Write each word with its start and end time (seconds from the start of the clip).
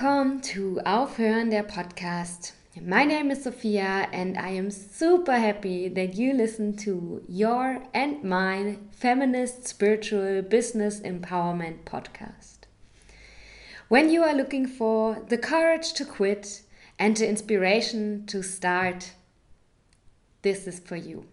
Welcome 0.00 0.40
to 0.52 0.80
Aufhören 0.84 1.50
der 1.50 1.64
Podcast. 1.64 2.52
My 2.80 3.04
name 3.04 3.32
is 3.32 3.42
Sophia, 3.42 4.06
and 4.12 4.38
I 4.38 4.50
am 4.50 4.70
super 4.70 5.32
happy 5.32 5.88
that 5.88 6.14
you 6.14 6.34
listen 6.34 6.76
to 6.84 7.22
your 7.26 7.82
and 7.92 8.22
mine 8.22 8.90
feminist 8.92 9.66
spiritual 9.66 10.42
business 10.42 11.00
empowerment 11.00 11.84
podcast. 11.84 12.68
When 13.88 14.08
you 14.08 14.22
are 14.22 14.34
looking 14.34 14.68
for 14.68 15.20
the 15.28 15.36
courage 15.36 15.94
to 15.94 16.04
quit 16.04 16.62
and 16.96 17.16
the 17.16 17.28
inspiration 17.28 18.24
to 18.26 18.40
start, 18.44 19.14
this 20.42 20.68
is 20.68 20.78
for 20.78 20.94
you. 20.94 21.24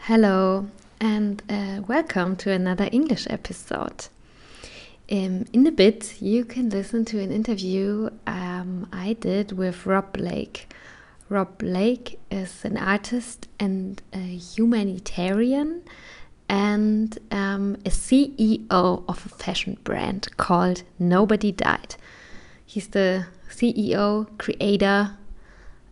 Hello, 0.00 0.66
and 1.02 1.42
uh, 1.50 1.82
welcome 1.88 2.36
to 2.36 2.52
another 2.52 2.88
English 2.92 3.26
episode. 3.28 4.06
Um, 5.10 5.46
in 5.52 5.66
a 5.66 5.72
bit, 5.72 6.22
you 6.22 6.44
can 6.44 6.70
listen 6.70 7.04
to 7.06 7.18
an 7.18 7.32
interview 7.32 8.08
um, 8.28 8.86
I 8.92 9.14
did 9.14 9.50
with 9.50 9.84
Rob 9.84 10.12
Blake. 10.12 10.72
Rob 11.28 11.58
Blake 11.58 12.20
is 12.30 12.64
an 12.64 12.76
artist 12.76 13.48
and 13.58 14.00
a 14.12 14.18
humanitarian 14.18 15.82
and 16.48 17.18
um, 17.32 17.74
a 17.84 17.90
CEO 17.90 19.02
of 19.08 19.26
a 19.26 19.28
fashion 19.28 19.78
brand 19.82 20.28
called 20.36 20.84
Nobody 21.00 21.50
Died. 21.50 21.96
He's 22.64 22.86
the 22.86 23.26
CEO, 23.50 24.28
creator, 24.38 25.16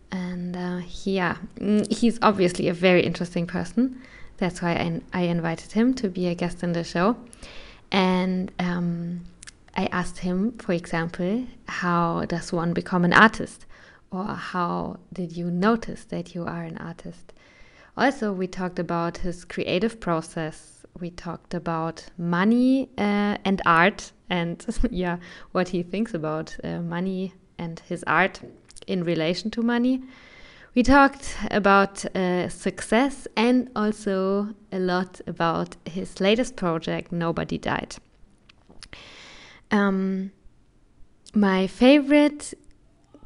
and 0.09 0.55
uh, 0.55 0.81
yeah, 1.03 1.35
mm, 1.55 1.91
he's 1.91 2.17
obviously 2.21 2.69
a 2.69 2.73
very 2.73 3.03
interesting 3.03 3.45
person. 3.45 4.01
That's 4.41 4.59
why 4.59 4.71
I, 4.71 5.01
I 5.13 5.21
invited 5.25 5.73
him 5.73 5.93
to 5.93 6.09
be 6.09 6.25
a 6.25 6.33
guest 6.33 6.63
in 6.63 6.73
the 6.73 6.83
show. 6.83 7.15
And 7.91 8.51
um, 8.57 9.21
I 9.77 9.85
asked 9.91 10.17
him, 10.17 10.53
for 10.57 10.73
example, 10.73 11.45
how 11.67 12.25
does 12.25 12.51
one 12.51 12.73
become 12.73 13.05
an 13.05 13.13
artist? 13.13 13.67
Or 14.09 14.25
how 14.25 14.97
did 15.13 15.37
you 15.37 15.51
notice 15.51 16.05
that 16.05 16.33
you 16.33 16.43
are 16.45 16.63
an 16.63 16.79
artist? 16.79 17.33
Also, 17.95 18.33
we 18.33 18.47
talked 18.47 18.79
about 18.79 19.17
his 19.17 19.45
creative 19.45 19.99
process. 19.99 20.87
We 20.99 21.11
talked 21.11 21.53
about 21.53 22.07
money 22.17 22.89
uh, 22.97 23.37
and 23.45 23.61
art, 23.63 24.11
and 24.27 24.65
yeah, 24.89 25.17
what 25.51 25.69
he 25.69 25.83
thinks 25.83 26.15
about 26.15 26.57
uh, 26.63 26.79
money 26.79 27.35
and 27.59 27.79
his 27.81 28.03
art 28.07 28.41
in 28.87 29.03
relation 29.03 29.51
to 29.51 29.61
money. 29.61 30.01
We 30.73 30.83
talked 30.83 31.35
about 31.51 32.05
uh, 32.15 32.47
success 32.47 33.27
and 33.35 33.69
also 33.75 34.55
a 34.71 34.79
lot 34.79 35.19
about 35.27 35.75
his 35.85 36.21
latest 36.21 36.55
project, 36.55 37.11
Nobody 37.11 37.57
Died. 37.57 37.97
Um, 39.69 40.31
my 41.33 41.67
favorite 41.67 42.53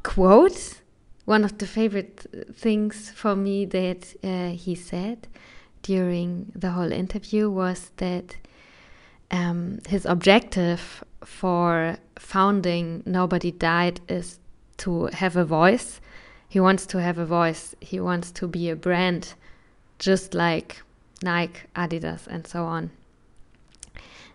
quote, 0.02 0.82
one 1.24 1.44
of 1.44 1.58
the 1.58 1.68
favorite 1.68 2.26
things 2.52 3.10
for 3.10 3.36
me 3.36 3.64
that 3.66 4.14
uh, 4.24 4.48
he 4.56 4.74
said 4.74 5.28
during 5.82 6.50
the 6.56 6.70
whole 6.70 6.90
interview 6.90 7.48
was 7.48 7.92
that 7.98 8.36
um, 9.30 9.78
his 9.88 10.04
objective 10.04 11.04
for 11.24 11.96
founding 12.18 13.04
Nobody 13.06 13.52
Died 13.52 14.00
is 14.08 14.40
to 14.78 15.06
have 15.12 15.36
a 15.36 15.44
voice 15.44 16.00
he 16.48 16.60
wants 16.60 16.86
to 16.86 17.00
have 17.00 17.18
a 17.18 17.26
voice. 17.26 17.74
He 17.80 18.00
wants 18.00 18.30
to 18.32 18.46
be 18.46 18.70
a 18.70 18.76
brand, 18.76 19.34
just 19.98 20.34
like 20.34 20.82
Nike, 21.22 21.60
Adidas, 21.74 22.26
and 22.26 22.46
so 22.46 22.64
on. 22.64 22.90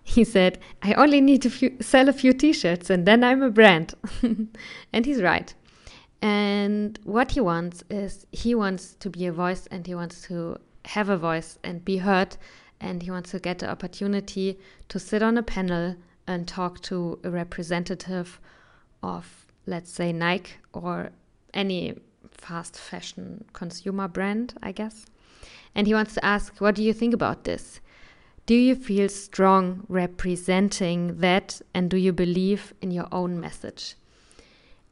He 0.03 0.23
said, 0.23 0.59
I 0.81 0.93
only 0.93 1.21
need 1.21 1.41
to 1.43 1.81
sell 1.81 2.09
a 2.09 2.13
few 2.13 2.33
t 2.33 2.53
shirts 2.53 2.89
and 2.89 3.05
then 3.05 3.23
I'm 3.23 3.41
a 3.41 3.49
brand. 3.49 3.93
and 4.93 5.05
he's 5.05 5.21
right. 5.21 5.53
And 6.21 6.99
what 7.03 7.31
he 7.31 7.41
wants 7.41 7.83
is 7.89 8.25
he 8.31 8.53
wants 8.53 8.93
to 8.95 9.09
be 9.09 9.25
a 9.25 9.31
voice 9.31 9.67
and 9.67 9.85
he 9.87 9.95
wants 9.95 10.21
to 10.23 10.57
have 10.85 11.09
a 11.09 11.17
voice 11.17 11.59
and 11.63 11.85
be 11.85 11.97
heard. 11.97 12.35
And 12.79 13.03
he 13.03 13.11
wants 13.11 13.31
to 13.31 13.39
get 13.39 13.59
the 13.59 13.69
opportunity 13.69 14.59
to 14.89 14.99
sit 14.99 15.21
on 15.21 15.37
a 15.37 15.43
panel 15.43 15.95
and 16.27 16.47
talk 16.47 16.81
to 16.81 17.19
a 17.23 17.29
representative 17.29 18.39
of, 19.03 19.45
let's 19.67 19.91
say, 19.91 20.11
Nike 20.11 20.53
or 20.73 21.11
any 21.53 21.95
fast 22.31 22.77
fashion 22.77 23.45
consumer 23.53 24.07
brand, 24.07 24.53
I 24.61 24.71
guess. 24.71 25.05
And 25.75 25.87
he 25.87 25.93
wants 25.93 26.13
to 26.15 26.25
ask, 26.25 26.59
what 26.59 26.75
do 26.75 26.83
you 26.83 26.93
think 26.93 27.13
about 27.13 27.43
this? 27.43 27.79
Do 28.45 28.55
you 28.55 28.75
feel 28.75 29.07
strong 29.07 29.85
representing 29.87 31.19
that? 31.19 31.61
And 31.73 31.89
do 31.89 31.97
you 31.97 32.11
believe 32.11 32.73
in 32.81 32.91
your 32.91 33.07
own 33.11 33.39
message? 33.39 33.95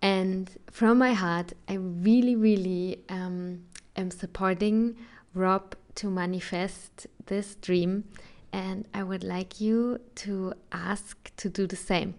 And 0.01 0.49
from 0.71 0.97
my 0.97 1.13
heart, 1.13 1.53
I 1.67 1.73
really, 1.73 2.35
really 2.35 2.99
um, 3.09 3.65
am 3.97 4.11
supporting 4.11 4.95
Rob 5.33 5.75
to 5.95 6.09
manifest 6.09 7.07
this 7.25 7.55
dream. 7.55 8.05
And 8.53 8.87
I 8.93 9.03
would 9.03 9.23
like 9.23 9.59
you 9.59 9.99
to 10.15 10.53
ask 10.71 11.35
to 11.37 11.49
do 11.49 11.67
the 11.67 11.75
same. 11.75 12.15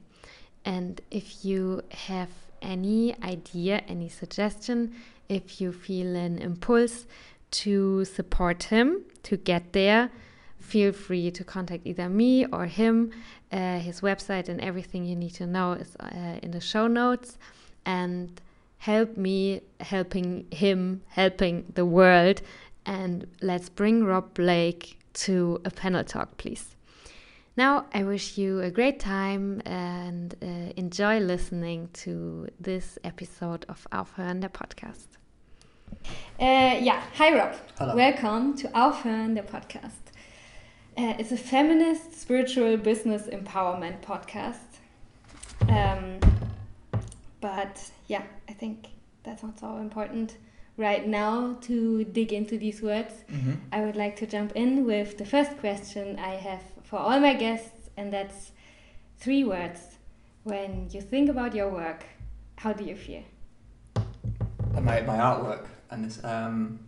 And 0.64 1.00
if 1.10 1.44
you 1.44 1.82
have 1.90 2.28
any 2.62 3.14
idea, 3.22 3.82
any 3.88 4.08
suggestion, 4.08 4.94
if 5.28 5.60
you 5.60 5.72
feel 5.72 6.16
an 6.16 6.38
impulse 6.38 7.06
to 7.50 8.04
support 8.04 8.64
him 8.64 9.02
to 9.24 9.36
get 9.36 9.72
there, 9.72 10.10
feel 10.58 10.92
free 10.92 11.30
to 11.30 11.44
contact 11.44 11.86
either 11.86 12.08
me 12.08 12.46
or 12.46 12.66
him. 12.66 13.10
Uh, 13.52 13.78
his 13.78 14.00
website 14.00 14.48
and 14.48 14.60
everything 14.60 15.04
you 15.04 15.16
need 15.16 15.34
to 15.34 15.46
know 15.46 15.72
is 15.72 15.96
uh, 15.96 16.38
in 16.42 16.52
the 16.52 16.60
show 16.60 16.86
notes. 16.86 17.38
And 17.84 18.40
help 18.78 19.16
me 19.16 19.60
helping 19.80 20.46
him, 20.50 21.02
helping 21.08 21.70
the 21.74 21.84
world. 21.84 22.40
And 22.86 23.26
let's 23.42 23.68
bring 23.68 24.04
Rob 24.04 24.34
Blake 24.34 24.98
to 25.12 25.60
a 25.64 25.70
panel 25.70 26.02
talk, 26.02 26.38
please. 26.38 26.76
Now, 27.56 27.86
I 27.92 28.04
wish 28.04 28.38
you 28.38 28.60
a 28.60 28.70
great 28.70 29.00
time 29.00 29.60
and 29.66 30.34
uh, 30.40 30.72
enjoy 30.76 31.18
listening 31.18 31.88
to 31.94 32.46
this 32.60 32.96
episode 33.02 33.66
of 33.68 33.86
Aufhören 33.90 34.40
der 34.40 34.48
Podcast. 34.48 35.08
Uh, 36.38 36.78
yeah, 36.80 37.02
hi 37.14 37.36
Rob. 37.36 37.56
Hello. 37.76 37.96
Welcome 37.96 38.56
to 38.58 38.68
Aufhören 38.68 39.34
der 39.34 39.42
Podcast. 39.42 40.12
Uh, 40.96 41.14
it's 41.18 41.32
a 41.32 41.36
feminist 41.36 42.14
spiritual 42.14 42.76
business 42.76 43.26
empowerment 43.26 44.00
podcast. 44.00 44.78
Um, 45.68 46.20
but 47.40 47.90
yeah, 48.06 48.22
I 48.48 48.52
think 48.52 48.86
that's 49.24 49.42
not 49.42 49.58
so 49.58 49.78
important 49.78 50.36
right 50.76 51.06
now 51.06 51.56
to 51.62 52.04
dig 52.04 52.32
into 52.32 52.58
these 52.58 52.80
words. 52.80 53.24
Mm 53.28 53.40
-hmm. 53.40 53.76
I 53.76 53.80
would 53.80 53.96
like 53.96 54.14
to 54.24 54.36
jump 54.36 54.52
in 54.54 54.86
with 54.86 55.16
the 55.16 55.24
first 55.24 55.58
question 55.60 56.16
I 56.16 56.36
have 56.36 56.62
for 56.90 56.98
all 56.98 57.20
my 57.20 57.34
guests, 57.34 57.88
and 57.96 58.12
that's 58.12 58.50
three 59.18 59.44
words. 59.44 59.80
When 60.42 60.88
you 60.90 61.00
think 61.00 61.30
about 61.30 61.54
your 61.54 61.68
work, 61.70 62.04
how 62.56 62.72
do 62.72 62.82
you 62.82 62.96
feel? 62.96 63.22
My, 64.74 65.00
my 65.02 65.18
artwork 65.18 65.66
and 65.90 66.04
this, 66.04 66.22
um, 66.24 66.80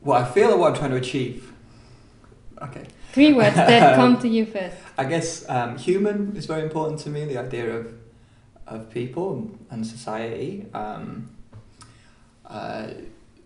what 0.00 0.22
I 0.22 0.24
feel 0.24 0.52
or 0.52 0.56
what 0.56 0.72
I'm 0.72 0.78
trying 0.78 0.90
to 0.92 0.96
achieve. 0.96 1.52
Okay. 2.62 2.86
Three 3.12 3.34
words 3.34 3.56
that 3.56 3.96
come 4.00 4.18
to 4.20 4.28
you 4.28 4.46
first. 4.46 4.76
I 4.96 5.04
guess 5.04 5.46
um, 5.48 5.76
human 5.76 6.36
is 6.36 6.46
very 6.46 6.62
important 6.62 7.00
to 7.00 7.10
me. 7.10 7.26
The 7.26 7.38
idea 7.38 7.76
of 7.76 7.92
of 8.66 8.88
people 8.88 9.50
and 9.68 9.84
society, 9.84 10.64
um, 10.72 11.28
uh, 12.46 12.86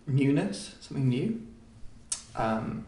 newness, 0.06 0.74
something 0.80 1.08
new, 1.08 1.46
um, 2.36 2.84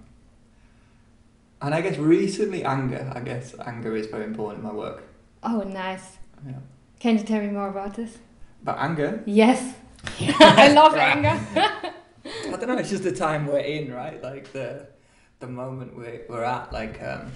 and 1.67 1.75
I 1.75 1.81
guess 1.81 1.99
recently 1.99 2.65
anger. 2.65 3.11
I 3.13 3.19
guess 3.21 3.55
anger 3.67 3.97
is 3.97 4.07
very 4.07 4.25
important 4.25 4.63
in 4.63 4.69
my 4.69 4.73
work. 4.73 5.03
Oh, 5.43 5.63
nice. 5.63 6.19
Yeah. 6.47 6.53
Can 7.01 7.19
you 7.19 7.25
tell 7.25 7.41
me 7.41 7.49
more 7.49 7.69
about 7.69 7.95
this? 7.95 8.19
About 8.63 8.79
anger? 8.79 9.21
Yes. 9.27 9.75
I 10.21 10.73
love 10.73 10.95
anger. 10.95 11.37
I 11.57 12.51
don't 12.51 12.69
know. 12.69 12.79
It's 12.79 12.91
just 12.91 13.03
the 13.03 13.11
time 13.11 13.49
we're 13.49 13.59
in, 13.59 13.93
right? 13.93 14.23
Like 14.23 14.53
the 14.53 14.87
the 15.41 15.49
moment 15.49 15.97
we're 15.97 16.23
we're 16.29 16.45
at. 16.45 16.73
Like 16.73 17.03
um, 17.03 17.33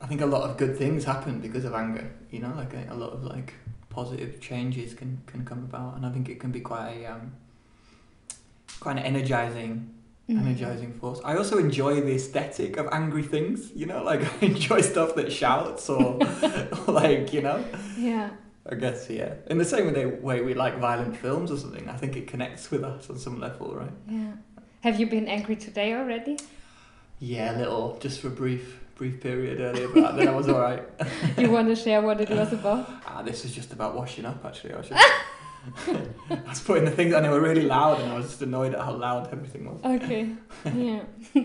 I 0.00 0.06
think 0.06 0.22
a 0.22 0.26
lot 0.26 0.48
of 0.48 0.56
good 0.56 0.78
things 0.78 1.04
happen 1.04 1.40
because 1.40 1.66
of 1.66 1.74
anger. 1.74 2.10
You 2.30 2.40
know, 2.40 2.54
like 2.56 2.72
a, 2.72 2.86
a 2.90 2.96
lot 2.96 3.12
of 3.12 3.22
like 3.22 3.52
positive 3.90 4.40
changes 4.40 4.94
can 4.94 5.20
can 5.26 5.44
come 5.44 5.58
about, 5.58 5.96
and 5.96 6.06
I 6.06 6.10
think 6.10 6.30
it 6.30 6.40
can 6.40 6.52
be 6.52 6.60
quite 6.60 6.88
a, 7.02 7.12
um, 7.12 7.32
quite 8.80 8.96
an 8.96 9.02
energizing 9.02 9.94
Mhm. 10.28 10.38
energizing 10.40 10.92
force. 10.94 11.20
I 11.24 11.36
also 11.36 11.58
enjoy 11.58 12.00
the 12.00 12.14
aesthetic 12.14 12.78
of 12.78 12.88
angry 12.92 13.22
things. 13.22 13.70
You 13.74 13.86
know, 13.86 14.02
like 14.02 14.22
I 14.42 14.46
enjoy 14.46 14.80
stuff 14.80 15.14
that 15.16 15.30
shouts 15.32 15.88
or 15.90 16.18
like 16.88 17.32
you 17.32 17.42
know. 17.42 17.62
Yeah. 17.98 18.30
I 18.66 18.76
guess 18.76 19.10
yeah. 19.10 19.34
In 19.48 19.58
the 19.58 19.64
same 19.64 19.92
way, 20.22 20.40
we 20.40 20.54
like 20.54 20.78
violent 20.78 21.16
films 21.18 21.50
or 21.50 21.58
something, 21.58 21.86
I 21.88 21.96
think 21.96 22.16
it 22.16 22.26
connects 22.26 22.70
with 22.70 22.82
us 22.82 23.10
on 23.10 23.18
some 23.18 23.38
level, 23.38 23.74
right? 23.74 23.92
Yeah. 24.08 24.32
Have 24.80 24.98
you 24.98 25.06
been 25.06 25.28
angry 25.28 25.56
today 25.56 25.92
already? 25.94 26.38
Yeah, 27.20 27.54
a 27.54 27.58
little, 27.58 27.98
just 28.00 28.20
for 28.20 28.28
a 28.28 28.30
brief 28.30 28.80
brief 28.96 29.20
period 29.20 29.60
earlier, 29.60 29.88
but 29.88 30.16
then 30.16 30.28
I 30.28 30.30
was 30.34 30.48
all 30.48 30.60
right. 30.60 30.82
you 31.36 31.50
want 31.50 31.68
to 31.68 31.76
share 31.76 32.00
what 32.00 32.20
it 32.20 32.30
was 32.30 32.52
about? 32.52 32.88
Ah, 33.06 33.22
this 33.22 33.44
is 33.44 33.52
just 33.54 33.72
about 33.72 33.94
washing 33.96 34.24
up. 34.24 34.42
Actually, 34.44 34.72
I 34.74 34.76
was 34.78 34.88
just. 34.88 35.04
I 36.30 36.48
was 36.48 36.60
putting 36.60 36.84
the 36.84 36.90
things 36.90 37.12
and 37.14 37.24
they 37.24 37.28
were 37.28 37.40
really 37.40 37.62
loud, 37.62 38.00
and 38.00 38.12
I 38.12 38.16
was 38.16 38.26
just 38.26 38.42
annoyed 38.42 38.74
at 38.74 38.80
how 38.80 38.92
loud 38.92 39.28
everything 39.32 39.64
was. 39.66 39.80
Okay. 39.84 40.28
Yeah. 40.74 41.02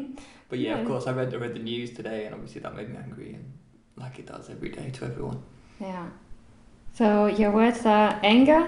But 0.49 0.57
yeah, 0.57 0.69
Yeah. 0.75 0.79
of 0.81 0.87
course, 0.87 1.05
I 1.05 1.11
read 1.11 1.31
I 1.33 1.37
read 1.37 1.53
the 1.53 1.59
news 1.59 1.91
today, 1.91 2.25
and 2.25 2.33
obviously 2.33 2.61
that 2.61 2.75
made 2.75 2.89
me 2.89 2.97
angry, 2.97 3.33
and 3.35 3.53
like 3.95 4.17
it 4.17 4.25
does 4.25 4.49
every 4.49 4.69
day 4.69 4.89
to 4.89 5.05
everyone. 5.05 5.43
Yeah. 5.79 6.07
So 6.93 7.27
your 7.27 7.51
words 7.51 7.85
are 7.85 8.19
anger, 8.23 8.67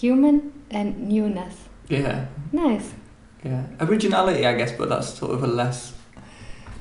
human, 0.00 0.52
and 0.70 1.08
newness. 1.08 1.56
Yeah, 1.88 2.26
Nice. 2.52 2.94
yeah. 3.44 3.66
Originality, 3.80 4.46
I 4.46 4.54
guess, 4.54 4.72
but 4.72 4.88
that's 4.88 5.12
sort 5.18 5.32
of 5.32 5.42
a 5.42 5.46
less 5.46 5.92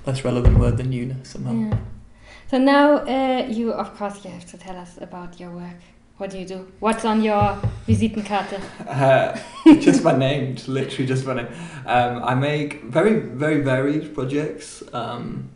less 0.06 0.24
relevant 0.24 0.58
word 0.58 0.78
than 0.78 0.90
newness 0.90 1.30
somehow. 1.32 1.54
Yeah. 1.54 1.78
So 2.50 2.58
now 2.58 3.00
uh, 3.16 3.46
you, 3.50 3.74
of 3.74 3.94
course, 3.98 4.24
you 4.24 4.32
have 4.32 4.46
to 4.52 4.58
tell 4.58 4.78
us 4.78 4.98
about 5.02 5.38
your 5.40 5.52
work. 5.52 5.82
What 6.20 6.32
do 6.32 6.38
you 6.38 6.46
do? 6.46 6.68
What's 6.82 7.06
on 7.06 7.22
your 7.22 7.58
Visitenkarte? 7.88 8.62
Uh, 8.90 9.40
just 9.80 10.04
my 10.04 10.18
name, 10.18 10.58
literally 10.68 11.06
just 11.06 11.26
my 11.26 11.34
name. 11.36 11.48
Um, 11.86 12.22
I 12.22 12.36
make 12.36 12.84
very, 12.84 13.20
very 13.22 13.62
varied 13.62 14.14
projects, 14.14 14.84
um, 14.92 15.50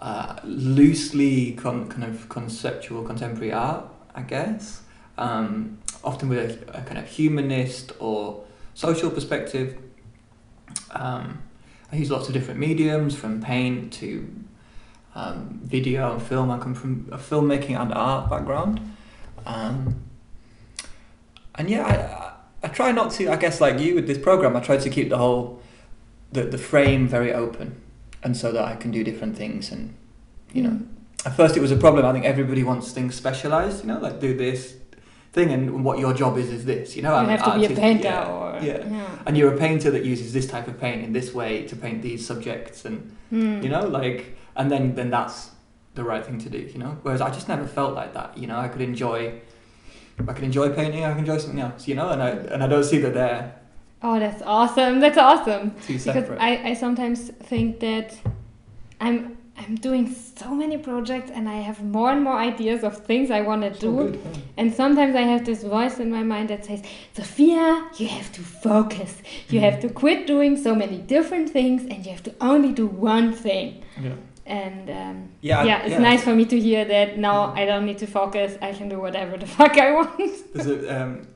uh, 0.00 0.36
loosely 0.44 1.54
con- 1.54 1.88
kind 1.88 2.04
of 2.04 2.28
conceptual 2.28 3.02
contemporary 3.02 3.52
art, 3.52 3.84
I 4.14 4.22
guess. 4.22 4.82
Um, 5.18 5.78
often 6.04 6.28
with 6.28 6.68
a, 6.68 6.78
a 6.78 6.82
kind 6.82 6.98
of 6.98 7.08
humanist 7.08 7.90
or 7.98 8.44
social 8.74 9.10
perspective. 9.10 9.76
Um, 10.92 11.42
I 11.90 11.96
use 11.96 12.12
lots 12.12 12.28
of 12.28 12.34
different 12.34 12.60
mediums, 12.60 13.16
from 13.16 13.42
paint 13.42 13.92
to 13.94 14.32
um, 15.16 15.60
video 15.64 16.12
and 16.12 16.22
film. 16.22 16.52
I 16.52 16.58
come 16.58 16.74
from 16.74 17.08
a 17.10 17.18
filmmaking 17.18 17.76
and 17.76 17.92
art 17.92 18.30
background. 18.30 18.92
Um, 19.46 20.02
and 21.54 21.70
yeah, 21.70 22.34
I, 22.62 22.66
I, 22.66 22.68
try 22.68 22.92
not 22.92 23.10
to. 23.12 23.28
I 23.28 23.36
guess 23.36 23.60
like 23.60 23.78
you 23.78 23.94
with 23.94 24.06
this 24.06 24.18
program, 24.18 24.56
I 24.56 24.60
try 24.60 24.76
to 24.76 24.90
keep 24.90 25.08
the 25.08 25.18
whole 25.18 25.62
the 26.32 26.42
the 26.44 26.58
frame 26.58 27.08
very 27.08 27.32
open, 27.32 27.80
and 28.22 28.36
so 28.36 28.52
that 28.52 28.64
I 28.64 28.76
can 28.76 28.90
do 28.90 29.02
different 29.04 29.36
things. 29.36 29.70
And 29.72 29.94
you 30.52 30.62
know, 30.62 30.80
at 31.24 31.36
first 31.36 31.56
it 31.56 31.60
was 31.60 31.70
a 31.70 31.76
problem. 31.76 32.04
I 32.04 32.12
think 32.12 32.24
everybody 32.24 32.62
wants 32.62 32.92
things 32.92 33.14
specialized. 33.14 33.82
You 33.82 33.88
know, 33.88 33.98
like 33.98 34.20
do 34.20 34.36
this 34.36 34.76
thing, 35.32 35.50
and 35.50 35.84
what 35.84 35.98
your 35.98 36.12
job 36.12 36.36
is 36.36 36.50
is 36.50 36.64
this. 36.64 36.96
You 36.96 37.02
know, 37.02 37.20
you 37.20 37.28
have 37.28 37.44
to 37.44 37.58
be 37.58 37.72
a 37.72 37.76
painter 37.76 38.08
yeah, 38.08 38.26
or 38.28 38.58
yeah. 38.62 39.18
and 39.26 39.36
you're 39.36 39.54
a 39.54 39.58
painter 39.58 39.90
that 39.92 40.04
uses 40.04 40.32
this 40.32 40.46
type 40.46 40.68
of 40.68 40.78
paint 40.80 41.04
in 41.04 41.12
this 41.12 41.32
way 41.32 41.66
to 41.68 41.76
paint 41.76 42.02
these 42.02 42.26
subjects, 42.26 42.84
and 42.84 43.16
Mm. 43.32 43.62
you 43.62 43.68
know, 43.68 43.86
like, 43.86 44.36
and 44.54 44.70
then 44.70 44.94
then 44.94 45.10
that's 45.10 45.50
the 45.96 46.04
right 46.04 46.24
thing 46.24 46.38
to 46.38 46.48
do. 46.56 46.58
You 46.58 46.78
know, 46.78 46.92
whereas 47.02 47.20
I 47.20 47.30
just 47.30 47.48
never 47.48 47.66
felt 47.66 47.92
like 48.00 48.12
that. 48.14 48.38
You 48.38 48.46
know, 48.46 48.58
I 48.58 48.68
could 48.68 48.82
enjoy. 48.82 49.40
I 50.28 50.32
can 50.32 50.44
enjoy 50.44 50.70
painting. 50.70 51.04
I 51.04 51.10
can 51.10 51.18
enjoy 51.20 51.38
something 51.38 51.60
else, 51.60 51.86
you 51.88 51.94
know, 51.94 52.08
and 52.10 52.22
I 52.22 52.30
and 52.52 52.62
I 52.64 52.68
don't 52.68 52.84
see 52.84 52.98
that 52.98 53.14
they're 53.14 53.52
Oh, 54.02 54.18
that's 54.20 54.42
awesome. 54.42 55.00
That's 55.00 55.18
awesome. 55.18 55.72
too 55.86 55.98
Because. 55.98 56.30
I, 56.38 56.50
I 56.70 56.74
sometimes 56.74 57.20
think 57.50 57.80
that 57.80 58.14
I'm 59.00 59.36
I'm 59.58 59.74
doing 59.76 60.06
so 60.42 60.54
many 60.54 60.76
projects 60.76 61.30
and 61.36 61.48
I 61.48 61.56
have 61.68 61.82
more 61.82 62.10
and 62.12 62.22
more 62.22 62.36
ideas 62.38 62.84
of 62.84 62.92
things 63.10 63.30
I 63.30 63.40
want 63.40 63.62
to 63.62 63.72
So 63.74 63.80
do. 63.80 63.96
good, 63.96 64.14
yeah. 64.22 64.40
And 64.58 64.74
sometimes 64.74 65.14
I 65.16 65.22
have 65.22 65.46
this 65.46 65.62
voice 65.64 65.98
in 65.98 66.10
my 66.10 66.22
mind 66.22 66.50
that 66.50 66.66
says, 66.66 66.82
Sophia, 67.14 67.88
you 67.96 68.06
have 68.08 68.30
to 68.32 68.42
focus. 68.42 69.12
You 69.48 69.58
Mhm. 69.60 69.64
have 69.68 69.80
to 69.80 69.88
quit 69.88 70.26
doing 70.26 70.52
so 70.66 70.74
many 70.74 70.98
different 70.98 71.48
things 71.58 71.80
and 71.90 72.04
you 72.04 72.10
have 72.12 72.22
to 72.24 72.34
only 72.50 72.70
do 72.82 72.86
one 72.86 73.32
thing. 73.32 73.82
Yeah. 73.98 74.10
And 74.46 74.88
um, 74.88 75.28
Yeah, 75.40 75.64
yeah, 75.64 75.82
it's 75.82 75.90
yeah. 75.90 75.98
nice 75.98 76.22
for 76.22 76.34
me 76.34 76.44
to 76.46 76.58
hear 76.60 76.84
that 76.84 77.18
now 77.18 77.48
Mhm. 77.48 77.58
I 77.58 77.64
don't 77.66 77.84
need 77.84 77.98
to 77.98 78.06
focus. 78.06 78.56
I 78.62 78.72
can 78.72 78.88
do 78.88 79.00
whatever 79.00 79.36
the 79.36 79.46
fuck 79.58 79.76
I 79.76 79.92
want. 79.92 80.18
There's 80.54 80.68
a, 80.68 81.02
um, 81.02 81.26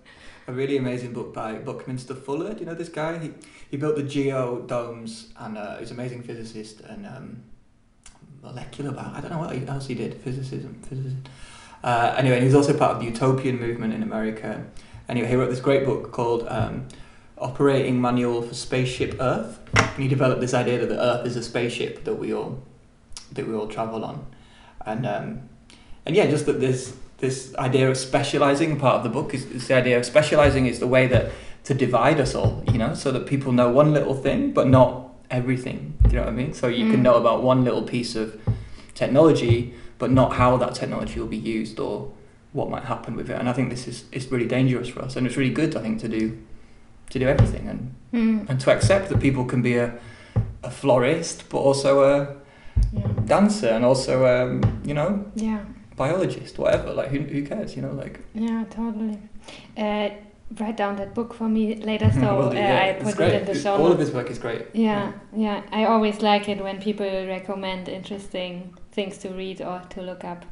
a 0.46 0.52
really 0.52 0.76
amazing 0.76 1.12
book 1.12 1.34
by 1.34 1.54
Buckminster 1.54 2.14
Fuller. 2.14 2.54
Do 2.54 2.60
you 2.60 2.66
know 2.66 2.74
this 2.74 2.88
guy? 2.88 3.18
He, 3.18 3.30
he 3.72 3.76
built 3.76 3.96
the 3.96 4.04
geodomes 4.04 5.26
and 5.38 5.58
uh, 5.58 5.78
he's 5.78 5.90
an 5.90 5.98
amazing 5.98 6.22
physicist 6.22 6.80
and 6.82 7.04
um, 7.06 7.42
molecular 8.42 8.92
bio. 8.92 9.12
I 9.14 9.20
don't 9.20 9.30
know 9.32 9.38
what 9.38 9.68
else 9.68 9.86
he 9.88 9.94
did. 9.94 10.14
Physicism, 10.22 10.80
physicist. 10.88 11.16
Uh, 11.82 12.14
anyway, 12.16 12.38
he 12.40 12.46
was 12.46 12.54
also 12.54 12.76
part 12.76 12.92
of 12.92 13.00
the 13.00 13.06
utopian 13.06 13.58
movement 13.58 13.92
in 13.92 14.02
America. 14.02 14.64
Anyway, 15.08 15.26
he 15.28 15.34
wrote 15.34 15.50
this 15.50 15.60
great 15.60 15.84
book 15.84 16.12
called 16.12 16.46
um, 16.48 16.86
Operating 17.38 18.00
Manual 18.00 18.42
for 18.42 18.54
Spaceship 18.54 19.16
Earth. 19.20 19.58
And 19.74 20.02
he 20.02 20.06
developed 20.08 20.40
this 20.40 20.54
idea 20.54 20.78
that 20.78 20.88
the 20.88 21.00
Earth 21.02 21.26
is 21.26 21.36
a 21.36 21.42
spaceship 21.42 22.04
that 22.04 22.14
we 22.14 22.32
all 22.32 22.62
that 23.32 23.46
we 23.46 23.54
all 23.54 23.66
travel 23.68 24.04
on, 24.04 24.26
and 24.86 25.06
um, 25.06 25.40
and 26.06 26.16
yeah, 26.16 26.26
just 26.26 26.46
that 26.46 26.60
this 26.60 26.94
this 27.18 27.54
idea 27.56 27.90
of 27.90 27.96
specializing 27.96 28.78
part 28.78 28.96
of 28.96 29.02
the 29.02 29.08
book 29.10 29.34
is, 29.34 29.44
is 29.46 29.68
the 29.68 29.74
idea 29.74 29.98
of 29.98 30.04
specializing 30.06 30.66
is 30.66 30.78
the 30.78 30.86
way 30.86 31.06
that 31.06 31.30
to 31.64 31.74
divide 31.74 32.18
us 32.18 32.34
all, 32.34 32.64
you 32.72 32.78
know, 32.78 32.94
so 32.94 33.12
that 33.12 33.26
people 33.26 33.52
know 33.52 33.68
one 33.68 33.92
little 33.92 34.14
thing 34.14 34.52
but 34.52 34.66
not 34.66 35.08
everything. 35.30 35.92
Do 36.04 36.08
you 36.08 36.14
know 36.16 36.22
what 36.22 36.28
I 36.32 36.36
mean? 36.36 36.54
So 36.54 36.66
you 36.68 36.86
Mm. 36.86 36.90
can 36.92 37.02
know 37.02 37.16
about 37.16 37.42
one 37.42 37.62
little 37.62 37.82
piece 37.82 38.16
of 38.16 38.34
technology, 38.94 39.74
but 39.98 40.10
not 40.10 40.32
how 40.34 40.56
that 40.56 40.74
technology 40.74 41.20
will 41.20 41.26
be 41.28 41.36
used 41.36 41.78
or 41.78 42.10
what 42.52 42.70
might 42.70 42.84
happen 42.84 43.14
with 43.16 43.28
it. 43.30 43.38
And 43.38 43.48
I 43.48 43.52
think 43.52 43.68
this 43.70 43.86
is 43.86 44.04
it's 44.12 44.32
really 44.32 44.46
dangerous 44.46 44.88
for 44.88 45.02
us, 45.02 45.16
and 45.16 45.26
it's 45.26 45.36
really 45.36 45.52
good, 45.52 45.76
I 45.76 45.80
think, 45.82 46.00
to 46.00 46.08
do 46.08 46.38
to 47.10 47.18
do 47.18 47.26
everything 47.28 47.68
and 47.68 47.94
Mm. 48.12 48.48
and 48.50 48.58
to 48.60 48.70
accept 48.72 49.08
that 49.10 49.20
people 49.20 49.44
can 49.44 49.62
be 49.62 49.76
a 49.76 49.92
a 50.62 50.70
florist, 50.70 51.44
but 51.50 51.58
also 51.58 52.02
a 52.02 52.26
Yeah. 52.92 53.06
dancer 53.26 53.68
and 53.68 53.84
also 53.84 54.26
um, 54.26 54.82
you 54.84 54.94
know 54.94 55.24
yeah. 55.34 55.64
biologist, 55.96 56.58
whatever. 56.58 56.92
Like 56.92 57.08
who 57.08 57.20
who 57.20 57.46
cares? 57.46 57.76
You 57.76 57.82
know, 57.82 57.92
like 57.92 58.20
Yeah, 58.34 58.64
totally. 58.70 59.18
Uh, 59.76 60.10
write 60.58 60.76
down 60.76 60.96
that 60.96 61.14
book 61.14 61.32
for 61.34 61.48
me 61.48 61.76
later, 61.76 62.10
so 62.20 62.36
Will 62.38 62.48
uh. 62.48 62.60
I 62.60 62.98
put 63.00 63.18
it 63.20 63.34
in 63.34 63.44
the 63.46 63.54
show 63.54 63.76
All 63.76 63.92
of 63.92 63.98
his 63.98 64.10
work 64.10 64.30
is 64.30 64.38
great. 64.38 64.66
Yeah, 64.72 65.12
yeah. 65.34 65.62
I 65.72 65.84
always 65.84 66.22
like 66.22 66.48
it 66.48 66.62
when 66.62 66.80
people 66.80 67.06
recommend 67.06 67.88
interesting 67.88 68.74
things 68.92 69.18
to 69.18 69.30
read 69.30 69.60
or 69.62 69.82
to 69.90 70.02
look 70.02 70.24
up. 70.24 70.44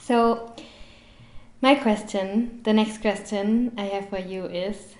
So, 0.00 0.54
my 1.62 1.76
question, 1.76 2.60
the 2.64 2.72
next 2.72 3.00
question 3.00 3.72
I 3.78 3.84
have 3.84 4.08
for 4.10 4.18
you 4.18 4.44
is 4.44 4.94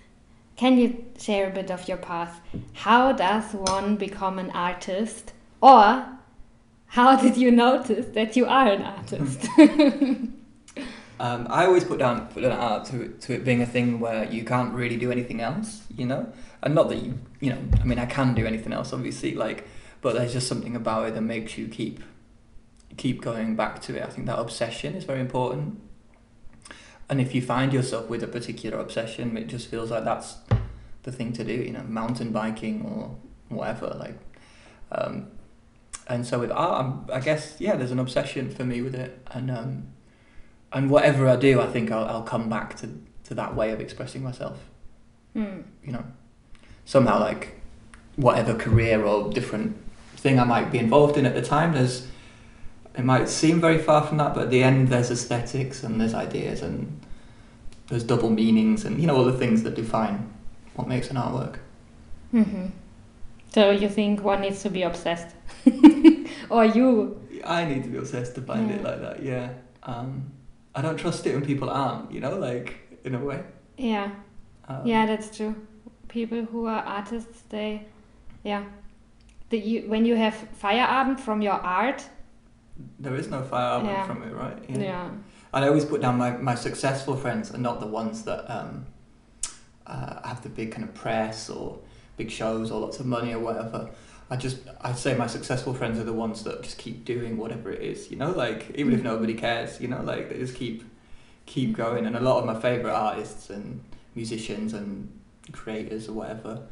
can 0.56 0.78
you 0.78 1.04
share 1.18 1.48
a 1.48 1.50
bit 1.50 1.70
of 1.70 1.88
your 1.88 1.96
path? 1.96 2.40
How 2.74 3.12
does 3.12 3.52
one 3.54 3.96
become 3.96 4.38
an 4.38 4.50
artist? 4.52 5.32
Or 5.60 6.06
how 6.94 7.16
did 7.16 7.36
you 7.36 7.50
notice 7.50 8.06
that 8.14 8.36
you 8.36 8.46
are 8.46 8.68
an 8.68 8.82
artist? 8.82 9.48
Um, 11.20 11.46
I 11.48 11.64
always 11.66 11.84
put 11.84 12.00
down 12.00 12.26
put 12.26 12.42
down 12.42 12.52
art 12.52 12.86
to 12.86 13.08
to 13.08 13.34
it 13.34 13.44
being 13.44 13.62
a 13.62 13.66
thing 13.66 14.00
where 14.00 14.24
you 14.24 14.44
can't 14.44 14.74
really 14.74 14.96
do 14.96 15.12
anything 15.12 15.40
else, 15.40 15.84
you 15.96 16.06
know, 16.06 16.32
and 16.60 16.74
not 16.74 16.88
that 16.88 16.98
you 16.98 17.20
you 17.38 17.50
know. 17.50 17.62
I 17.80 17.84
mean, 17.84 18.00
I 18.00 18.06
can 18.06 18.34
do 18.34 18.44
anything 18.44 18.72
else, 18.72 18.92
obviously, 18.92 19.32
like, 19.32 19.68
but 20.00 20.14
there's 20.14 20.32
just 20.32 20.48
something 20.48 20.74
about 20.74 21.06
it 21.06 21.14
that 21.14 21.20
makes 21.20 21.56
you 21.56 21.68
keep 21.68 22.02
keep 22.96 23.22
going 23.22 23.54
back 23.54 23.80
to 23.82 23.96
it. 23.96 24.02
I 24.02 24.08
think 24.08 24.26
that 24.26 24.40
obsession 24.40 24.96
is 24.96 25.04
very 25.04 25.20
important. 25.20 25.80
And 27.08 27.20
if 27.20 27.32
you 27.32 27.40
find 27.40 27.72
yourself 27.72 28.08
with 28.08 28.24
a 28.24 28.28
particular 28.28 28.80
obsession, 28.80 29.36
it 29.36 29.46
just 29.46 29.68
feels 29.68 29.92
like 29.92 30.02
that's 30.02 30.38
the 31.04 31.12
thing 31.12 31.32
to 31.34 31.44
do, 31.44 31.52
you 31.52 31.70
know, 31.70 31.84
mountain 31.84 32.32
biking 32.32 32.82
or 32.82 33.16
whatever, 33.56 33.96
like. 34.00 34.18
Um, 34.90 35.28
and 36.06 36.26
so 36.26 36.38
with 36.38 36.50
art, 36.50 36.84
I'm, 36.84 37.16
I 37.16 37.20
guess 37.20 37.56
yeah, 37.58 37.76
there's 37.76 37.90
an 37.90 37.98
obsession 37.98 38.50
for 38.50 38.64
me 38.64 38.82
with 38.82 38.94
it, 38.94 39.26
and 39.32 39.50
um, 39.50 39.88
and 40.72 40.90
whatever 40.90 41.28
I 41.28 41.36
do, 41.36 41.60
I 41.60 41.66
think 41.66 41.90
I'll, 41.90 42.04
I'll 42.04 42.22
come 42.22 42.48
back 42.48 42.76
to, 42.78 42.88
to 43.24 43.34
that 43.34 43.54
way 43.54 43.70
of 43.70 43.80
expressing 43.80 44.22
myself. 44.22 44.58
Hmm. 45.32 45.60
You 45.84 45.92
know, 45.92 46.04
somehow 46.84 47.20
like 47.20 47.60
whatever 48.16 48.54
career 48.54 49.04
or 49.04 49.32
different 49.32 49.76
thing 50.16 50.38
I 50.38 50.44
might 50.44 50.70
be 50.70 50.78
involved 50.78 51.16
in 51.16 51.26
at 51.26 51.34
the 51.34 51.42
time, 51.42 51.72
there's 51.72 52.06
it 52.96 53.04
might 53.04 53.28
seem 53.28 53.60
very 53.60 53.78
far 53.78 54.06
from 54.06 54.18
that, 54.18 54.34
but 54.34 54.44
at 54.44 54.50
the 54.50 54.62
end 54.62 54.88
there's 54.88 55.10
aesthetics 55.10 55.82
and 55.82 56.00
there's 56.00 56.14
ideas 56.14 56.62
and 56.62 57.00
there's 57.88 58.04
double 58.04 58.30
meanings 58.30 58.84
and 58.84 59.00
you 59.00 59.06
know 59.06 59.16
all 59.16 59.24
the 59.24 59.38
things 59.38 59.62
that 59.62 59.74
define 59.74 60.32
what 60.74 60.88
makes 60.88 61.10
an 61.10 61.16
artwork. 61.16 61.56
hmm 62.30 62.66
So, 63.52 63.70
you 63.70 63.88
think 63.88 64.22
one 64.24 64.40
needs 64.40 64.62
to 64.62 64.70
be 64.70 64.82
obsessed? 64.82 65.34
or 66.50 66.64
you? 66.64 67.20
I 67.44 67.64
need 67.64 67.82
to 67.84 67.90
be 67.90 67.98
obsessed 67.98 68.34
to 68.36 68.42
find 68.42 68.70
it 68.70 68.82
like 68.82 69.00
that. 69.00 69.22
Yeah. 69.22 69.50
Um, 69.82 70.30
I 70.74 70.82
don't 70.82 70.96
trust 70.96 71.26
it 71.26 71.34
when 71.34 71.44
people 71.44 71.70
aren't. 71.70 72.10
You 72.12 72.20
know, 72.20 72.36
like 72.38 72.76
in 73.04 73.14
a 73.14 73.18
way. 73.18 73.42
Yeah. 73.76 74.10
Um, 74.68 74.86
Yeah, 74.86 75.06
that's 75.06 75.36
true. 75.36 75.54
People 76.08 76.42
who 76.44 76.66
are 76.66 76.82
artists, 76.82 77.42
they, 77.48 77.86
yeah, 78.44 78.64
the, 79.50 79.58
you, 79.58 79.82
when 79.88 80.04
you 80.04 80.14
have 80.16 80.34
Feierabend 80.62 81.18
from 81.20 81.42
your 81.42 81.54
art, 81.54 82.02
There 83.00 83.14
is 83.16 83.28
no 83.28 83.42
firearm 83.42 83.86
Yeah. 83.86 84.06
from 84.06 84.22
it, 84.22 84.32
right? 84.34 84.58
yeah, 84.68 85.10
And 85.52 85.64
I 85.64 85.68
always 85.68 85.84
put 85.84 86.00
down 86.00 86.16
my, 86.18 86.30
my 86.36 86.54
successful 86.54 87.16
friends 87.16 87.52
are 87.52 87.58
not 87.58 87.80
the 87.80 87.86
ones 87.86 88.22
that 88.24 88.48
um, 88.50 88.86
uh, 89.86 90.26
have 90.28 90.42
the 90.42 90.48
big 90.48 90.72
kind 90.72 90.84
of 90.88 90.94
press 90.94 91.50
or 91.50 91.78
big 92.16 92.30
shows 92.30 92.70
or 92.70 92.80
lots 92.80 93.00
of 93.00 93.06
money 93.06 93.32
or 93.34 93.40
whatever. 93.40 93.90
I 94.30 94.36
just 94.36 94.58
I'd 94.80 94.98
say 94.98 95.14
my 95.16 95.26
successful 95.26 95.74
friends 95.74 95.98
are 95.98 96.04
the 96.04 96.12
ones 96.12 96.42
that 96.44 96.62
just 96.62 96.78
keep 96.78 97.04
doing 97.04 97.36
whatever 97.36 97.70
it 97.70 97.82
is, 97.82 98.10
you 98.10 98.16
know, 98.16 98.30
like 98.30 98.70
even 98.74 98.92
if 98.94 99.00
Mhm. 99.00 99.04
nobody 99.04 99.34
cares, 99.34 99.80
you 99.80 99.88
know, 99.88 100.02
like 100.02 100.30
they 100.30 100.38
just 100.38 100.54
keep 100.54 100.82
keep 101.46 101.76
going. 101.76 102.06
And 102.06 102.16
a 102.16 102.20
lot 102.20 102.38
of 102.40 102.46
my 102.46 102.58
favorite 102.58 102.94
artists 102.94 103.50
and 103.50 103.80
musicians 104.14 104.72
and 104.72 105.10
creators 105.52 106.08
or 106.08 106.12
whatever 106.14 106.62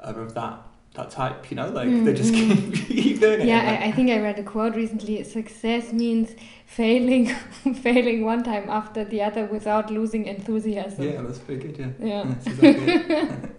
are 0.00 0.20
of 0.20 0.34
that 0.34 0.62
that 0.94 1.10
type, 1.10 1.50
you 1.50 1.56
know, 1.56 1.68
like 1.70 1.88
they 2.04 2.12
just 2.12 2.32
keep, 2.34 2.74
keep 2.88 3.20
doing 3.20 3.40
it. 3.40 3.46
Yeah, 3.46 3.58
like, 3.58 3.80
I, 3.80 3.84
I 3.86 3.92
think 3.92 4.10
I 4.10 4.18
read 4.20 4.38
a 4.38 4.42
quote 4.42 4.74
recently. 4.74 5.22
Success 5.22 5.92
means 5.92 6.30
failing, 6.66 7.26
failing 7.82 8.24
one 8.24 8.42
time 8.42 8.68
after 8.68 9.04
the 9.04 9.22
other 9.22 9.44
without 9.46 9.90
losing 9.90 10.26
enthusiasm. 10.26 11.04
yeah, 11.04 11.22
that's 11.22 11.38
pretty 11.38 11.68
good. 11.68 11.94
Yeah. 12.00 12.06
Yeah. 12.06 12.34
Exactly 12.46 13.50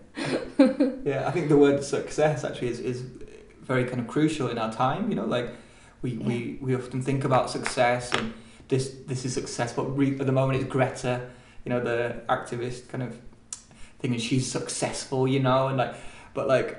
yeah, 1.05 1.27
I 1.27 1.31
think 1.31 1.47
the 1.49 1.57
word 1.57 1.83
success 1.83 2.43
actually 2.43 2.69
is, 2.69 2.79
is 2.79 3.03
very 3.69 3.85
kind 3.85 3.99
of 4.01 4.07
crucial 4.07 4.49
in 4.49 4.57
our 4.57 4.73
time. 4.73 5.09
You 5.09 5.15
know, 5.15 5.25
like 5.25 5.47
we, 6.01 6.17
we, 6.17 6.57
we 6.59 6.75
often 6.75 7.01
think 7.01 7.23
about 7.23 7.49
success 7.49 8.11
and 8.13 8.33
this 8.67 8.93
this 9.07 9.23
is 9.25 9.33
success, 9.33 9.71
but 9.73 9.85
re- 9.97 10.19
at 10.19 10.25
the 10.25 10.31
moment 10.31 10.59
it's 10.61 10.69
Greta, 10.69 11.29
you 11.63 11.69
know, 11.71 11.79
the 11.79 12.21
activist 12.27 12.89
kind 12.89 13.03
of 13.03 13.17
thing, 13.99 14.11
and 14.11 14.21
she's 14.21 14.51
successful. 14.51 15.27
You 15.27 15.39
know, 15.39 15.67
and 15.69 15.77
like, 15.77 15.95
but 16.33 16.47
like, 16.47 16.77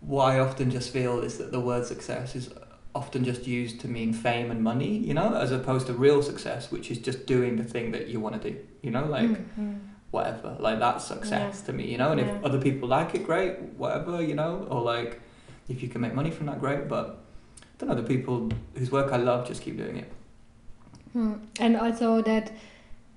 what 0.00 0.24
I 0.32 0.38
often 0.38 0.70
just 0.70 0.90
feel 0.92 1.20
is 1.20 1.36
that 1.38 1.50
the 1.52 1.60
word 1.60 1.84
success 1.86 2.36
is 2.36 2.50
often 2.94 3.24
just 3.24 3.46
used 3.46 3.80
to 3.80 3.88
mean 3.88 4.12
fame 4.14 4.50
and 4.50 4.62
money. 4.62 4.96
You 4.98 5.14
know, 5.14 5.34
as 5.34 5.52
opposed 5.52 5.86
to 5.88 5.92
real 5.94 6.22
success, 6.22 6.70
which 6.70 6.90
is 6.90 6.98
just 6.98 7.26
doing 7.26 7.56
the 7.56 7.64
thing 7.64 7.92
that 7.92 8.08
you 8.08 8.18
want 8.20 8.40
to 8.42 8.50
do. 8.50 8.56
You 8.82 8.90
know, 8.90 9.04
like 9.04 9.30
Mhm. 9.58 9.80
whatever. 10.10 10.56
Like 10.58 10.78
that's 10.78 11.04
success 11.04 11.60
to 11.66 11.72
me, 11.74 11.84
you 11.92 11.98
know. 11.98 12.10
And 12.12 12.20
Yeah. 12.20 12.28
if 12.34 12.44
other 12.44 12.60
people 12.60 12.88
like 12.88 13.14
it, 13.14 13.24
great, 13.26 13.54
whatever, 13.76 14.22
you 14.22 14.34
know. 14.34 14.66
Or 14.70 14.80
like 14.80 15.20
if 15.68 15.82
you 15.82 15.88
can 15.88 16.00
make 16.00 16.14
money 16.14 16.30
from 16.30 16.46
that, 16.46 16.60
great. 16.60 16.88
But 16.88 17.24
I 17.60 17.66
don't 17.78 17.88
know 17.88 17.94
the 17.94 18.02
people 18.02 18.50
whose 18.74 18.90
work 18.90 19.12
I 19.12 19.16
love 19.16 19.46
just 19.46 19.62
keep 19.62 19.76
doing 19.76 19.96
it. 19.98 20.12
Hmm. 21.12 21.34
And 21.60 21.76
also 21.76 22.22
that 22.22 22.52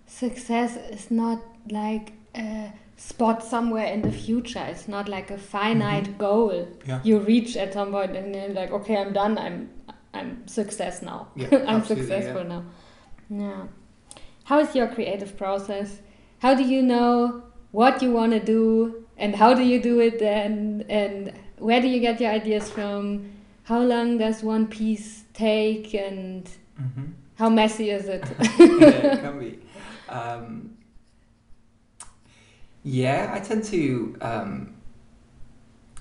success 0.06 0.78
is 0.92 1.12
not 1.12 1.42
like 1.70 2.14
a 2.36 2.72
spot 2.96 3.44
somewhere 3.44 3.86
in 3.86 4.02
the 4.02 4.12
future. 4.12 4.66
It's 4.70 4.88
not 4.88 5.08
like 5.08 5.32
a 5.32 5.38
finite 5.38 6.18
goal 6.18 6.50
Mm-hmm. 6.50 6.90
Yeah. 6.90 7.00
you 7.04 7.20
reach 7.20 7.58
at 7.58 7.74
some 7.74 7.92
point 7.92 8.16
and 8.16 8.36
you're 8.36 8.50
like, 8.50 8.72
okay, 8.72 8.98
I'm 8.98 9.14
done. 9.14 9.38
I'm 9.38 9.70
I'm 10.14 10.48
success 10.48 11.02
now. 11.02 11.28
Yeah, 11.36 11.64
I'm 11.68 11.84
successful 11.84 12.44
yeah. 12.44 12.48
now. 12.48 12.64
Yeah. 13.30 13.64
How 14.46 14.60
is 14.60 14.74
your 14.74 14.88
creative 14.88 15.38
process? 15.38 16.00
How 16.40 16.54
do 16.56 16.64
you 16.64 16.82
know 16.82 17.44
what 17.72 18.02
you 18.02 18.12
want 18.12 18.32
to 18.32 18.40
do 18.40 19.06
and 19.18 19.36
how 19.36 19.54
do 19.54 19.64
you 19.64 19.82
do 19.82 20.00
it 20.00 20.20
then? 20.20 20.86
And 20.90 21.34
where 21.58 21.82
do 21.82 21.88
you 21.88 22.00
get 22.00 22.20
your 22.22 22.32
ideas 22.32 22.70
from? 22.70 23.32
How 23.64 23.82
long 23.82 24.18
does 24.18 24.44
one 24.44 24.68
piece 24.68 25.24
take 25.34 25.94
and 25.94 26.50
Mm-hmm. 26.80 27.06
how 27.36 27.50
messy 27.50 27.90
is 27.90 28.06
it? 28.08 28.24
yeah, 28.60 29.14
it 29.14 29.20
can 29.22 29.40
be. 29.40 29.60
Um, 30.10 30.78
yeah, 32.84 33.32
I 33.34 33.40
tend 33.40 33.64
to. 33.66 34.16
Um, 34.22 34.76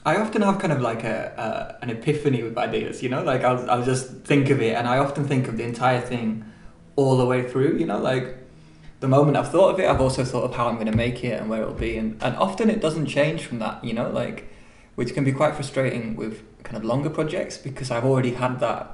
I 0.05 0.17
often 0.19 0.43
have 0.43 0.61
kind 0.61 0.73
of 0.73 0.81
like 0.81 1.03
a, 1.03 1.35
a 1.81 1.83
an 1.83 1.91
epiphany 1.91 2.43
with 2.45 2.57
ideas, 2.57 3.03
you 3.03 3.09
know. 3.09 3.25
Like 3.25 3.43
I'll 3.43 3.69
I'll 3.71 3.85
just 3.85 4.11
think 4.25 4.51
of 4.51 4.63
it, 4.63 4.77
and 4.77 4.87
I 4.87 4.99
often 4.99 5.27
think 5.27 5.49
of 5.49 5.57
the 5.57 5.65
entire 5.65 6.01
thing 6.01 6.45
all 6.95 7.17
the 7.17 7.27
way 7.27 7.49
through. 7.49 7.79
You 7.79 7.87
know, 7.87 7.99
like 7.99 8.37
the 9.01 9.09
moment 9.09 9.37
I've 9.37 9.51
thought 9.51 9.75
of 9.75 9.81
it, 9.81 9.89
I've 9.89 10.01
also 10.01 10.25
thought 10.25 10.45
of 10.45 10.55
how 10.55 10.69
I'm 10.69 10.75
going 10.77 10.87
to 10.91 10.97
make 10.97 11.25
it 11.25 11.41
and 11.41 11.51
where 11.51 11.63
it'll 11.63 11.75
be, 11.75 11.97
and 11.97 12.23
and 12.23 12.37
often 12.37 12.71
it 12.71 12.81
doesn't 12.81 13.07
change 13.07 13.43
from 13.43 13.59
that. 13.59 13.83
You 13.85 13.95
know, 13.95 14.09
like 14.11 14.49
which 14.97 15.15
can 15.15 15.25
be 15.25 15.33
quite 15.33 15.55
frustrating 15.55 16.17
with 16.17 16.43
kind 16.65 16.77
of 16.77 16.85
longer 16.85 17.09
projects 17.11 17.57
because 17.57 17.91
I've 17.91 18.05
already 18.05 18.33
had 18.33 18.59
that 18.61 18.93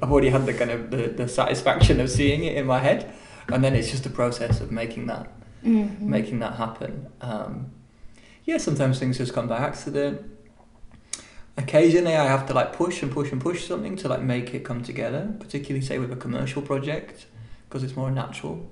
I've 0.00 0.12
already 0.12 0.30
had 0.30 0.46
the 0.46 0.54
kind 0.54 0.70
of 0.70 0.90
the, 0.90 1.08
the 1.08 1.28
satisfaction 1.28 2.00
of 2.00 2.08
seeing 2.08 2.44
it 2.44 2.56
in 2.56 2.66
my 2.66 2.78
head, 2.78 3.12
and 3.52 3.62
then 3.64 3.74
it's 3.74 3.90
just 3.90 4.06
a 4.06 4.10
process 4.10 4.60
of 4.60 4.70
making 4.70 5.06
that 5.06 5.28
Mhm. 5.64 6.00
making 6.02 6.38
that 6.38 6.54
happen. 6.54 7.08
Um, 7.20 7.70
yeah, 8.44 8.58
sometimes 8.58 8.98
things 9.00 9.18
just 9.18 9.34
come 9.34 9.48
by 9.48 9.58
accident. 9.58 10.20
Occasionally, 11.56 12.14
I 12.14 12.26
have 12.26 12.46
to 12.46 12.54
like 12.54 12.72
push 12.72 13.02
and 13.02 13.10
push 13.10 13.32
and 13.32 13.40
push 13.40 13.66
something 13.66 13.96
to 13.96 14.08
like 14.08 14.22
make 14.22 14.54
it 14.54 14.62
come 14.64 14.82
together. 14.84 15.34
Particularly, 15.40 15.84
say 15.84 15.98
with 15.98 16.12
a 16.12 16.16
commercial 16.16 16.62
project, 16.62 17.26
because 17.68 17.82
it's 17.82 17.96
more 17.96 18.12
natural. 18.12 18.70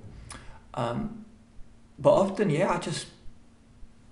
Um, 0.75 1.25
but 1.99 2.13
often, 2.13 2.49
yeah, 2.49 2.71
I 2.71 2.77
just 2.77 3.07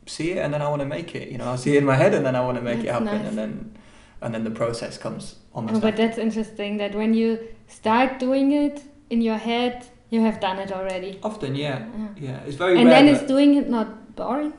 see 0.06 0.32
it 0.32 0.38
and 0.38 0.54
then 0.54 0.62
I 0.62 0.70
want 0.70 0.82
to 0.82 0.86
make 0.86 1.16
it. 1.16 1.30
You 1.30 1.38
know, 1.38 1.52
I 1.52 1.56
see 1.56 1.76
it 1.76 1.80
in 1.80 1.86
my 1.86 1.96
head 1.96 2.14
and 2.14 2.26
then 2.26 2.36
I 2.36 2.42
want 2.42 2.58
to 2.58 2.64
make 2.64 2.80
it 2.80 2.88
happen, 2.92 3.06
nice. 3.06 3.26
and 3.28 3.38
then 3.38 3.78
and 4.22 4.34
then 4.34 4.44
the 4.44 4.52
process 4.52 4.98
comes 4.98 5.36
almost. 5.54 5.76
Oh, 5.76 5.80
but 5.80 5.96
that's 5.98 6.18
interesting 6.18 6.78
that 6.78 6.96
when 6.96 7.14
you 7.14 7.40
start 7.68 8.20
doing 8.20 8.52
it 8.52 8.84
in 9.10 9.22
your 9.22 9.38
head, 9.38 9.86
you 10.10 10.22
have 10.22 10.40
done 10.40 10.60
it 10.60 10.72
already. 10.72 11.20
Often, 11.22 11.56
yeah, 11.56 11.80
Yeah. 11.80 12.08
yeah, 12.18 12.40
it's 12.48 12.56
very 12.56 12.80
And 12.80 12.90
then 12.90 13.06
that- 13.06 13.16
it's 13.16 13.28
doing 13.28 13.56
it 13.56 13.70
not 13.70 14.16
boring. 14.16 14.54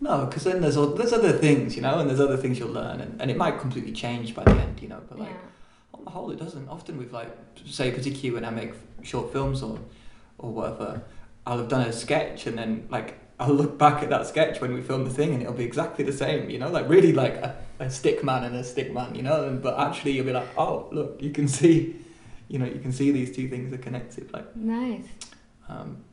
No, 0.00 0.26
because 0.26 0.44
then 0.44 0.60
there's 0.60 0.76
all, 0.76 0.86
there's 0.86 1.12
other 1.12 1.32
things, 1.32 1.74
you 1.74 1.82
know, 1.82 1.98
and 1.98 2.08
there's 2.08 2.20
other 2.20 2.36
things 2.36 2.58
you'll 2.58 2.70
learn, 2.70 3.00
and, 3.00 3.20
and 3.20 3.30
it 3.32 3.36
might 3.36 3.58
completely 3.58 3.90
change 3.92 4.32
by 4.34 4.44
the 4.44 4.52
end, 4.52 4.80
you 4.80 4.88
know. 4.88 5.00
But 5.08 5.18
like 5.18 5.30
yeah. 5.30 5.94
on 5.98 6.04
the 6.04 6.10
whole, 6.10 6.30
it 6.30 6.38
doesn't. 6.38 6.68
Often 6.68 6.98
with 6.98 7.12
like 7.12 7.30
say 7.66 7.90
particularly 7.90 8.30
when 8.30 8.44
I 8.44 8.50
make 8.50 8.72
short 9.02 9.32
films 9.32 9.62
or 9.62 9.78
or 10.38 10.50
whatever, 10.52 11.02
I'll 11.46 11.58
have 11.58 11.68
done 11.68 11.86
a 11.86 11.92
sketch 11.92 12.46
and 12.46 12.56
then 12.56 12.86
like 12.90 13.18
I'll 13.40 13.54
look 13.54 13.78
back 13.78 14.02
at 14.02 14.10
that 14.10 14.26
sketch 14.26 14.60
when 14.60 14.74
we 14.74 14.82
film 14.82 15.04
the 15.04 15.10
thing 15.10 15.32
and 15.32 15.42
it'll 15.42 15.54
be 15.54 15.64
exactly 15.64 16.04
the 16.04 16.12
same, 16.12 16.50
you 16.50 16.58
know, 16.58 16.68
like 16.68 16.88
really 16.88 17.12
like 17.12 17.34
a, 17.34 17.56
a 17.78 17.88
stick 17.88 18.24
man 18.24 18.42
and 18.44 18.56
a 18.56 18.64
stick 18.64 18.92
man, 18.92 19.14
you 19.14 19.22
know. 19.22 19.44
And, 19.46 19.62
but 19.62 19.78
actually, 19.78 20.12
you'll 20.12 20.26
be 20.26 20.32
like, 20.32 20.48
oh 20.56 20.88
look, 20.90 21.22
you 21.22 21.30
can 21.30 21.46
see, 21.46 21.96
you 22.48 22.58
know, 22.58 22.66
you 22.66 22.80
can 22.80 22.92
see 22.92 23.12
these 23.12 23.34
two 23.34 23.48
things 23.48 23.72
are 23.72 23.78
connected, 23.78 24.32
like. 24.32 24.56
Nice. 24.56 25.06
Um, 25.68 26.04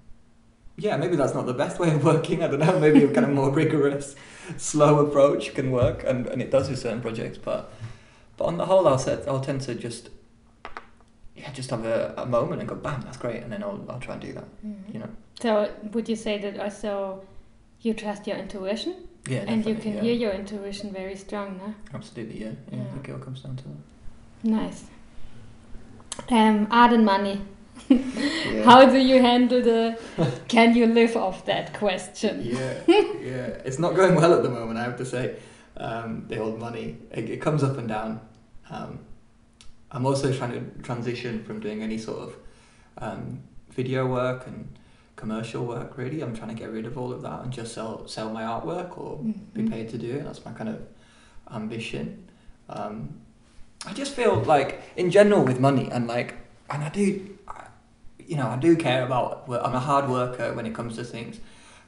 yeah, 0.78 0.98
maybe 0.98 1.16
that's 1.16 1.34
not 1.34 1.46
the 1.46 1.54
best 1.54 1.80
way 1.80 1.94
of 1.96 2.04
working. 2.04 2.44
I 2.44 2.48
don't 2.48 2.60
know. 2.60 2.80
Maybe 2.80 3.04
a 3.04 3.08
kind 3.08 3.26
of 3.26 3.32
more 3.32 3.50
rigorous, 3.62 4.16
slow 4.58 5.06
approach 5.06 5.54
can 5.54 5.72
work, 5.72 6.04
and, 6.06 6.28
and 6.28 6.42
it 6.42 6.52
does 6.52 6.70
with 6.70 6.80
certain 6.80 7.02
projects. 7.02 7.38
But 7.38 7.72
but 8.38 8.46
on 8.46 8.58
the 8.58 8.66
whole, 8.66 8.88
I'll 8.88 8.98
set, 8.98 9.28
I'll 9.28 9.40
tend 9.40 9.62
to 9.62 9.76
just 9.76 10.10
yeah, 11.46 11.54
just 11.54 11.70
have 11.70 11.86
a, 11.86 12.14
a 12.18 12.26
moment 12.26 12.60
and 12.60 12.68
go, 12.68 12.76
bam, 12.76 13.02
that's 13.02 13.18
great, 13.18 13.44
and 13.44 13.52
then 13.52 13.62
I'll 13.64 13.86
I'll 13.90 14.00
try 14.00 14.14
and 14.14 14.22
do 14.22 14.34
that. 14.34 14.46
You 14.92 15.00
know. 15.00 15.10
So 15.40 15.72
would 15.94 16.10
you 16.10 16.16
say 16.16 16.38
that 16.40 16.60
also 16.60 17.24
you 17.82 17.94
trust 17.94 18.26
your 18.26 18.38
intuition 18.38 18.96
Yeah. 19.28 19.44
and 19.48 19.66
you 19.66 19.76
can 19.76 19.96
yeah. 19.96 20.02
hear 20.02 20.14
your 20.14 20.32
intuition 20.32 20.92
very 20.92 21.16
strong, 21.16 21.58
no? 21.58 21.74
Absolutely, 21.94 22.42
yeah. 22.42 22.52
yeah. 22.72 22.78
Yeah. 22.78 22.84
I 22.84 22.94
think 22.94 23.10
it 23.10 23.12
all 23.12 23.20
comes 23.20 23.42
down 23.42 23.56
to 23.58 23.64
that. 23.64 24.50
Nice. 24.50 24.86
Um, 26.30 26.68
art 26.72 26.94
and 26.94 27.06
money. 27.06 27.42
Yeah. 28.46 28.64
How 28.64 28.86
do 28.86 28.98
you 28.98 29.22
handle 29.22 29.62
the 29.62 30.00
can 30.48 30.76
you 30.76 30.86
live 30.86 31.18
off 31.18 31.46
that 31.46 31.74
question? 31.74 32.42
Yeah, 32.44 32.80
yeah. 32.88 33.66
It's 33.66 33.80
not 33.80 33.96
going 33.96 34.16
well 34.16 34.34
at 34.34 34.44
the 34.44 34.50
moment, 34.50 34.80
I 34.80 34.84
have 34.84 34.98
to 34.98 35.06
say. 35.06 35.36
Um, 35.78 36.26
the 36.30 36.38
old 36.38 36.58
money, 36.60 36.98
it, 37.12 37.30
it 37.30 37.42
comes 37.42 37.64
up 37.64 37.78
and 37.78 37.88
down. 37.88 38.22
Um, 38.70 39.00
I'm 39.92 40.06
also 40.06 40.34
trying 40.34 40.52
to 40.52 40.82
transition 40.84 41.44
from 41.44 41.60
doing 41.60 41.82
any 41.82 41.98
sort 41.98 42.20
of 42.20 42.36
um, 42.98 43.40
video 43.72 44.06
work 44.08 44.48
and 44.48 44.78
commercial 45.16 45.66
work. 45.66 45.98
Really, 45.98 46.22
I'm 46.22 46.36
trying 46.36 46.50
to 46.50 46.56
get 46.56 46.72
rid 46.72 46.86
of 46.86 46.98
all 46.98 47.12
of 47.14 47.22
that 47.22 47.44
and 47.44 47.52
just 47.54 47.74
sell 47.74 48.08
sell 48.08 48.30
my 48.30 48.44
artwork 48.44 48.98
or 48.98 49.18
be 49.54 49.62
Mhm. 49.62 49.70
paid 49.70 49.90
to 49.90 49.98
do 49.98 50.12
it. 50.16 50.24
That's 50.24 50.44
my 50.46 50.52
kind 50.52 50.70
of 50.70 50.82
ambition. 51.54 52.28
Um, 52.70 53.22
I 53.86 53.94
just 53.94 54.14
feel 54.14 54.36
like, 54.42 54.82
in 54.98 55.12
general, 55.12 55.44
with 55.44 55.60
money 55.60 55.90
and 55.92 56.08
like, 56.08 56.34
and 56.70 56.84
I 56.84 56.90
do, 56.90 57.38
I, 57.48 57.66
you 58.18 58.36
know, 58.36 58.48
I 58.48 58.58
do 58.58 58.76
care 58.76 59.06
about. 59.06 59.44
I'm 59.48 59.76
a 59.76 59.80
hard 59.80 60.10
worker 60.10 60.54
when 60.54 60.66
it 60.66 60.74
comes 60.74 60.96
to 60.96 61.04
things. 61.04 61.40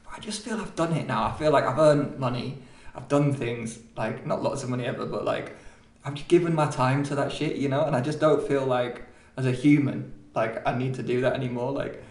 But 0.04 0.14
I 0.16 0.20
just 0.20 0.42
feel 0.44 0.60
I've 0.60 0.76
done 0.76 0.92
it 0.92 1.06
now. 1.06 1.24
I 1.24 1.32
feel 1.32 1.50
like 1.50 1.64
I've 1.64 1.78
earned 1.78 2.18
money. 2.18 2.58
I've 2.94 3.08
done 3.08 3.34
things 3.34 3.78
like 3.96 4.24
not 4.24 4.42
lots 4.42 4.62
of 4.62 4.70
money 4.70 4.84
ever, 4.86 5.04
but 5.06 5.24
like 5.24 5.56
I've 6.04 6.26
given 6.28 6.54
my 6.54 6.70
time 6.70 7.02
to 7.04 7.14
that 7.16 7.32
shit, 7.32 7.56
you 7.56 7.68
know. 7.68 7.84
And 7.84 7.94
I 7.94 8.00
just 8.00 8.20
don't 8.20 8.46
feel 8.46 8.64
like, 8.64 9.04
as 9.36 9.46
a 9.46 9.52
human, 9.52 10.12
like 10.34 10.66
I 10.66 10.76
need 10.76 10.94
to 10.94 11.02
do 11.02 11.20
that 11.22 11.34
anymore. 11.34 11.72
Like 11.72 12.02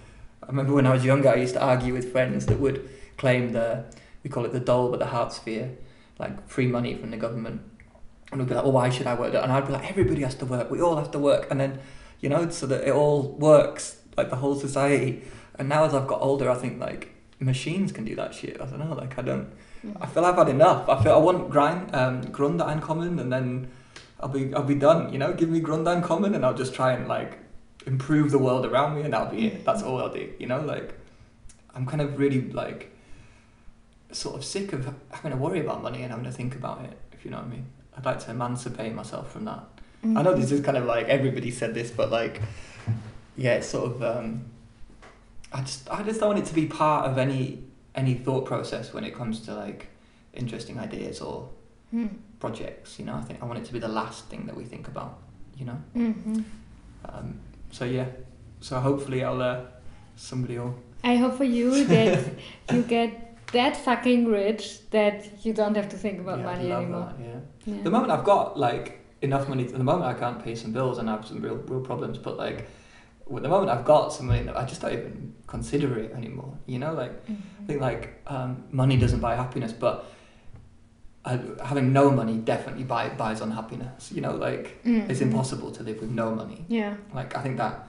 I 0.41 0.47
remember 0.47 0.73
when 0.73 0.87
I 0.87 0.93
was 0.93 1.05
younger, 1.05 1.29
I 1.29 1.35
used 1.35 1.53
to 1.55 1.61
argue 1.61 1.93
with 1.93 2.11
friends 2.11 2.45
that 2.47 2.59
would 2.59 2.89
claim 3.17 3.51
the 3.51 3.85
we 4.23 4.29
call 4.29 4.45
it 4.45 4.53
the 4.53 4.59
dole 4.59 4.89
but 4.89 4.99
the 4.99 5.07
Hartz 5.07 5.39
IV, 5.45 5.77
like 6.19 6.47
free 6.47 6.67
money 6.67 6.95
from 6.95 7.11
the 7.11 7.17
government. 7.17 7.61
And 8.31 8.39
we'd 8.39 8.49
be 8.49 8.55
like, 8.55 8.63
well, 8.63 8.73
why 8.73 8.89
should 8.89 9.07
I 9.07 9.13
work? 9.13 9.33
And 9.33 9.51
I'd 9.51 9.67
be 9.67 9.73
like, 9.73 9.89
everybody 9.89 10.21
has 10.21 10.35
to 10.35 10.45
work. 10.45 10.69
We 10.69 10.81
all 10.81 10.97
have 10.97 11.11
to 11.11 11.19
work. 11.19 11.47
And 11.49 11.61
then, 11.61 11.79
you 12.19 12.27
know, 12.27 12.49
so 12.49 12.65
that 12.67 12.85
it 12.85 12.91
all 12.91 13.23
works, 13.23 14.01
like 14.17 14.29
the 14.29 14.35
whole 14.35 14.55
society. 14.55 15.23
And 15.55 15.69
now 15.69 15.85
as 15.85 15.93
I've 15.93 16.07
got 16.07 16.21
older, 16.21 16.49
I 16.49 16.55
think 16.55 16.79
like 16.79 17.13
machines 17.39 17.91
can 17.91 18.03
do 18.03 18.15
that 18.15 18.33
shit. 18.33 18.59
I 18.59 18.65
don't 18.65 18.79
know, 18.79 18.93
like 18.93 19.17
I 19.17 19.21
don't, 19.21 19.49
I 20.01 20.05
feel 20.05 20.25
I've 20.25 20.35
had 20.35 20.49
enough. 20.49 20.87
I 20.89 21.01
feel 21.01 21.13
I 21.13 21.17
want 21.17 21.49
grind, 21.49 21.93
um, 21.95 22.23
grundeinkommen 22.25 23.19
and 23.19 23.31
then 23.31 23.71
I'll 24.19 24.29
be, 24.29 24.53
I'll 24.53 24.63
be 24.63 24.75
done, 24.75 25.11
you 25.13 25.19
know, 25.19 25.33
give 25.33 25.49
me 25.49 25.61
grundeinkommen 25.61 25.95
and 25.95 26.03
Common 26.03 26.35
and 26.35 26.45
I'll 26.45 26.53
just 26.53 26.73
try 26.73 26.93
and 26.93 27.07
like 27.07 27.39
improve 27.85 28.31
the 28.31 28.39
world 28.39 28.65
around 28.65 28.95
me 28.95 29.01
and 29.01 29.13
that'll 29.13 29.31
be 29.31 29.47
it. 29.47 29.65
That's 29.65 29.83
all 29.83 29.99
I'll 29.99 30.13
do, 30.13 30.31
you 30.39 30.47
know, 30.47 30.61
like 30.61 30.93
I'm 31.75 31.85
kind 31.85 32.01
of 32.01 32.17
really 32.17 32.41
like 32.49 32.91
sort 34.11 34.35
of 34.35 34.43
sick 34.43 34.73
of 34.73 34.93
having 35.11 35.31
to 35.31 35.37
worry 35.37 35.59
about 35.59 35.81
money 35.83 36.01
and 36.01 36.11
having 36.11 36.25
to 36.25 36.31
think 36.31 36.55
about 36.55 36.83
it, 36.85 36.97
if 37.11 37.25
you 37.25 37.31
know 37.31 37.37
what 37.37 37.47
I 37.47 37.49
mean. 37.49 37.65
I'd 37.97 38.05
like 38.05 38.19
to 38.19 38.31
emancipate 38.31 38.93
myself 38.93 39.31
from 39.31 39.45
that. 39.45 39.63
I 40.03 40.21
know 40.21 40.35
this 40.35 40.51
is 40.51 40.61
kind 40.61 40.77
of 40.77 40.85
like 40.85 41.07
everybody 41.07 41.51
said 41.51 41.73
this, 41.73 41.91
but 41.91 42.11
like, 42.11 42.41
yeah, 43.35 43.55
it's 43.55 43.67
sort 43.67 43.91
of. 43.91 44.03
Um, 44.03 44.45
I 45.51 45.61
just 45.61 45.89
I 45.89 46.03
just 46.03 46.19
don't 46.19 46.29
want 46.29 46.39
it 46.39 46.45
to 46.45 46.53
be 46.53 46.67
part 46.67 47.09
of 47.09 47.17
any 47.17 47.63
any 47.97 48.13
thought 48.13 48.45
process 48.45 48.93
when 48.93 49.03
it 49.03 49.13
comes 49.15 49.41
to 49.41 49.53
like 49.53 49.87
interesting 50.33 50.79
ideas 50.79 51.19
or 51.21 51.49
Mm. 51.93 52.09
projects. 52.39 52.99
You 52.99 53.05
know, 53.05 53.15
I 53.15 53.21
think 53.21 53.41
I 53.41 53.45
want 53.45 53.59
it 53.59 53.65
to 53.65 53.73
be 53.73 53.79
the 53.79 53.87
last 53.87 54.25
thing 54.25 54.45
that 54.47 54.55
we 54.57 54.65
think 54.65 54.87
about. 54.89 55.19
You 55.57 55.65
know. 55.65 55.77
hmm 55.93 56.41
Um, 57.05 57.39
so 57.71 57.85
yeah, 57.85 58.07
so 58.59 58.79
hopefully 58.79 59.23
I'll 59.23 59.41
uh, 59.41 59.61
somebody 60.17 60.57
will. 60.59 60.75
I 61.03 61.15
hope 61.15 61.35
for 61.37 61.45
you 61.45 61.85
that 61.85 62.19
you 62.73 62.81
get 62.81 63.37
that 63.53 63.77
fucking 63.77 64.25
rich 64.27 64.89
that 64.89 65.45
you 65.45 65.53
don't 65.53 65.75
have 65.75 65.87
to 65.89 65.97
think 65.97 66.19
about 66.19 66.39
yeah, 66.39 66.45
money 66.45 66.71
anymore. 66.71 67.13
that, 67.17 67.25
yeah. 67.25 67.39
Yeah. 67.73 67.83
The 67.83 67.89
moment 67.91 68.11
I've 68.11 68.25
got 68.25 68.59
like 68.59 68.99
enough 69.21 69.47
money, 69.47 69.63
at 69.63 69.71
the 69.71 69.83
moment 69.91 70.05
I 70.05 70.19
can't 70.19 70.43
pay 70.43 70.55
some 70.55 70.73
bills 70.73 70.97
and 70.97 71.09
I 71.09 71.13
have 71.13 71.25
some 71.25 71.41
real 71.41 71.55
real 71.71 71.81
problems. 71.81 72.17
But 72.17 72.37
like, 72.37 72.67
with 73.29 73.43
the 73.43 73.49
moment 73.49 73.69
I've 73.71 73.85
got 73.85 74.13
some 74.13 74.27
money, 74.27 74.47
I 74.49 74.65
just 74.65 74.81
don't 74.81 74.93
even 74.93 75.33
consider 75.47 75.97
it 75.99 76.11
anymore. 76.13 76.53
You 76.65 76.79
know, 76.79 76.93
like 76.93 77.11
I 77.27 77.31
Mhm. 77.31 77.67
think 77.67 77.81
like 77.81 78.21
um, 78.27 78.63
money 78.71 78.97
doesn't 78.97 79.19
buy 79.19 79.35
happiness, 79.35 79.73
but 79.73 80.05
uh, 81.25 81.37
having 81.63 81.91
no 81.91 82.09
money 82.09 82.37
definitely 82.37 82.83
buy, 82.83 83.09
buys 83.09 83.41
unhappiness. 83.41 84.11
You 84.11 84.21
know, 84.21 84.35
like 84.35 84.77
it's 84.83 85.19
Mhm. 85.19 85.23
impossible 85.23 85.71
to 85.71 85.83
live 85.83 85.99
with 85.99 86.09
no 86.11 86.33
money. 86.33 86.65
Yeah. 86.69 86.95
Like 87.13 87.35
I 87.37 87.41
think 87.41 87.57
that 87.57 87.87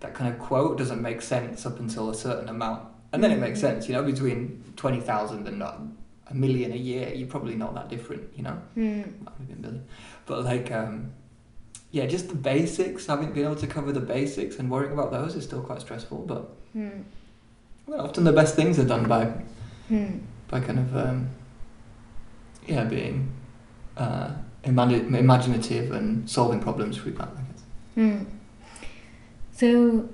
that 0.00 0.14
kind 0.14 0.32
of 0.32 0.38
quote 0.38 0.78
doesn't 0.78 1.00
make 1.02 1.20
sense 1.22 1.64
up 1.66 1.80
until 1.80 2.10
a 2.10 2.14
certain 2.14 2.48
amount, 2.48 2.82
and 3.12 3.24
then 3.24 3.30
it 3.32 3.40
makes 3.40 3.58
Mhm. 3.58 3.62
sense. 3.62 3.88
You 3.88 3.94
know, 3.94 4.02
between 4.04 4.62
twenty 4.76 5.00
thousand 5.00 5.48
and 5.48 5.58
not 5.58 5.80
a 6.28 6.34
million 6.34 6.70
a 6.72 6.76
year, 6.76 7.12
you're 7.14 7.28
probably 7.28 7.56
not 7.56 7.74
that 7.74 7.88
different. 7.88 8.22
You 8.36 8.42
know, 8.44 8.58
Mm. 8.76 9.04
Maybe 9.38 9.52
a 9.52 9.56
million, 9.56 9.84
but 10.26 10.44
like 10.44 10.70
um, 10.70 11.10
yeah, 11.92 12.06
just 12.06 12.28
the 12.28 12.34
basics. 12.34 13.06
Having 13.06 13.32
been 13.32 13.44
able 13.44 13.56
to 13.56 13.66
cover 13.66 13.92
the 13.92 14.00
basics 14.00 14.58
and 14.58 14.70
worrying 14.70 14.92
about 14.92 15.10
those 15.12 15.34
is 15.36 15.44
still 15.44 15.62
quite 15.62 15.80
stressful. 15.80 16.18
But 16.26 16.48
Mm. 16.76 17.04
well, 17.86 18.00
often 18.00 18.24
the 18.24 18.32
best 18.32 18.54
things 18.54 18.78
are 18.78 18.84
done 18.86 19.06
by 19.08 19.32
Mm. 19.90 20.20
by 20.48 20.60
kind 20.60 20.78
of 20.78 20.96
um, 20.96 21.28
yeah 22.66 22.84
being 22.84 23.28
uh, 23.96 24.30
imagine- 24.64 25.14
imaginative 25.14 25.90
and 25.92 26.28
solving 26.28 26.60
problems 26.60 26.98
through 26.98 27.12
that. 27.12 27.28
I 27.28 27.42
guess. 27.48 27.62
Mm. 27.96 28.26
So, 29.52 30.08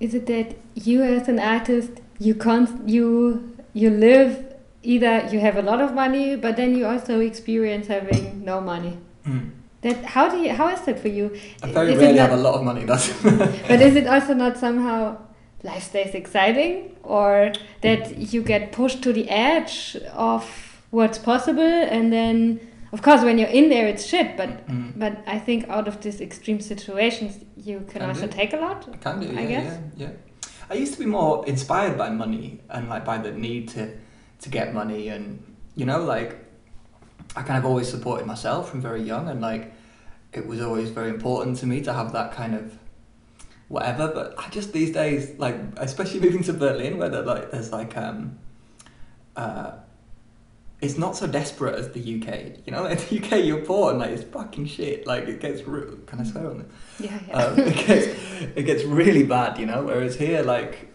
is 0.00 0.14
it 0.14 0.26
that 0.26 0.56
you, 0.74 1.02
as 1.02 1.28
an 1.28 1.38
artist, 1.38 1.92
you 2.18 2.34
can't 2.34 2.70
you 2.88 3.50
you 3.72 3.90
live 3.90 4.44
either 4.82 5.26
you 5.32 5.40
have 5.40 5.56
a 5.56 5.62
lot 5.62 5.80
of 5.80 5.94
money, 5.94 6.36
but 6.36 6.56
then 6.56 6.76
you 6.76 6.84
also 6.86 7.20
experience 7.20 7.86
having 7.86 8.44
no 8.44 8.60
money. 8.60 8.98
Mm. 9.26 9.50
That 9.84 9.96
how 10.16 10.24
do 10.32 10.36
you 10.44 10.50
how 10.60 10.68
is 10.76 10.80
that 10.86 10.98
for 11.04 11.08
you? 11.18 11.26
I 11.62 11.66
very 11.78 11.92
Is 11.92 11.98
rarely 12.00 12.18
not- 12.18 12.30
have 12.30 12.38
a 12.38 12.42
lot 12.42 12.54
of 12.58 12.62
money. 12.70 12.84
That's 12.90 13.06
But 13.70 13.78
is 13.88 13.94
it 14.00 14.06
also 14.06 14.32
not 14.44 14.56
somehow 14.56 15.00
life 15.62 15.84
stays 15.92 16.14
exciting, 16.14 16.74
or 17.02 17.52
that 17.82 18.02
you 18.34 18.40
get 18.42 18.72
pushed 18.72 19.02
to 19.02 19.12
the 19.12 19.26
edge 19.28 19.96
of 20.14 20.42
what's 20.90 21.18
possible, 21.18 21.74
and 21.96 22.10
then 22.12 22.60
of 22.92 23.00
course 23.02 23.22
when 23.22 23.36
you're 23.38 23.54
in 23.60 23.68
there 23.68 23.86
it's 23.92 24.04
shit, 24.12 24.28
but 24.40 24.48
Mm. 24.68 24.92
but 25.02 25.12
I 25.26 25.38
think 25.46 25.68
out 25.68 25.86
of 25.88 25.96
these 26.04 26.20
extreme 26.28 26.60
situations 26.60 27.30
you 27.68 27.76
can, 27.90 28.00
Can 28.00 28.08
also 28.10 28.26
do. 28.26 28.32
take 28.40 28.52
a 28.58 28.60
lot. 28.66 28.88
I 28.92 28.96
can 29.06 29.20
do, 29.20 29.26
yeah, 29.26 29.40
I 29.40 29.46
guess. 29.52 29.66
yeah, 29.96 30.06
yeah. 30.06 30.12
I 30.70 30.74
used 30.82 30.92
to 30.96 30.98
be 31.04 31.10
more 31.18 31.44
inspired 31.46 31.96
by 31.98 32.08
money 32.24 32.46
and 32.74 32.88
like 32.88 33.04
by 33.04 33.18
the 33.18 33.32
need 33.32 33.68
to 33.74 33.82
to 34.44 34.48
get 34.58 34.66
money 34.72 35.02
and 35.14 35.24
you 35.80 35.86
know 35.90 36.00
like 36.14 36.30
I 37.36 37.42
kind 37.42 37.58
of 37.58 37.64
always 37.70 37.88
supported 37.88 38.26
myself 38.26 38.70
from 38.70 38.80
very 38.80 39.02
young 39.02 39.28
and 39.28 39.40
like 39.50 39.64
it 40.36 40.46
was 40.46 40.60
always 40.60 40.90
very 40.90 41.10
important 41.10 41.56
to 41.58 41.66
me 41.66 41.80
to 41.82 41.92
have 41.92 42.12
that 42.12 42.32
kind 42.32 42.54
of 42.54 42.78
whatever 43.68 44.08
but 44.08 44.34
I 44.38 44.48
just 44.50 44.72
these 44.72 44.92
days 44.92 45.38
like 45.38 45.56
especially 45.76 46.20
moving 46.20 46.42
to 46.44 46.52
Berlin 46.52 46.98
where 46.98 47.08
there, 47.08 47.22
like 47.22 47.50
there's 47.50 47.72
like 47.72 47.96
um 47.96 48.38
uh 49.36 49.72
it's 50.80 50.98
not 50.98 51.16
so 51.16 51.26
desperate 51.26 51.74
as 51.76 51.90
the 51.92 52.00
UK 52.00 52.66
you 52.66 52.72
know 52.72 52.84
in 52.92 52.98
the 52.98 53.20
UK 53.22 53.44
you're 53.44 53.64
poor 53.64 53.90
and 53.90 53.98
like 53.98 54.10
it's 54.10 54.24
fucking 54.24 54.66
shit 54.66 55.06
like 55.06 55.24
it 55.26 55.40
gets 55.40 55.62
re- 55.62 55.96
can 56.06 56.20
I 56.20 56.24
swear 56.24 56.50
on 56.50 56.58
this 56.58 56.66
Yeah, 57.00 57.18
yeah. 57.28 57.36
um, 57.36 57.58
it 57.72 57.86
gets 57.86 58.06
it 58.56 58.62
gets 58.64 58.84
really 58.84 59.22
bad, 59.24 59.58
you 59.58 59.66
know. 59.66 59.84
Whereas 59.84 60.16
here, 60.16 60.42
like, 60.42 60.88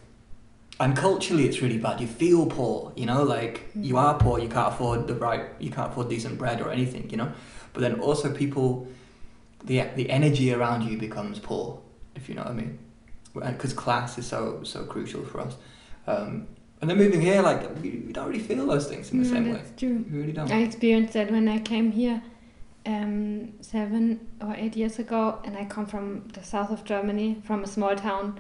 and 0.80 0.95
culturally, 0.95 1.45
it's 1.45 1.62
really 1.62 1.78
bad. 1.78 1.99
You 1.99 2.08
feel 2.08 2.45
poor, 2.45 2.93
you 2.95 3.06
know, 3.06 3.23
like 3.23 3.69
you 3.75 3.97
are 3.97 4.17
poor. 4.17 4.39
You 4.39 4.47
can't 4.47 4.73
afford 4.73 5.08
the 5.08 5.15
right, 5.15 5.45
you 5.60 5.71
can't 5.71 5.91
afford 5.91 6.10
decent 6.10 6.38
bread 6.38 6.62
or 6.62 6.71
anything, 6.71 7.10
you 7.10 7.17
know. 7.17 7.32
But 7.73 7.82
then 7.82 7.99
also, 7.99 8.32
people, 8.34 8.88
the 9.63 9.81
the 9.95 10.09
energy 10.09 10.53
around 10.53 10.83
you 10.83 10.97
becomes 10.97 11.39
poor, 11.39 11.79
if 12.15 12.29
you 12.29 12.35
know 12.35 12.43
what 12.43 12.51
I 12.51 12.55
mean, 12.55 12.79
because 13.33 13.73
class 13.73 14.17
is 14.17 14.27
so 14.27 14.63
so 14.63 14.83
crucial 14.85 15.23
for 15.25 15.41
us. 15.41 15.55
Um, 16.07 16.47
and 16.81 16.89
then 16.89 16.97
moving 16.97 17.19
here, 17.19 17.41
like, 17.41 17.61
we, 17.81 18.03
we 18.07 18.13
don't 18.13 18.27
really 18.27 18.39
feel 18.39 18.65
those 18.65 18.87
things 18.87 19.11
in 19.11 19.21
the 19.21 19.27
No, 19.27 19.33
same 19.33 19.51
way. 19.51 19.61
true. 19.75 20.05
We 20.09 20.19
really 20.19 20.31
don't. 20.31 20.49
I 20.49 20.59
experienced 20.61 21.13
that 21.13 21.29
when 21.29 21.49
I 21.49 21.59
came 21.59 21.91
here 21.91 22.23
um, 22.85 23.51
seven 23.61 24.25
or 24.41 24.55
eight 24.55 24.77
years 24.77 24.97
ago, 24.97 25.39
and 25.43 25.57
I 25.57 25.65
come 25.65 25.85
from 25.85 26.29
the 26.33 26.41
south 26.41 26.71
of 26.71 26.85
Germany, 26.85 27.41
from 27.43 27.63
a 27.63 27.67
small 27.67 27.95
town. 27.97 28.39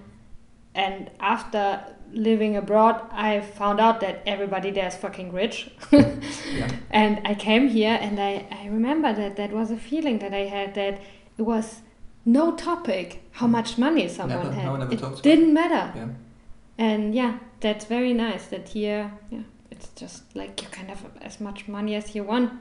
And 0.73 1.11
after 1.19 1.83
living 2.13 2.55
abroad, 2.55 3.01
I 3.11 3.41
found 3.41 3.79
out 3.79 3.99
that 4.01 4.21
everybody 4.25 4.71
there 4.71 4.87
is 4.87 4.95
fucking 4.95 5.31
rich. 5.31 5.69
yeah. 5.91 6.69
And 6.91 7.21
I 7.25 7.35
came 7.35 7.67
here, 7.67 7.97
and 8.01 8.19
I, 8.19 8.45
I 8.51 8.67
remember 8.67 9.13
that 9.13 9.35
that 9.35 9.51
was 9.51 9.71
a 9.71 9.77
feeling 9.77 10.19
that 10.19 10.33
I 10.33 10.45
had 10.45 10.73
that 10.75 11.01
it 11.37 11.43
was 11.43 11.81
no 12.25 12.55
topic 12.55 13.21
how 13.31 13.47
much 13.47 13.77
money 13.77 14.07
someone 14.07 14.43
Never. 14.43 14.51
had. 14.51 14.65
No 14.65 14.87
it 14.89 15.23
didn't 15.23 15.53
matter. 15.53 15.91
Yeah. 15.97 16.07
And 16.77 17.13
yeah, 17.15 17.39
that's 17.59 17.85
very 17.85 18.13
nice 18.13 18.47
that 18.47 18.69
here, 18.69 19.11
yeah, 19.29 19.41
it's 19.71 19.89
just 19.89 20.35
like 20.35 20.61
you 20.61 20.67
can 20.69 20.87
have 20.87 21.03
as 21.21 21.39
much 21.39 21.67
money 21.67 21.95
as 21.95 22.15
you 22.15 22.23
want. 22.23 22.51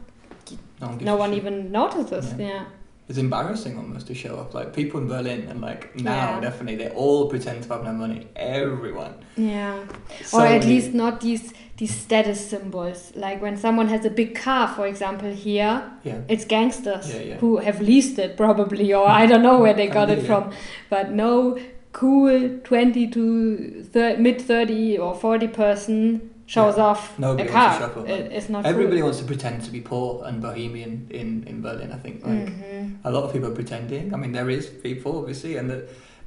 No 0.80 0.88
one, 0.88 1.04
No 1.04 1.16
one 1.16 1.34
even 1.34 1.70
notices. 1.72 2.34
Yeah. 2.38 2.46
Yeah. 2.46 2.64
It's 3.08 3.16
embarrassing 3.18 3.78
almost 3.78 4.06
to 4.08 4.14
show 4.14 4.36
up. 4.36 4.52
Like 4.54 4.74
people 4.74 5.00
in 5.00 5.08
Berlin 5.08 5.46
and 5.48 5.60
like 5.60 5.96
now 5.96 6.34
Yeah. 6.34 6.40
definitely 6.40 6.76
they 6.76 6.90
all 6.90 7.28
pretend 7.30 7.62
to 7.64 7.68
have 7.72 7.84
no 7.84 7.92
money. 7.92 8.26
Everyone. 8.36 9.14
Yeah. 9.36 9.78
So 10.24 10.38
or 10.38 10.46
at 10.46 10.60
many- 10.60 10.66
least 10.74 10.92
not 10.94 11.20
these 11.20 11.52
these 11.78 11.94
status 11.94 12.40
symbols. 12.50 13.12
Like 13.14 13.40
when 13.40 13.56
someone 13.56 13.88
has 13.88 14.04
a 14.04 14.10
big 14.10 14.34
car, 14.34 14.66
for 14.68 14.86
example, 14.86 15.30
here, 15.30 15.82
Yeah. 16.04 16.18
it's 16.28 16.44
gangsters 16.44 17.14
Yeah, 17.14 17.20
yeah. 17.22 17.34
who 17.36 17.58
have 17.58 17.80
leased 17.80 18.18
it 18.18 18.36
probably, 18.36 18.92
or 18.92 19.06
I 19.08 19.26
don't 19.26 19.42
know 19.42 19.58
where 19.60 19.74
they 19.74 19.86
got 20.00 20.10
it 20.10 20.22
from. 20.26 20.50
But 20.90 21.12
no 21.12 21.56
cool 21.92 22.58
20 22.64 23.06
to 23.08 23.84
thir- 23.92 24.16
mid 24.18 24.40
30 24.40 24.98
or 24.98 25.14
40 25.14 25.48
person 25.48 26.30
shows 26.54 26.76
Yeah. 26.78 26.84
off 26.90 27.02
Nobody 27.18 27.48
a 27.48 27.52
wants 27.52 27.76
to 27.76 27.80
car. 27.84 27.92
show 27.94 28.00
up, 28.00 28.08
It- 28.08 28.32
it's 28.36 28.48
not 28.48 28.64
Everybody 28.64 28.98
cool. 29.00 29.06
wants 29.08 29.18
to 29.22 29.26
pretend 29.32 29.56
to 29.66 29.70
be 29.70 29.80
poor 29.92 30.24
and 30.26 30.40
bohemian 30.40 30.92
in, 31.10 31.44
in 31.50 31.60
Berlin. 31.66 31.90
I 31.92 31.98
think 32.04 32.16
like 32.26 32.48
Mhm. 32.48 32.96
a 33.04 33.10
lot 33.10 33.22
of 33.24 33.32
people 33.34 33.48
are 33.52 33.54
pretending. 33.62 34.04
I 34.14 34.16
mean, 34.16 34.32
there 34.32 34.48
is 34.58 34.64
people 34.88 35.12
obviously, 35.20 35.56
and 35.58 35.68
the 35.70 35.80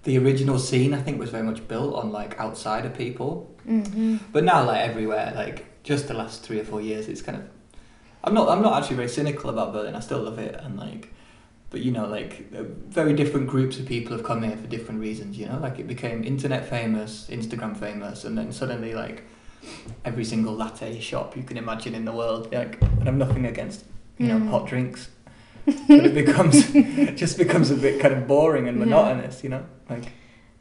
the 0.04 0.18
original 0.18 0.58
scene 0.58 0.92
I 1.00 1.02
think 1.06 1.20
was 1.20 1.30
very 1.38 1.44
much 1.52 1.60
built 1.68 1.94
on 2.02 2.12
like 2.20 2.32
outsider 2.40 2.90
people. 3.04 3.32
Mhm. 3.68 4.20
But 4.34 4.44
now, 4.44 4.60
like 4.72 4.82
everywhere, 4.90 5.28
like 5.44 5.58
just 5.84 6.08
the 6.08 6.16
last 6.22 6.36
three 6.46 6.60
or 6.60 6.64
four 6.72 6.82
years, 6.82 7.08
it's 7.12 7.22
kind 7.28 7.38
of. 7.40 7.44
I'm 8.24 8.34
not. 8.34 8.46
I'm 8.50 8.62
not 8.68 8.74
actually 8.78 8.98
very 9.04 9.10
cynical 9.10 9.50
about 9.56 9.74
Berlin. 9.74 9.94
I 9.96 10.02
still 10.02 10.22
love 10.30 10.40
it, 10.48 10.54
and 10.64 10.74
like, 10.88 11.04
but 11.72 11.80
you 11.86 11.92
know, 11.92 12.08
like 12.18 12.34
uh, 12.60 12.64
very 13.00 13.14
different 13.14 13.46
groups 13.54 13.76
of 13.80 13.86
people 13.86 14.12
have 14.18 14.26
come 14.26 14.42
here 14.48 14.58
for 14.58 14.68
different 14.76 15.00
reasons. 15.02 15.32
You 15.40 15.48
know, 15.50 15.60
like 15.66 15.78
it 15.84 15.88
became 15.88 16.24
internet 16.24 16.64
famous, 16.78 17.12
Instagram 17.40 17.74
famous, 17.78 18.18
and 18.26 18.36
then 18.38 18.52
suddenly 18.52 18.94
like 19.04 19.24
every 20.06 20.24
single 20.26 20.54
latte 20.56 21.00
shop 21.00 21.36
you 21.38 21.44
can 21.44 21.58
imagine 21.58 21.94
in 21.96 22.06
the 22.06 22.12
world. 22.12 22.52
Like, 22.54 22.82
and 22.82 23.08
I'm 23.08 23.18
nothing 23.18 23.46
against 23.46 23.86
you 24.18 24.28
know 24.28 24.38
Mm. 24.40 24.50
hot 24.50 24.68
drinks, 24.68 25.10
but 25.66 26.06
it 26.06 26.14
becomes 26.14 26.76
it 26.76 27.16
just 27.18 27.38
becomes 27.38 27.72
a 27.72 27.76
bit 27.76 28.00
kind 28.02 28.14
of 28.14 28.28
boring 28.28 28.68
and 28.68 28.78
Yeah. 28.78 28.86
monotonous. 28.86 29.44
You 29.44 29.50
know, 29.50 29.64
like. 29.90 30.04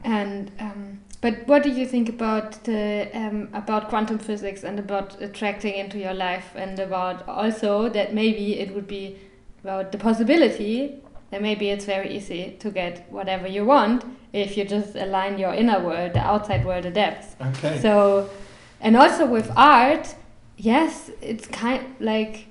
And 0.03 0.51
um, 0.59 1.01
but 1.21 1.47
what 1.47 1.63
do 1.63 1.69
you 1.71 1.87
think 1.87 2.09
about 2.09 2.65
the 2.65 3.09
um, 3.15 3.49
about 3.53 3.89
quantum 3.91 4.19
physics 4.19 4.65
and 4.65 4.79
about 4.79 5.21
attracting 5.21 5.75
into 5.75 5.99
your 5.99 6.15
life 6.15 6.55
and 6.57 6.79
about 6.79 7.29
also 7.29 7.89
that 7.91 8.15
maybe 8.15 8.59
it 8.59 8.75
would 8.75 8.87
be 8.87 9.17
about 9.63 9.93
the 9.93 9.99
possibility 9.99 10.95
that 11.31 11.43
maybe 11.43 11.69
it's 11.71 11.85
very 11.85 12.17
easy 12.17 12.57
to 12.61 12.71
get 12.71 13.07
whatever 13.13 13.47
you 13.47 13.65
want 13.67 14.05
if 14.33 14.57
you 14.57 14.65
just 14.65 14.97
align 14.97 15.39
your 15.39 15.53
inner 15.55 15.79
world, 15.85 16.13
the 16.15 16.19
outside 16.21 16.65
world 16.65 16.87
adapts. 16.87 17.37
Okay. 17.41 17.79
So, 17.81 18.29
and 18.81 18.97
also 18.97 19.27
with 19.27 19.51
art, 19.57 20.15
yes, 20.57 21.11
it's 21.21 21.47
kind 21.47 21.85
like 22.01 22.47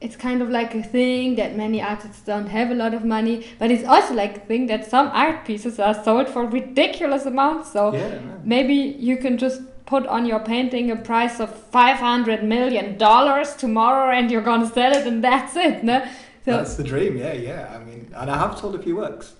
it's 0.00 0.16
kind 0.16 0.42
of 0.42 0.50
like 0.50 0.74
a 0.74 0.82
thing 0.82 1.36
that 1.36 1.56
many 1.56 1.80
artists 1.80 2.20
don't 2.20 2.48
have 2.48 2.70
a 2.70 2.74
lot 2.74 2.92
of 2.92 3.04
money, 3.04 3.46
but 3.58 3.70
it's 3.70 3.84
also 3.84 4.14
like 4.14 4.36
a 4.36 4.40
thing 4.40 4.66
that 4.66 4.88
some 4.88 5.08
art 5.08 5.44
pieces 5.46 5.80
are 5.80 5.94
sold 6.04 6.28
for 6.28 6.44
ridiculous 6.46 7.24
amounts. 7.24 7.72
So 7.72 7.94
yeah. 7.94 8.18
maybe 8.44 8.74
you 8.74 9.16
can 9.16 9.38
just 9.38 9.62
put 9.86 10.06
on 10.06 10.26
your 10.26 10.40
painting 10.40 10.90
a 10.90 10.96
price 10.96 11.40
of 11.40 11.48
500 11.50 12.42
million 12.44 12.98
dollars 12.98 13.54
tomorrow 13.54 14.10
and 14.10 14.30
you're 14.30 14.42
gonna 14.42 14.68
sell 14.68 14.92
it 14.92 15.06
and 15.06 15.22
that's 15.22 15.56
it 15.56 15.84
no? 15.84 16.04
So- 16.44 16.58
That's 16.58 16.76
the 16.76 16.84
dream. 16.84 17.16
Yeah, 17.16 17.32
yeah. 17.32 17.74
I 17.74 17.82
mean, 17.82 18.12
and 18.14 18.30
I 18.30 18.38
have 18.38 18.58
sold 18.58 18.76
a 18.76 18.78
few 18.78 18.96
works, 18.96 19.34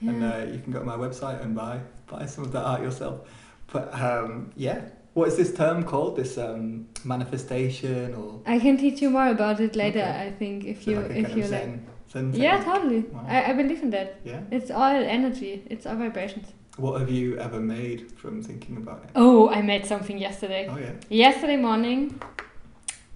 and 0.00 0.24
uh, 0.24 0.46
you 0.50 0.58
can 0.60 0.72
go 0.72 0.78
to 0.78 0.84
my 0.86 0.96
website 0.96 1.42
and 1.42 1.54
buy 1.54 1.80
buy 2.06 2.24
some 2.24 2.44
of 2.44 2.52
that 2.52 2.64
art 2.64 2.80
yourself. 2.80 3.28
But 3.70 3.92
um, 3.92 4.50
yeah, 4.56 4.80
what 5.14 5.28
is 5.28 5.36
this 5.36 5.52
term 5.52 5.84
called? 5.84 6.16
This 6.16 6.38
um, 6.38 6.88
manifestation 7.04 8.14
or 8.14 8.40
I 8.46 8.58
can 8.58 8.76
teach 8.76 9.02
you 9.02 9.10
more 9.10 9.28
about 9.28 9.60
it 9.60 9.76
later. 9.76 10.00
Okay. 10.00 10.26
I 10.26 10.30
think 10.32 10.64
if 10.64 10.86
it 10.86 10.90
you 10.90 11.00
like 11.00 11.10
if 11.10 11.36
you 11.36 11.42
like. 11.42 11.50
Zen, 11.50 11.86
Zen 12.10 12.32
Yeah, 12.34 12.62
totally. 12.62 13.00
Wow. 13.00 13.24
I, 13.28 13.50
I 13.50 13.52
believe 13.52 13.82
in 13.82 13.90
that. 13.90 14.20
Yeah. 14.24 14.40
It's 14.50 14.70
all 14.70 14.96
energy. 15.18 15.62
It's 15.70 15.86
all 15.86 15.96
vibrations. 15.96 16.48
What 16.76 17.00
have 17.00 17.10
you 17.10 17.36
ever 17.38 17.60
made 17.60 18.12
from 18.12 18.42
thinking 18.42 18.76
about 18.76 19.04
it? 19.04 19.10
Oh, 19.14 19.48
I 19.50 19.60
made 19.62 19.84
something 19.86 20.18
yesterday. 20.18 20.68
Oh 20.70 20.78
yeah. 20.78 20.92
Yesterday 21.08 21.56
morning, 21.56 22.20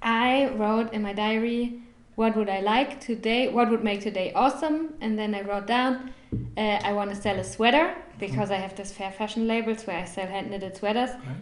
I 0.02 0.50
wrote 0.50 0.92
in 0.92 1.02
my 1.02 1.12
diary 1.12 1.80
what 2.16 2.36
would 2.36 2.48
I 2.48 2.60
like 2.60 3.00
today, 3.00 3.48
what 3.48 3.70
would 3.70 3.82
make 3.82 4.00
today 4.00 4.32
awesome, 4.34 4.94
and 5.00 5.18
then 5.18 5.34
I 5.34 5.40
wrote 5.40 5.66
down 5.66 6.12
uh, 6.56 6.60
I 6.60 6.92
want 6.92 7.10
to 7.10 7.16
sell 7.16 7.38
a 7.38 7.44
sweater 7.44 7.94
because 8.18 8.50
I 8.50 8.56
have 8.56 8.76
this 8.76 8.92
fair 8.92 9.10
fashion 9.10 9.46
labels 9.46 9.86
where 9.86 9.98
I 9.98 10.04
sell 10.04 10.26
hand 10.26 10.50
knitted 10.50 10.76
sweaters, 10.76 11.10
Right. 11.10 11.36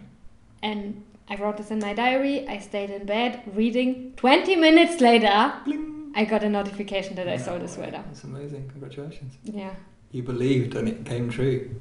And 0.63 1.05
I 1.29 1.37
wrote 1.37 1.57
this 1.57 1.71
in 1.71 1.79
my 1.79 1.95
diary. 1.95 2.47
I 2.49 2.59
stayed 2.59 2.91
in 2.91 3.07
bed 3.07 3.43
reading. 3.55 4.13
Twenty 4.17 4.57
minutes 4.57 5.01
later, 5.01 5.53
Bling. 5.65 6.13
I 6.15 6.25
got 6.25 6.43
a 6.43 6.49
notification 6.49 7.17
that 7.17 7.29
I 7.29 7.37
sold 7.37 7.63
a 7.63 7.69
sweater. 7.69 8.03
That's 8.07 8.25
amazing. 8.25 8.69
Congratulations. 8.69 9.35
Yeah. 9.45 9.75
You 10.11 10.23
believed 10.23 10.75
and 10.75 10.89
it 10.89 11.07
came 11.07 11.31
true. 11.31 11.75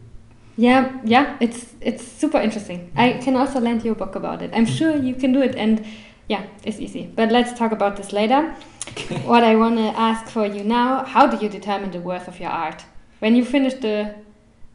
Yeah, 0.58 1.00
yeah, 1.04 1.38
it's 1.40 1.74
it's 1.82 2.06
super 2.06 2.38
interesting. 2.38 2.92
I 2.96 3.14
mm. 3.14 3.22
can 3.24 3.36
also 3.36 3.60
lend 3.60 3.84
you 3.84 3.92
a 3.94 3.96
book 3.96 4.16
about 4.16 4.42
it. 4.42 4.52
I'm 4.54 4.66
mm. 4.66 4.78
sure 4.78 4.96
you 4.96 5.16
can 5.16 5.34
do 5.34 5.42
it, 5.42 5.56
and 5.56 5.86
yeah, 6.28 6.46
it's 6.64 6.80
easy. 6.80 7.12
But 7.16 7.32
let's 7.32 7.58
talk 7.58 7.72
about 7.72 7.96
this 7.96 8.12
later. 8.12 8.54
what 9.26 9.44
I 9.44 9.56
want 9.56 9.78
to 9.78 9.88
ask 9.98 10.28
for 10.28 10.46
you 10.46 10.64
now: 10.64 11.04
How 11.06 11.26
do 11.28 11.38
you 11.44 11.50
determine 11.50 11.92
the 11.92 12.02
worth 12.02 12.28
of 12.28 12.40
your 12.40 12.50
art? 12.50 12.86
When 13.20 13.36
you 13.36 13.46
finish 13.46 13.76
the, 13.76 14.16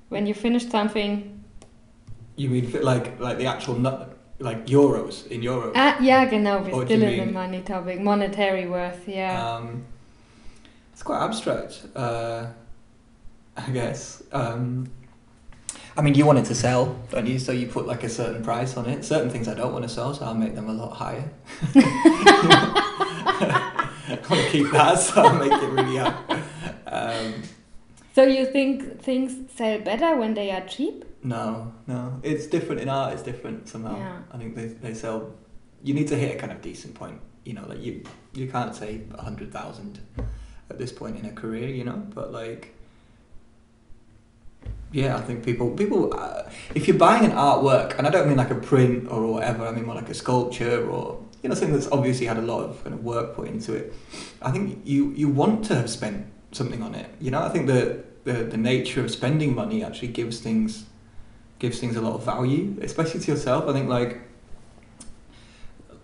when 0.09 0.27
you 0.27 0.35
finish 0.35 0.67
something, 0.67 1.36
You 2.37 2.51
mean 2.51 2.71
like 2.83 3.19
like 3.19 3.39
the 3.39 3.47
actual 3.47 3.79
nut, 3.79 4.17
like 4.39 4.67
euros 4.67 5.27
in 5.29 5.41
euros? 5.41 5.73
ah, 5.75 5.97
yeah, 6.01 6.25
genau, 6.27 6.59
we're 6.63 6.85
still 6.87 7.03
in 7.03 7.27
the 7.27 7.33
money 7.33 7.63
topic, 7.63 8.01
monetary 8.01 8.67
worth. 8.67 9.09
Yeah, 9.09 9.55
Um, 9.55 9.85
it's 10.93 11.03
quite 11.03 11.23
abstract, 11.23 11.83
uh, 11.97 12.47
I 13.57 13.71
guess. 13.71 14.23
Um, 14.33 14.91
I 15.97 16.03
mean, 16.03 16.15
you 16.15 16.27
want 16.27 16.39
it 16.39 16.45
to 16.47 16.55
sell, 16.55 16.95
don't 17.11 17.27
you? 17.27 17.39
So 17.39 17.53
you 17.53 17.69
put 17.69 17.87
like 17.87 18.05
a 18.05 18.09
certain 18.11 18.45
price 18.45 18.77
on 18.77 18.85
it. 18.87 19.03
Certain 19.03 19.31
things 19.31 19.49
I 19.49 19.55
don't 19.55 19.73
want 19.73 19.85
to 19.85 19.89
sell, 19.89 20.13
so 20.13 20.27
I'll 20.27 20.35
make 20.35 20.55
them 20.55 20.69
a 20.69 20.75
lot 20.75 20.93
higher. 20.93 21.31
I 21.75 23.89
want 24.31 24.43
to 24.45 24.49
keep 24.51 24.71
that, 24.73 24.99
so 24.99 25.23
I'll 25.23 25.39
make 25.39 25.53
it 25.53 25.71
really 25.71 25.97
high. 25.97 26.43
Um, 26.89 27.43
so 28.15 28.23
you 28.23 28.47
think 28.47 29.01
things 29.03 29.35
sell 29.57 29.81
better 29.81 30.17
when 30.17 30.35
they 30.35 30.51
are 30.53 30.61
cheap? 30.67 31.05
No, 31.27 31.75
no, 31.89 32.21
it's 32.23 32.47
different 32.47 32.81
in 32.81 32.89
art. 32.89 33.13
It's 33.13 33.23
different 33.23 33.69
somehow. 33.69 33.97
Yeah. 33.97 34.19
I 34.31 34.39
think 34.39 34.55
they 34.55 34.67
they 34.67 34.95
sell. 34.95 35.33
You 35.83 35.93
need 35.93 36.09
to 36.09 36.17
hit 36.17 36.37
a 36.37 36.39
kind 36.39 36.53
of 36.53 36.63
decent 36.63 36.95
point. 36.95 37.21
You 37.45 37.55
know, 37.55 37.67
like 37.67 37.83
you 37.83 38.05
you 38.33 38.47
can't 38.47 38.75
say 38.75 39.01
a 39.13 39.23
hundred 39.23 39.53
thousand 39.53 39.99
at 40.71 40.79
this 40.79 40.93
point 40.93 41.19
in 41.19 41.25
a 41.27 41.33
career. 41.33 41.69
You 41.69 41.85
know, 41.85 42.03
but 42.15 42.33
like. 42.33 42.75
Yeah, 44.93 45.17
I 45.17 45.21
think 45.21 45.45
people 45.45 45.71
people 45.71 46.15
uh, 46.17 46.49
if 46.77 46.87
you're 46.87 46.97
buying 46.97 47.25
an 47.25 47.33
artwork, 47.33 47.99
and 47.99 48.07
I 48.07 48.11
don't 48.11 48.29
mean 48.29 48.37
like 48.37 48.53
a 48.53 48.61
print 48.71 49.11
or 49.11 49.27
whatever. 49.27 49.67
I 49.67 49.73
mean 49.73 49.85
more 49.85 49.97
like 49.97 50.09
a 50.09 50.15
sculpture 50.15 50.89
or 50.89 51.21
you 51.43 51.49
know 51.49 51.57
something 51.57 51.75
that's 51.75 51.91
obviously 51.91 52.27
had 52.27 52.39
a 52.39 52.47
lot 52.53 52.63
of 52.63 52.83
kind 52.85 52.95
of 52.95 53.05
work 53.05 53.35
put 53.35 53.49
into 53.49 53.75
it. 53.75 53.93
I 54.41 54.53
think 54.53 54.81
you 54.85 55.11
you 55.11 55.29
want 55.29 55.65
to 55.67 55.75
have 55.75 55.91
spent 55.91 56.27
something 56.53 56.83
on 56.83 56.95
it. 56.95 57.11
You 57.21 57.33
know, 57.33 57.43
I 57.43 57.49
think 57.49 57.67
the 57.67 58.05
the, 58.23 58.45
the 58.45 58.57
nature 58.57 59.05
of 59.05 59.11
spending 59.11 59.55
money 59.55 59.83
actually 59.85 60.09
gives 60.09 60.39
things 60.39 60.87
gives 61.59 61.79
things 61.81 61.97
a 61.97 62.01
lot 62.01 62.15
of 62.15 62.25
value, 62.25 62.77
especially 62.83 63.21
to 63.21 63.31
yourself. 63.33 63.69
I 63.69 63.73
think 63.73 63.89
like 63.89 64.21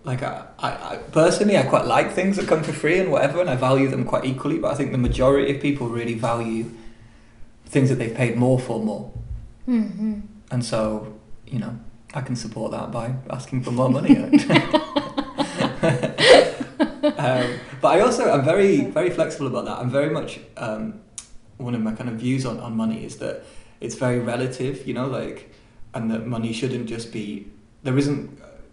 like 0.03 0.21
I, 0.21 0.45
I, 0.59 0.69
I 0.69 0.97
personally 1.11 1.57
I 1.57 1.63
quite 1.63 1.85
like 1.85 2.11
things 2.11 2.35
that 2.37 2.47
come 2.47 2.63
for 2.63 2.73
free 2.73 2.99
and 2.99 3.11
whatever, 3.11 3.39
and 3.39 3.49
I 3.49 3.55
value 3.55 3.87
them 3.87 4.03
quite 4.05 4.25
equally. 4.25 4.59
But 4.59 4.71
I 4.71 4.75
think 4.75 4.91
the 4.91 4.97
majority 4.97 5.55
of 5.55 5.61
people 5.61 5.87
really 5.89 6.15
value 6.15 6.71
things 7.65 7.89
that 7.89 7.95
they've 7.95 8.13
paid 8.15 8.37
more 8.37 8.59
for 8.59 8.79
more, 8.83 9.11
Mm-hmm. 9.67 10.19
and 10.51 10.65
so 10.65 11.13
you 11.47 11.59
know 11.59 11.79
I 12.13 12.21
can 12.21 12.35
support 12.35 12.71
that 12.71 12.91
by 12.91 13.15
asking 13.29 13.63
for 13.63 13.71
more 13.71 13.89
money. 13.89 14.17
um, 17.03 17.59
but 17.81 17.87
I 17.87 17.99
also 18.01 18.29
I'm 18.31 18.43
very 18.43 18.85
very 18.85 19.09
flexible 19.09 19.47
about 19.47 19.65
that. 19.65 19.77
I'm 19.77 19.89
very 19.89 20.09
much 20.09 20.39
um, 20.57 21.01
one 21.57 21.75
of 21.75 21.81
my 21.81 21.93
kind 21.93 22.09
of 22.09 22.15
views 22.15 22.45
on, 22.45 22.59
on 22.59 22.75
money 22.75 23.05
is 23.05 23.17
that 23.17 23.43
it's 23.83 23.95
very 24.05 24.19
relative, 24.33 24.75
you 24.87 24.93
know, 24.97 25.07
like, 25.19 25.39
and 25.93 26.09
that 26.11 26.25
money 26.35 26.51
shouldn't 26.53 26.87
just 26.95 27.11
be 27.11 27.25
there 27.83 27.97
isn't 27.97 28.23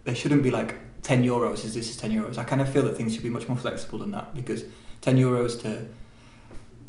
there 0.05 0.15
shouldn't 0.15 0.43
be 0.43 0.51
like 0.59 0.71
ten 1.09 1.23
euros 1.23 1.65
is 1.65 1.73
this 1.73 1.89
is 1.91 1.97
ten 1.97 2.11
euros. 2.11 2.37
I 2.37 2.43
kind 2.51 2.61
of 2.61 2.69
feel 2.73 2.83
that 2.87 2.95
things 2.97 3.13
should 3.13 3.23
be 3.29 3.33
much 3.37 3.47
more 3.49 3.57
flexible 3.57 3.99
than 3.99 4.11
that 4.11 4.33
because 4.39 4.63
ten 5.01 5.17
euros 5.17 5.61
to 5.63 5.71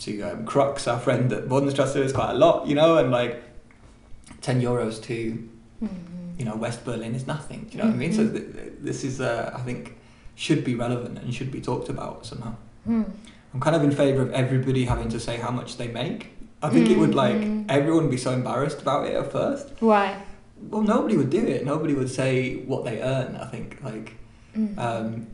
to 0.04 0.11
um, 0.22 0.44
Crux, 0.46 0.87
our 0.88 0.98
friend 0.98 1.32
at 1.32 1.44
Bodenstrasse, 1.48 1.96
is 1.96 2.12
quite 2.12 2.30
a 2.30 2.38
lot, 2.46 2.66
you 2.66 2.74
know, 2.74 2.96
and 2.98 3.11
like 3.11 3.42
ten 4.40 4.61
euros 4.61 5.02
to 5.08 5.48
Mm-hmm. 5.82 6.38
you 6.38 6.44
know 6.44 6.54
West 6.54 6.85
Berlin 6.85 7.12
is 7.16 7.26
nothing. 7.26 7.68
You 7.72 7.78
know 7.78 7.87
what 7.87 7.94
I 7.94 7.96
mean? 7.96 8.12
So 8.12 8.22
Mhm. 8.22 8.32
th- 8.35 8.52
th- 8.56 8.72
this 8.88 9.02
is 9.02 9.20
uh, 9.20 9.50
I 9.52 9.61
think 9.66 9.96
should 10.37 10.62
be 10.62 10.74
relevant 10.76 11.18
and 11.18 11.35
should 11.35 11.50
be 11.50 11.61
talked 11.61 11.88
about 11.88 12.24
somehow. 12.24 12.54
Hmm. 12.85 13.02
I'm 13.52 13.61
kind 13.61 13.74
of 13.74 13.82
in 13.82 13.90
favour 13.90 14.22
of 14.22 14.30
everybody 14.32 14.85
having 14.85 15.08
to 15.08 15.18
say 15.18 15.37
how 15.38 15.50
much 15.50 15.70
they 15.78 15.88
make. 15.88 16.20
I 16.62 16.68
think 16.70 16.88
it 16.90 16.98
would 16.98 17.14
like 17.14 17.37
Mhm. 17.37 17.64
everyone 17.68 18.03
would 18.05 18.11
be 18.11 18.16
so 18.16 18.33
embarrassed 18.33 18.81
about 18.83 19.07
it 19.07 19.14
at 19.14 19.33
first. 19.33 19.68
Why? 19.81 20.16
Well, 20.70 20.83
nobody 20.83 21.16
would 21.16 21.31
do 21.31 21.44
it. 21.44 21.64
Nobody 21.66 21.94
would 21.94 22.09
say 22.11 22.57
what 22.66 22.85
they 22.85 23.01
earn. 23.03 23.37
I 23.37 23.46
think 23.46 23.79
like, 23.85 24.14
Mm. 24.57 24.79
um, 24.79 25.27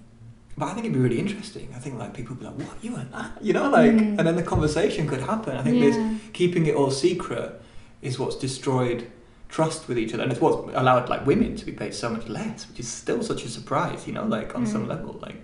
but 0.57 0.67
I 0.67 0.73
think 0.73 0.87
it'd 0.87 0.95
be 0.95 0.99
really 1.01 1.19
interesting. 1.19 1.69
I 1.77 1.79
think 1.79 1.99
like 1.99 2.14
people 2.14 2.35
would 2.35 2.41
be 2.41 2.47
like, 2.47 2.59
"What 2.69 2.79
you 2.83 2.97
earn 2.97 3.09
that?" 3.12 3.33
You 3.43 3.53
know, 3.53 3.69
like, 3.69 3.93
Mm. 3.93 4.19
and 4.19 4.27
then 4.27 4.37
the 4.37 4.43
conversation 4.43 5.07
could 5.07 5.21
happen. 5.21 5.57
I 5.57 5.62
think 5.62 5.77
yeah. 5.77 5.87
this 5.91 5.97
keeping 6.33 6.64
it 6.67 6.75
all 6.75 6.91
secret 6.91 7.61
is 8.01 8.19
what's 8.19 8.37
destroyed 8.37 9.05
trust 9.51 9.88
with 9.88 9.99
each 9.99 10.12
other, 10.14 10.23
and 10.23 10.33
it's 10.33 10.41
what's 10.41 10.75
allowed 10.75 11.09
like 11.09 11.27
women 11.27 11.57
to 11.57 11.64
be 11.67 11.73
paid 11.73 11.93
so 11.95 12.09
much 12.11 12.27
less, 12.29 12.67
which 12.69 12.81
is 12.81 12.88
still 12.88 13.23
such 13.23 13.45
a 13.45 13.49
surprise. 13.49 14.07
You 14.07 14.12
know, 14.14 14.25
like 14.25 14.55
on 14.55 14.67
some 14.67 14.85
Mm. 14.87 14.88
level, 14.88 15.19
like, 15.23 15.37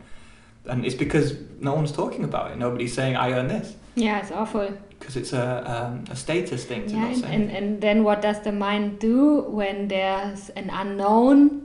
and 0.66 0.85
it's 0.87 0.94
because 0.94 1.35
no 1.61 1.75
one's 1.75 1.92
talking 1.92 2.25
about 2.25 2.51
it. 2.53 2.59
Nobody's 2.59 2.92
saying, 2.94 3.16
"I 3.16 3.33
earn 3.33 3.49
this." 3.49 3.75
yeah, 3.97 4.18
it's 4.20 4.33
awful. 4.33 4.68
Because 5.05 5.17
it's 5.19 5.33
a 5.35 5.47
um, 5.75 6.05
a 6.11 6.17
status 6.17 6.64
thing 6.64 6.87
to 6.88 6.95
Yeah, 6.95 7.01
not 7.01 7.09
and, 7.12 7.19
say. 7.21 7.35
and, 7.35 7.51
and 7.51 7.81
then 7.81 8.05
what 8.05 8.23
does 8.23 8.40
the 8.40 8.53
mind 8.53 8.99
do 8.99 9.43
when 9.43 9.88
there's 9.88 10.49
an 10.51 10.71
unknown? 10.73 11.61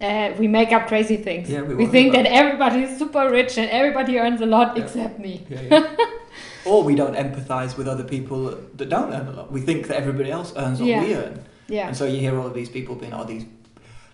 Uh, 0.00 0.32
we 0.38 0.46
make 0.46 0.70
up 0.70 0.86
crazy 0.86 1.16
things. 1.16 1.48
Yeah, 1.50 1.62
we 1.62 1.74
we 1.74 1.86
think 1.86 2.12
that 2.12 2.26
everybody 2.26 2.82
is 2.82 2.98
super 2.98 3.30
rich 3.30 3.56
and 3.58 3.68
everybody 3.70 4.18
earns 4.18 4.40
a 4.42 4.46
lot 4.46 4.76
Yeah. 4.76 4.82
except 4.84 5.18
me. 5.18 5.44
yeah, 5.48 5.62
yeah. 5.70 5.96
or 6.66 6.84
we 6.84 6.94
don't 6.94 7.16
empathise 7.16 7.76
with 7.78 7.88
other 7.88 8.04
people 8.04 8.40
that 8.76 8.88
don't 8.90 9.12
earn 9.12 9.26
a 9.28 9.32
lot. 9.32 9.50
We 9.50 9.60
think 9.62 9.86
that 9.88 9.96
everybody 9.96 10.30
else 10.30 10.52
earns 10.56 10.78
what 10.78 10.88
Yeah. 10.88 11.02
we 11.04 11.14
earn, 11.14 11.40
Yeah. 11.68 11.88
and 11.88 11.96
so 11.96 12.04
you 12.04 12.20
hear 12.20 12.38
all 12.38 12.46
of 12.46 12.54
these 12.54 12.68
people 12.68 12.94
being, 12.94 13.12
"Oh, 13.14 13.24
these 13.24 13.44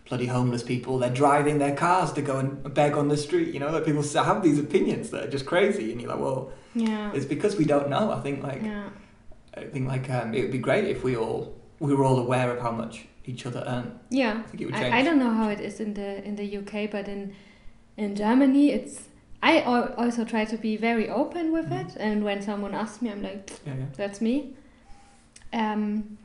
bloody 0.09 0.27
homeless 0.27 0.63
people! 0.63 0.99
They're 0.99 1.19
driving 1.25 1.59
their 1.59 1.75
cars 1.75 2.13
to 2.13 2.23
go 2.23 2.39
and 2.39 2.73
beg 2.73 2.93
on 2.97 3.09
the 3.09 3.17
street." 3.17 3.49
You 3.53 3.61
know, 3.61 3.71
that 3.73 3.85
people 3.85 4.03
have 4.25 4.43
these 4.43 4.59
opinions 4.61 5.11
that 5.11 5.25
are 5.25 5.31
just 5.31 5.45
crazy, 5.45 5.91
and 5.93 6.01
you're 6.01 6.11
like, 6.15 6.21
"Well, 6.21 6.51
yeah. 6.75 7.13
it's 7.15 7.27
because 7.27 7.57
we 7.57 7.65
don't 7.65 7.89
know." 7.89 8.11
I 8.13 8.21
think 8.21 8.43
like 8.43 8.63
yeah. 8.63 8.89
I 9.57 9.65
think 9.65 9.87
like 9.89 10.11
um, 10.11 10.35
it 10.35 10.43
would 10.43 10.53
be 10.53 10.59
great 10.59 10.85
if 10.85 11.05
we 11.05 11.17
all 11.17 11.55
we 11.81 11.95
were 11.95 12.05
all 12.05 12.19
aware 12.19 12.51
of 12.51 12.61
how 12.63 12.71
much 12.73 13.07
each 13.27 13.47
other 13.47 13.63
earn. 13.67 13.99
Yeah. 14.11 14.39
I 14.39 14.43
think 14.49 14.61
it 14.63 14.67
would 14.67 14.75
change. 14.75 14.93
I, 14.95 14.99
I 14.99 15.03
don't 15.03 15.19
know 15.19 15.31
how 15.31 15.49
it 15.49 15.61
is 15.61 15.81
in 15.81 15.95
the 15.95 16.25
in 16.25 16.37
the 16.37 16.59
UK, 16.59 16.91
but 16.91 17.09
in 17.09 17.35
in 17.97 18.15
Germany, 18.17 18.71
it's. 18.73 19.09
I 19.43 19.61
also 19.61 20.25
try 20.25 20.47
to 20.47 20.57
be 20.57 20.77
very 20.79 21.07
open 21.11 21.53
with 21.53 21.69
Mhm. 21.69 21.81
it, 21.85 21.97
and 22.01 22.25
when 22.25 22.41
someone 22.41 22.75
asks 22.75 23.03
me, 23.03 23.11
I'm 23.11 23.23
like, 23.23 23.51
Yeah, 23.67 23.75
yeah. 23.79 23.85
that's 23.95 24.21
me. 24.23 24.55
Um, 25.53 26.17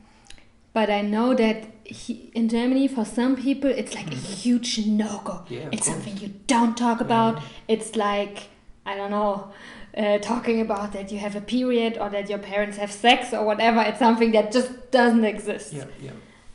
but 0.72 0.88
I 0.88 1.02
know 1.02 1.34
that 1.34 1.64
he, 1.84 2.30
in 2.34 2.48
Germany, 2.48 2.88
for 2.88 3.04
some 3.04 3.36
people, 3.36 3.68
it's 3.70 3.94
like 3.94 4.06
a 4.06 4.16
Mhm. 4.16 4.34
huge 4.42 4.86
no 4.86 5.20
go. 5.24 5.42
Yeah, 5.48 5.68
It's 5.70 5.86
course. 5.86 5.86
something 5.88 6.16
you 6.18 6.30
don't 6.46 6.76
talk 6.76 7.00
about. 7.00 7.42
It's 7.68 7.94
like 7.96 8.48
I 8.86 8.96
don't 8.96 9.10
know, 9.10 9.50
uh, 9.96 10.18
talking 10.18 10.60
about 10.60 10.92
that 10.92 11.10
you 11.12 11.18
have 11.18 11.36
a 11.36 11.40
period 11.40 11.98
or 11.98 12.08
that 12.10 12.28
your 12.28 12.38
parents 12.38 12.76
have 12.78 12.92
sex 12.92 13.32
or 13.32 13.44
whatever. 13.44 13.80
It's 13.82 13.98
something 13.98 14.32
that 14.32 14.52
just 14.52 14.90
doesn't 14.90 15.24
exist. 15.24 15.72
Yeah, 15.72 15.84
yeah. 16.00 16.12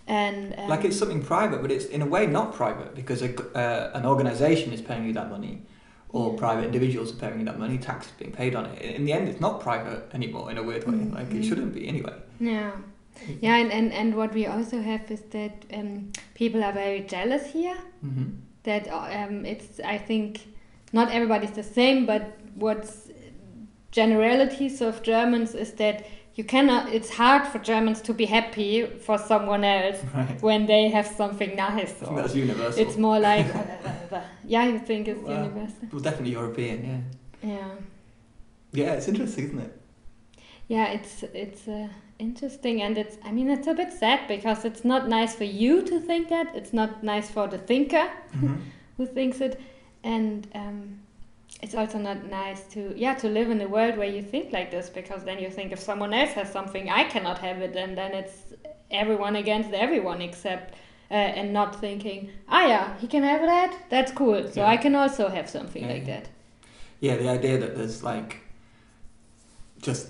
And 0.08 0.54
um, 0.58 0.70
like 0.70 0.86
it's 0.86 0.98
something 0.98 1.22
private, 1.24 1.62
but 1.62 1.72
it's 1.72 1.86
in 1.86 2.02
a 2.02 2.06
way 2.06 2.28
not 2.28 2.54
private 2.54 2.94
because 2.96 3.22
a, 3.24 3.30
uh, 3.58 3.92
an 3.98 4.06
organisation 4.06 4.72
is 4.72 4.82
paying 4.82 5.06
you 5.08 5.14
that 5.14 5.30
money, 5.30 5.64
or 6.10 6.32
Yeah. 6.32 6.40
private 6.40 6.66
individuals 6.66 7.12
are 7.12 7.16
paying 7.16 7.40
you 7.40 7.46
that 7.46 7.58
money. 7.60 7.78
Tax 7.78 8.06
is 8.08 8.12
being 8.20 8.32
paid 8.32 8.56
on 8.56 8.66
it. 8.66 8.82
In 8.96 9.06
the 9.06 9.14
end, 9.14 9.28
it's 9.28 9.42
not 9.42 9.60
private 9.62 10.04
anymore 10.14 10.52
in 10.52 10.58
a 10.58 10.64
weird 10.64 10.84
way. 10.88 10.98
Like 11.12 11.32
it 11.32 11.42
Mhm. 11.42 11.48
shouldn't 11.48 11.74
be 11.74 11.88
anyway. 11.88 12.14
Yeah. 12.40 12.72
Yeah, 13.42 13.56
and, 13.56 13.72
and, 13.72 13.94
and 13.94 14.14
what 14.16 14.34
we 14.34 14.46
also 14.46 14.82
have 14.82 15.10
is 15.10 15.22
that 15.32 15.54
um, 15.74 16.12
people 16.34 16.62
are 16.64 16.74
very 16.74 17.00
jealous 17.02 17.46
here. 17.48 17.78
hmm 18.02 18.26
That 18.64 18.88
um, 18.90 19.46
it's, 19.46 19.80
I 19.80 19.98
think, 19.98 20.40
not 20.92 21.08
everybody's 21.12 21.52
the 21.52 21.64
same, 21.64 22.06
but 22.06 22.22
what's 22.56 23.10
generalities 23.96 24.82
of 24.82 25.02
Germans 25.04 25.56
is 25.56 25.72
that 25.74 26.06
you 26.38 26.44
cannot. 26.44 26.94
It's 26.94 27.10
hard 27.10 27.48
for 27.48 27.60
Germans 27.60 28.02
to 28.02 28.14
be 28.14 28.26
happy 28.26 28.86
for 29.06 29.18
someone 29.18 29.64
else 29.64 30.00
Right. 30.16 30.42
when 30.42 30.66
they 30.66 30.90
have 30.90 31.08
something 31.08 31.56
nice. 31.56 31.92
I 32.02 32.06
think 32.06 32.12
or- 32.12 32.22
that's 32.22 32.36
universal. 32.36 32.82
it's 32.84 32.98
more 32.98 33.20
like, 33.20 33.46
yeah, 34.54 34.66
you 34.68 34.80
think 34.80 35.08
it's 35.08 35.22
Well, 35.22 35.44
universal. 35.44 35.88
well, 35.92 36.02
definitely 36.02 36.32
European, 36.34 36.78
yeah. 36.86 37.50
Yeah. 37.54 37.72
Yeah, 38.74 38.94
it's 38.98 39.08
interesting, 39.08 39.46
isn't 39.46 39.60
it? 39.60 39.74
Yeah, 40.68 40.88
it's 40.98 41.24
it's 41.34 41.68
uh, 41.68 41.88
interesting, 42.20 42.82
and 42.82 42.98
it's 42.98 43.18
I 43.24 43.32
mean 43.32 43.50
it's 43.50 43.68
a 43.68 43.74
bit 43.74 43.92
sad 43.94 44.20
because 44.28 44.66
it's 44.66 44.84
not 44.84 45.08
nice 45.08 45.36
for 45.36 45.44
you 45.46 45.82
to 45.84 46.00
think 46.00 46.30
that. 46.30 46.48
It's 46.56 46.74
not 46.74 47.04
nice 47.04 47.30
for 47.30 47.48
the 47.48 47.58
thinker 47.60 48.08
Mhm. 48.34 48.58
who 48.98 49.06
thinks 49.06 49.40
it, 49.42 49.62
and 50.04 50.48
um, 50.56 51.00
it's 51.64 51.74
also 51.76 51.98
not 51.98 52.26
nice 52.30 52.64
to 52.74 52.94
yeah 52.96 53.14
to 53.16 53.28
live 53.30 53.50
in 53.50 53.62
a 53.62 53.68
world 53.68 53.98
where 53.98 54.10
you 54.10 54.22
think 54.22 54.52
like 54.52 54.70
this 54.72 54.90
because 54.90 55.24
then 55.24 55.40
you 55.40 55.50
think 55.50 55.72
if 55.72 55.80
someone 55.80 56.14
else 56.14 56.32
has 56.34 56.52
something 56.52 56.90
I 56.90 57.04
cannot 57.06 57.38
have 57.40 57.60
it, 57.62 57.76
and 57.76 57.98
then 57.98 58.14
it's 58.14 58.54
everyone 58.92 59.36
against 59.36 59.72
everyone 59.74 60.22
except. 60.22 60.76
Uh, 61.12 61.14
and 61.14 61.54
not 61.54 61.80
thinking, 61.80 62.32
ah, 62.50 62.66
yeah, 62.66 62.98
he 62.98 63.06
can 63.06 63.22
have 63.22 63.42
that. 63.42 63.78
That's 63.92 64.12
cool. 64.12 64.42
So 64.52 64.62
Yeah. 64.62 64.68
I 64.68 64.76
can 64.78 64.96
also 64.96 65.30
have 65.30 65.48
something 65.48 65.84
Yeah, 65.84 65.94
like 65.94 66.06
that. 66.08 66.28
Yeah, 67.00 67.16
the 67.18 67.30
idea 67.30 67.60
that 67.60 67.76
there's 67.78 68.02
like, 68.04 68.40
just 69.82 70.08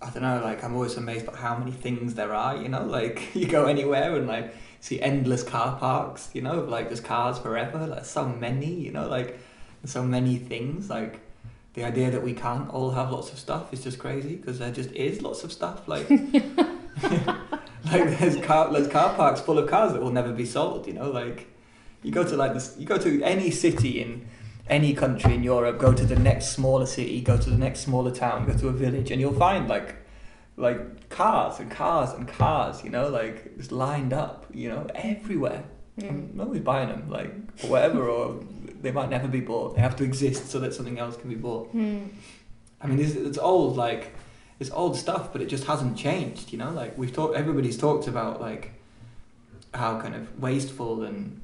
I 0.00 0.10
don't 0.10 0.22
know, 0.22 0.40
like 0.42 0.64
I'm 0.64 0.74
always 0.74 0.96
amazed 0.96 1.26
by 1.26 1.36
how 1.36 1.58
many 1.58 1.72
things 1.72 2.14
there 2.14 2.32
are. 2.32 2.56
You 2.56 2.68
know, 2.70 2.84
like 2.84 3.20
you 3.34 3.46
go 3.46 3.66
anywhere 3.66 4.16
and 4.16 4.26
like 4.26 4.54
see 4.80 5.00
endless 5.02 5.42
car 5.42 5.76
parks. 5.78 6.30
You 6.32 6.40
know, 6.40 6.60
like 6.60 6.86
there's 6.88 7.00
cars 7.00 7.38
forever. 7.38 7.86
Like 7.86 8.04
so 8.04 8.26
many. 8.26 8.72
You 8.72 8.92
know, 8.92 9.06
like 9.06 9.38
so 9.84 10.02
many 10.02 10.36
things. 10.36 10.90
Like 10.90 11.20
the 11.74 11.84
idea 11.84 12.10
that 12.10 12.22
we 12.22 12.34
can't 12.34 12.68
all 12.70 12.90
have 12.90 13.10
lots 13.10 13.32
of 13.32 13.38
stuff 13.38 13.72
is 13.72 13.82
just 13.82 13.98
crazy 13.98 14.36
because 14.36 14.58
there 14.58 14.70
just 14.70 14.92
is 14.92 15.22
lots 15.22 15.44
of 15.44 15.52
stuff. 15.52 15.88
Like. 15.88 16.08
like 17.92 18.18
there's 18.18 18.36
car 18.44 18.72
there's 18.72 18.88
car 18.88 19.14
parks 19.14 19.40
full 19.40 19.58
of 19.58 19.68
cars 19.68 19.92
that 19.92 20.02
will 20.02 20.10
never 20.10 20.32
be 20.32 20.44
sold. 20.44 20.86
You 20.86 20.94
know, 20.94 21.10
like 21.10 21.46
you 22.02 22.10
go 22.10 22.24
to 22.24 22.36
like 22.36 22.54
this, 22.54 22.74
you 22.78 22.86
go 22.86 22.98
to 22.98 23.22
any 23.22 23.50
city 23.50 24.00
in 24.00 24.26
any 24.68 24.94
country 24.94 25.34
in 25.34 25.42
Europe, 25.42 25.78
go 25.78 25.92
to 25.92 26.04
the 26.04 26.16
next 26.16 26.48
smaller 26.48 26.86
city, 26.86 27.20
go 27.20 27.36
to 27.36 27.50
the 27.50 27.56
next 27.56 27.80
smaller 27.80 28.10
town, 28.10 28.46
go 28.46 28.56
to 28.56 28.68
a 28.68 28.72
village, 28.72 29.10
and 29.10 29.20
you'll 29.20 29.38
find 29.38 29.68
like 29.68 29.96
like 30.56 31.08
cars 31.08 31.60
and 31.60 31.70
cars 31.70 32.12
and 32.12 32.26
cars. 32.26 32.82
You 32.82 32.90
know, 32.90 33.08
like 33.08 33.56
just 33.56 33.72
lined 33.72 34.12
up. 34.12 34.46
You 34.52 34.70
know, 34.70 34.86
everywhere. 34.94 35.64
Mm. 35.98 36.08
And 36.08 36.34
nobody's 36.34 36.62
buying 36.62 36.88
them, 36.88 37.08
like 37.08 37.32
whatever, 37.62 38.08
or 38.08 38.40
they 38.80 38.92
might 38.92 39.10
never 39.10 39.28
be 39.28 39.40
bought. 39.40 39.74
They 39.76 39.80
have 39.82 39.96
to 39.96 40.04
exist 40.04 40.50
so 40.50 40.58
that 40.60 40.74
something 40.74 40.98
else 40.98 41.16
can 41.16 41.28
be 41.28 41.36
bought. 41.36 41.74
Mm. 41.74 42.08
I 42.80 42.86
mean, 42.86 43.00
it's, 43.00 43.14
it's 43.14 43.38
old, 43.38 43.76
like 43.76 44.14
it's 44.60 44.70
old 44.70 44.96
stuff, 44.96 45.32
but 45.32 45.40
it 45.42 45.46
just 45.48 45.64
hasn't 45.64 45.96
changed. 45.96 46.52
You 46.52 46.58
know, 46.58 46.70
like 46.70 46.96
we've 46.98 47.12
talked, 47.12 47.36
everybody's 47.36 47.76
talked 47.76 48.06
about 48.06 48.40
like 48.40 48.72
how 49.74 50.00
kind 50.00 50.14
of 50.14 50.40
wasteful 50.40 51.02
and 51.02 51.40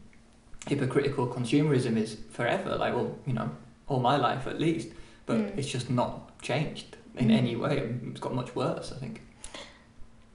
hypocritical 0.68 1.26
consumerism 1.26 1.96
is 1.96 2.16
forever. 2.30 2.76
Like, 2.76 2.94
well, 2.94 3.18
you 3.26 3.32
know, 3.34 3.50
all 3.88 4.00
my 4.00 4.16
life 4.16 4.46
at 4.46 4.58
least, 4.60 4.88
but 5.26 5.36
Mm. 5.36 5.58
it's 5.58 5.68
just 5.68 5.90
not 5.90 6.40
changed 6.40 6.96
in 7.16 7.28
Mm. 7.28 7.36
any 7.36 7.56
way. 7.56 7.94
It's 8.10 8.20
got 8.20 8.34
much 8.34 8.54
worse, 8.56 8.92
I 8.92 8.96
think. 8.98 9.20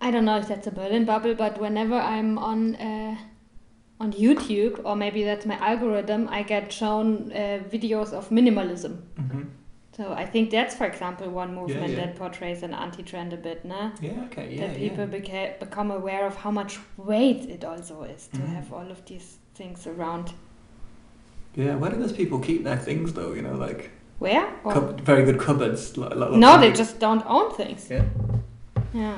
I 0.01 0.11
don't 0.11 0.23
know 0.25 0.37
if 0.37 0.47
that's 0.47 0.67
a 0.67 0.71
Berlin 0.71 1.05
bubble, 1.05 1.33
but 1.35 1.59
whenever 1.59 1.95
I'm 1.95 2.37
on 2.37 2.75
uh, 2.75 3.17
on 3.99 4.13
YouTube 4.13 4.79
or 4.83 4.95
maybe 4.95 5.23
that's 5.23 5.45
my 5.45 5.57
algorithm, 5.57 6.27
I 6.29 6.43
get 6.43 6.71
shown 6.71 7.31
uh, 7.33 7.59
videos 7.69 8.13
of 8.13 8.29
minimalism. 8.29 9.01
Mm-hmm. 9.19 9.41
So 9.97 10.13
I 10.13 10.25
think 10.25 10.49
that's, 10.51 10.73
for 10.75 10.85
example, 10.85 11.29
one 11.29 11.53
movement 11.53 11.89
yeah. 11.89 12.05
that 12.05 12.15
portrays 12.15 12.63
an 12.63 12.73
anti-trend 12.73 13.33
a 13.33 13.37
bit, 13.37 13.65
nah? 13.65 13.91
Yeah. 13.99 14.11
Okay. 14.27 14.55
Yeah. 14.55 14.67
that 14.67 14.77
people 14.77 15.05
yeah. 15.09 15.19
beca- 15.19 15.59
become 15.59 15.91
aware 15.91 16.25
of 16.25 16.37
how 16.37 16.51
much 16.51 16.79
weight 16.95 17.49
it 17.49 17.65
also 17.65 18.03
is 18.03 18.27
to 18.27 18.37
Mhm. 18.39 18.47
have 18.55 18.71
all 18.71 18.89
of 18.89 19.03
these 19.05 19.37
things 19.55 19.85
around. 19.87 20.31
Yeah. 21.55 21.75
Where 21.75 21.91
do 21.91 21.97
those 21.97 22.13
people 22.13 22.39
keep 22.39 22.63
their 22.63 22.77
things 22.77 23.11
though? 23.13 23.33
You 23.33 23.41
know, 23.41 23.55
like 23.55 23.91
Where? 24.19 24.47
Or 24.63 24.73
cub- 24.73 25.01
very 25.01 25.25
good 25.25 25.39
cupboards. 25.39 25.97
Like, 25.97 26.15
like 26.15 26.31
no, 26.31 26.57
they 26.59 26.71
just 26.71 26.99
don't 26.99 27.23
own 27.25 27.51
things. 27.51 27.89
Yeah. 27.89 28.05
Yeah. 28.93 29.17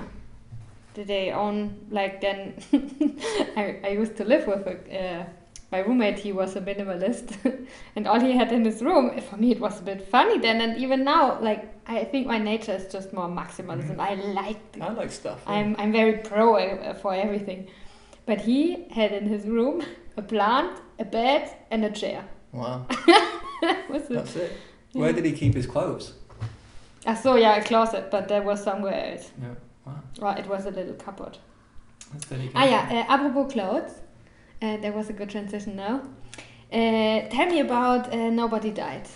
They 1.06 1.32
own 1.32 1.88
like 1.90 2.22
then? 2.22 2.54
I 3.58 3.80
I 3.84 3.90
used 3.90 4.18
to 4.18 4.26
live 4.26 4.48
with 4.48 4.68
a 4.68 4.76
uh, 4.76 5.26
my 5.72 5.80
roommate. 5.80 6.20
He 6.20 6.32
was 6.32 6.56
a 6.56 6.62
minimalist, 6.62 7.28
and 7.96 8.08
all 8.08 8.20
he 8.20 8.34
had 8.34 8.52
in 8.52 8.66
his 8.66 8.82
room. 8.82 9.20
For 9.22 9.38
me, 9.38 9.52
it 9.52 9.60
was 9.60 9.80
a 9.80 9.84
bit 9.84 10.08
funny 10.08 10.38
then, 10.38 10.62
and 10.62 10.78
even 10.78 11.04
now, 11.04 11.40
like 11.42 11.74
I 11.88 12.04
think 12.04 12.28
my 12.28 12.38
nature 12.38 12.74
is 12.74 12.92
just 12.92 13.14
more 13.14 13.28
maximalism. 13.28 14.00
I 14.00 14.16
like. 14.16 14.60
I 14.82 14.90
like 14.90 15.12
stuff. 15.12 15.42
yeah. 15.46 15.54
I'm 15.54 15.76
I'm 15.80 15.92
very 15.92 16.18
pro 16.18 16.56
uh, 16.56 16.94
for 16.94 17.14
everything, 17.14 17.68
but 18.26 18.42
he 18.42 18.86
had 18.92 19.12
in 19.12 19.28
his 19.28 19.46
room 19.46 19.84
a 20.18 20.22
plant, 20.22 20.80
a 21.00 21.06
bed, 21.06 21.56
and 21.72 21.86
a 21.86 21.92
chair. 21.92 22.26
Wow. 22.52 22.86
That 23.62 23.86
it. 23.92 24.10
That's 24.10 24.36
it. 24.36 24.52
Where 24.94 25.14
did 25.14 25.24
he 25.26 25.32
keep 25.32 25.54
his 25.54 25.68
clothes? 25.68 26.14
I 27.06 27.16
saw 27.16 27.36
yeah 27.36 27.56
a 27.56 27.64
closet, 27.64 28.12
but 28.12 28.28
that 28.28 28.44
was 28.44 28.64
somewhere 28.64 29.14
else. 29.14 29.32
Yeah. 29.42 29.56
Wow. 29.86 30.00
Well, 30.20 30.38
it 30.38 30.48
was 30.48 30.66
a 30.66 30.72
little 30.72 30.94
cupboard. 30.94 31.38
That's. 32.14 32.32
Ah 32.56 32.66
yeah, 32.66 33.06
uh, 33.08 33.14
apropos 33.14 33.46
clothes, 33.46 33.92
uh, 34.62 34.78
there 34.78 34.92
was 34.92 35.10
a 35.10 35.14
good 35.14 35.30
transition 35.30 35.76
now. 35.76 36.02
Uh, 36.72 37.28
tell 37.30 37.48
me 37.48 37.60
about 37.60 38.14
uh, 38.14 38.30
Nobody 38.30 38.72
Died. 38.72 39.08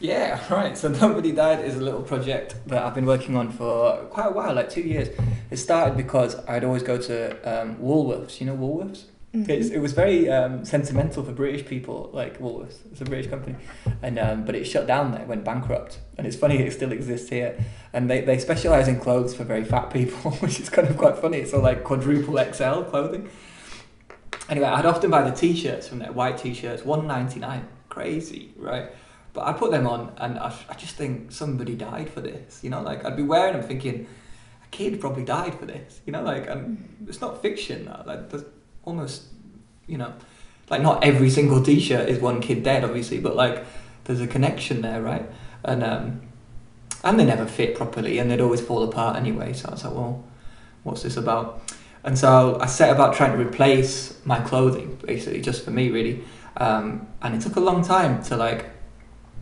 Yeah, 0.00 0.40
right. 0.50 0.76
So 0.76 0.88
Nobody 0.88 1.32
Died 1.32 1.64
is 1.64 1.76
a 1.76 1.80
little 1.80 2.02
project 2.02 2.56
that 2.66 2.84
I've 2.84 2.94
been 2.94 3.06
working 3.06 3.36
on 3.36 3.50
for 3.50 4.04
quite 4.10 4.26
a 4.26 4.30
while, 4.32 4.54
like 4.54 4.70
two 4.70 4.82
years. 4.82 5.08
It 5.50 5.56
started 5.56 5.96
because 5.96 6.36
I'd 6.46 6.64
always 6.64 6.82
go 6.82 6.98
to 6.98 7.60
um, 7.62 7.76
Woolworths. 7.76 8.40
You 8.40 8.46
know 8.46 8.56
Woolworths? 8.56 9.04
Mhm. 9.34 9.48
It's, 9.48 9.68
it 9.68 9.78
was 9.78 9.92
very 9.92 10.30
um, 10.30 10.64
sentimental 10.64 11.22
for 11.22 11.32
British 11.32 11.66
people, 11.66 12.08
like 12.14 12.38
Woolworths. 12.38 12.78
It's 12.90 13.02
a 13.02 13.04
British 13.04 13.28
company, 13.30 13.56
and 14.00 14.18
um, 14.18 14.44
but 14.46 14.54
it 14.54 14.64
shut 14.64 14.86
down 14.86 15.12
there, 15.12 15.26
went 15.26 15.44
bankrupt, 15.44 15.98
and 16.16 16.26
it's 16.26 16.36
funny 16.36 16.58
it 16.58 16.72
still 16.72 16.92
exists 16.92 17.28
here. 17.28 17.62
And 17.92 18.08
they, 18.08 18.22
they 18.22 18.38
specialize 18.38 18.88
in 18.88 18.98
clothes 18.98 19.34
for 19.34 19.44
very 19.44 19.64
fat 19.64 19.90
people, 19.90 20.30
which 20.40 20.60
is 20.60 20.70
kind 20.70 20.88
of 20.88 20.96
quite 20.96 21.16
funny. 21.18 21.38
It's 21.38 21.52
all 21.52 21.60
like 21.60 21.84
quadruple 21.84 22.38
XL 22.38 22.82
clothing. 22.84 23.28
Anyway, 24.48 24.66
I'd 24.66 24.86
often 24.86 25.10
buy 25.10 25.28
the 25.28 25.36
t-shirts 25.36 25.88
from 25.88 25.98
there, 25.98 26.10
white 26.12 26.38
t-shirts, 26.38 26.82
one 26.84 27.06
ninety 27.06 27.38
nine, 27.38 27.68
crazy, 27.90 28.54
right? 28.56 28.90
But 29.34 29.46
I 29.46 29.52
put 29.52 29.70
them 29.70 29.86
on, 29.86 30.10
and 30.16 30.38
I, 30.38 30.54
I 30.70 30.74
just 30.74 30.96
think 30.96 31.32
somebody 31.32 31.74
died 31.74 32.08
for 32.08 32.22
this. 32.22 32.64
You 32.64 32.70
know, 32.70 32.80
like 32.80 33.04
I'd 33.04 33.16
be 33.16 33.22
wearing 33.22 33.58
them, 33.58 33.62
thinking 33.62 34.06
a 34.64 34.68
kid 34.70 35.02
probably 35.02 35.24
died 35.24 35.54
for 35.58 35.66
this. 35.66 36.00
You 36.06 36.12
know, 36.14 36.22
like 36.22 36.48
and 36.48 37.04
it's 37.06 37.20
not 37.20 37.42
fiction. 37.42 37.92
Like 38.06 38.30
almost, 38.88 39.24
you 39.86 39.98
know, 39.98 40.12
like 40.70 40.82
not 40.82 41.04
every 41.04 41.30
single 41.30 41.62
T-shirt 41.62 42.08
is 42.08 42.18
one 42.18 42.40
kid 42.40 42.62
dead, 42.62 42.84
obviously, 42.84 43.20
but 43.20 43.36
like 43.36 43.64
there's 44.04 44.20
a 44.20 44.26
connection 44.26 44.80
there, 44.80 45.02
right? 45.02 45.24
And 45.62 45.84
um, 45.84 46.22
and 47.04 47.20
they 47.20 47.24
never 47.24 47.46
fit 47.46 47.76
properly, 47.76 48.18
and 48.18 48.30
they'd 48.30 48.40
always 48.40 48.60
fall 48.60 48.82
apart 48.82 49.16
anyway. 49.16 49.52
So 49.52 49.68
I 49.68 49.72
was 49.72 49.84
like, 49.84 49.94
well, 49.94 50.24
what's 50.82 51.02
this 51.02 51.16
about? 51.16 51.62
And 52.02 52.18
so 52.18 52.58
I 52.60 52.66
set 52.66 52.90
about 52.90 53.14
trying 53.14 53.36
to 53.36 53.44
replace 53.44 54.18
my 54.24 54.40
clothing, 54.40 54.98
basically, 55.06 55.40
just 55.40 55.64
for 55.64 55.70
me, 55.70 55.90
really. 55.90 56.24
Um, 56.56 57.06
and 57.22 57.34
it 57.34 57.40
took 57.42 57.56
a 57.56 57.60
long 57.60 57.84
time 57.84 58.22
to 58.24 58.36
like 58.36 58.70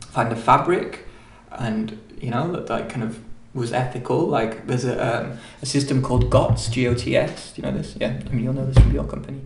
find 0.00 0.32
a 0.32 0.36
fabric, 0.36 1.06
and 1.50 1.98
you 2.20 2.30
know 2.30 2.52
that 2.52 2.68
like 2.68 2.88
kind 2.88 3.04
of 3.04 3.22
was 3.56 3.72
ethical. 3.72 4.26
Like 4.26 4.66
there's 4.66 4.84
a 4.84 4.96
um, 5.08 5.38
a 5.62 5.66
system 5.66 6.02
called 6.02 6.30
GOTS, 6.30 6.68
G 6.68 6.86
O 6.88 6.94
T 6.94 7.16
S. 7.16 7.52
Do 7.52 7.62
you 7.62 7.68
know 7.68 7.76
this? 7.76 7.96
Yeah, 8.00 8.20
I 8.26 8.30
mean 8.32 8.44
you'll 8.44 8.54
know 8.54 8.66
this 8.66 8.78
from 8.78 8.92
your 8.92 9.04
company, 9.04 9.40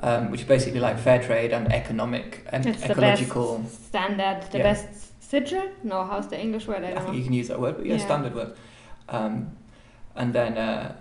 um, 0.00 0.30
which 0.30 0.42
is 0.42 0.46
basically 0.46 0.80
like 0.80 0.98
fair 0.98 1.22
trade 1.22 1.52
and 1.52 1.70
economic 1.72 2.46
and 2.52 2.66
It's 2.66 2.82
the 2.82 2.92
ecological. 2.92 3.58
best 3.58 3.86
standard, 3.86 4.42
the 4.52 4.58
Yeah. 4.58 4.64
best 4.72 4.88
sigil. 5.30 5.64
No, 5.82 6.04
how's 6.04 6.28
the 6.28 6.40
English 6.40 6.66
word? 6.68 6.82
I 6.84 6.88
I 6.88 6.90
don't 6.90 6.98
think 7.02 7.08
know. 7.08 7.18
you 7.18 7.24
can 7.24 7.32
use 7.34 7.48
that 7.48 7.60
word, 7.60 7.76
but 7.76 7.86
yeah, 7.86 7.96
Yeah. 7.96 8.04
standard 8.06 8.34
word. 8.34 8.52
Um, 9.08 9.52
and 10.16 10.32
then, 10.32 10.56
uh, 10.58 10.92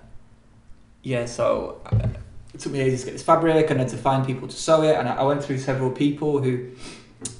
yeah, 1.03 1.25
so 1.25 1.81
uh, 1.91 2.07
it 2.53 2.59
took 2.59 2.71
me 2.71 2.79
ages 2.79 3.01
to 3.01 3.05
get 3.07 3.13
this 3.13 3.23
fabric 3.23 3.69
and 3.71 3.79
then 3.79 3.87
to 3.87 3.97
find 3.97 4.25
people 4.25 4.47
to 4.47 4.55
sew 4.55 4.81
it. 4.83 4.95
And 4.95 5.07
I, 5.09 5.15
I 5.15 5.23
went 5.23 5.43
through 5.43 5.59
several 5.59 5.91
people 5.91 6.39
who, 6.43 6.53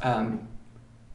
um, 0.01 0.47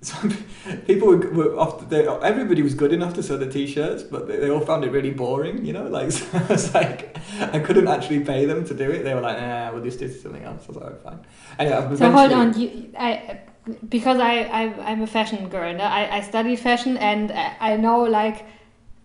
some 0.02 0.30
people 0.86 1.08
were, 1.08 1.30
were 1.30 1.58
often, 1.58 1.88
they, 1.88 2.06
everybody 2.06 2.60
was 2.62 2.74
good 2.74 2.92
enough 2.92 3.14
to 3.14 3.22
sew 3.22 3.36
the 3.38 3.50
t-shirts, 3.50 4.02
but 4.02 4.28
they, 4.28 4.36
they 4.36 4.50
all 4.50 4.60
found 4.60 4.84
it 4.84 4.90
really 4.90 5.10
boring, 5.10 5.64
you 5.64 5.72
know, 5.72 5.86
like, 5.86 6.10
so 6.18 6.26
I 6.38 6.42
was 6.52 6.74
like, 6.74 7.16
I 7.40 7.58
couldn't 7.60 7.88
actually 7.88 8.20
pay 8.20 8.44
them 8.44 8.64
to 8.66 8.74
do 8.74 8.90
it. 8.90 9.04
They 9.04 9.14
were 9.14 9.20
like, 9.20 9.38
nah, 9.38 9.72
we'll 9.72 9.82
just 9.84 9.98
do 9.98 10.08
something 10.08 10.42
else. 10.42 10.64
I 10.64 10.72
was 10.72 10.76
like, 10.76 10.92
"Oh, 10.92 10.98
fine. 11.04 11.20
Anyway, 11.58 11.96
So 11.96 12.10
hold 12.10 12.32
on, 12.32 12.58
you, 12.60 12.92
I 12.98 13.40
because 13.88 14.18
I, 14.18 14.40
I 14.40 14.62
I'm 14.90 15.02
a 15.02 15.06
fashion 15.06 15.48
girl. 15.48 15.72
no? 15.72 15.84
I 15.84 16.16
I 16.16 16.20
studied 16.20 16.58
fashion 16.58 16.96
and 16.96 17.30
I 17.30 17.56
I 17.60 17.76
know 17.76 18.02
like 18.02 18.44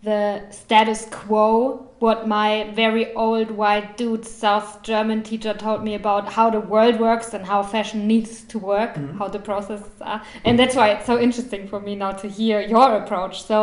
the 0.08 0.42
status 0.52 1.06
quo, 1.12 1.86
what 2.00 2.30
my 2.30 2.72
very 2.74 3.14
old 3.14 3.52
white 3.52 3.98
dude 3.98 4.26
South 4.26 4.82
German 4.82 5.22
teacher 5.22 5.54
told 5.54 5.84
me 5.84 5.96
about 5.96 6.32
how 6.32 6.50
the 6.50 6.62
world 6.62 6.98
works 6.98 7.34
and 7.34 7.46
how 7.46 7.62
fashion 7.62 8.08
needs 8.08 8.44
to 8.52 8.58
work, 8.58 8.96
Mhm. 8.96 9.18
how 9.20 9.28
the 9.28 9.40
processes 9.50 10.00
are. 10.02 10.22
And 10.46 10.58
that's 10.58 10.76
why 10.78 10.88
it's 10.94 11.06
so 11.06 11.20
interesting 11.20 11.68
for 11.68 11.82
me 11.82 11.94
now 11.96 12.14
to 12.24 12.28
hear 12.30 12.62
your 12.62 12.90
approach. 13.02 13.36
So 13.44 13.58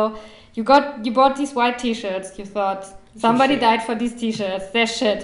you 0.53 0.61
got 0.63 0.83
you 1.05 1.11
bought 1.19 1.35
these 1.35 1.53
white 1.59 1.77
t-shirts, 1.79 2.37
you 2.37 2.45
thought 2.45 2.81
somebody 3.17 3.55
died 3.67 3.81
for 3.87 3.95
these 3.95 4.13
t-shirts, 4.21 4.65
they're 4.73 4.93
shit. 5.01 5.21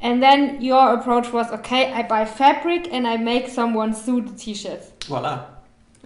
And 0.00 0.22
then 0.22 0.40
your 0.70 0.94
approach 0.96 1.28
was 1.38 1.48
okay, 1.58 1.82
I 1.92 2.02
buy 2.14 2.24
fabric 2.24 2.82
and 2.94 3.06
I 3.06 3.18
make 3.18 3.44
someone 3.58 3.92
sew 4.04 4.20
the 4.28 4.34
t-shirts. 4.44 4.86
Voila. 5.06 5.34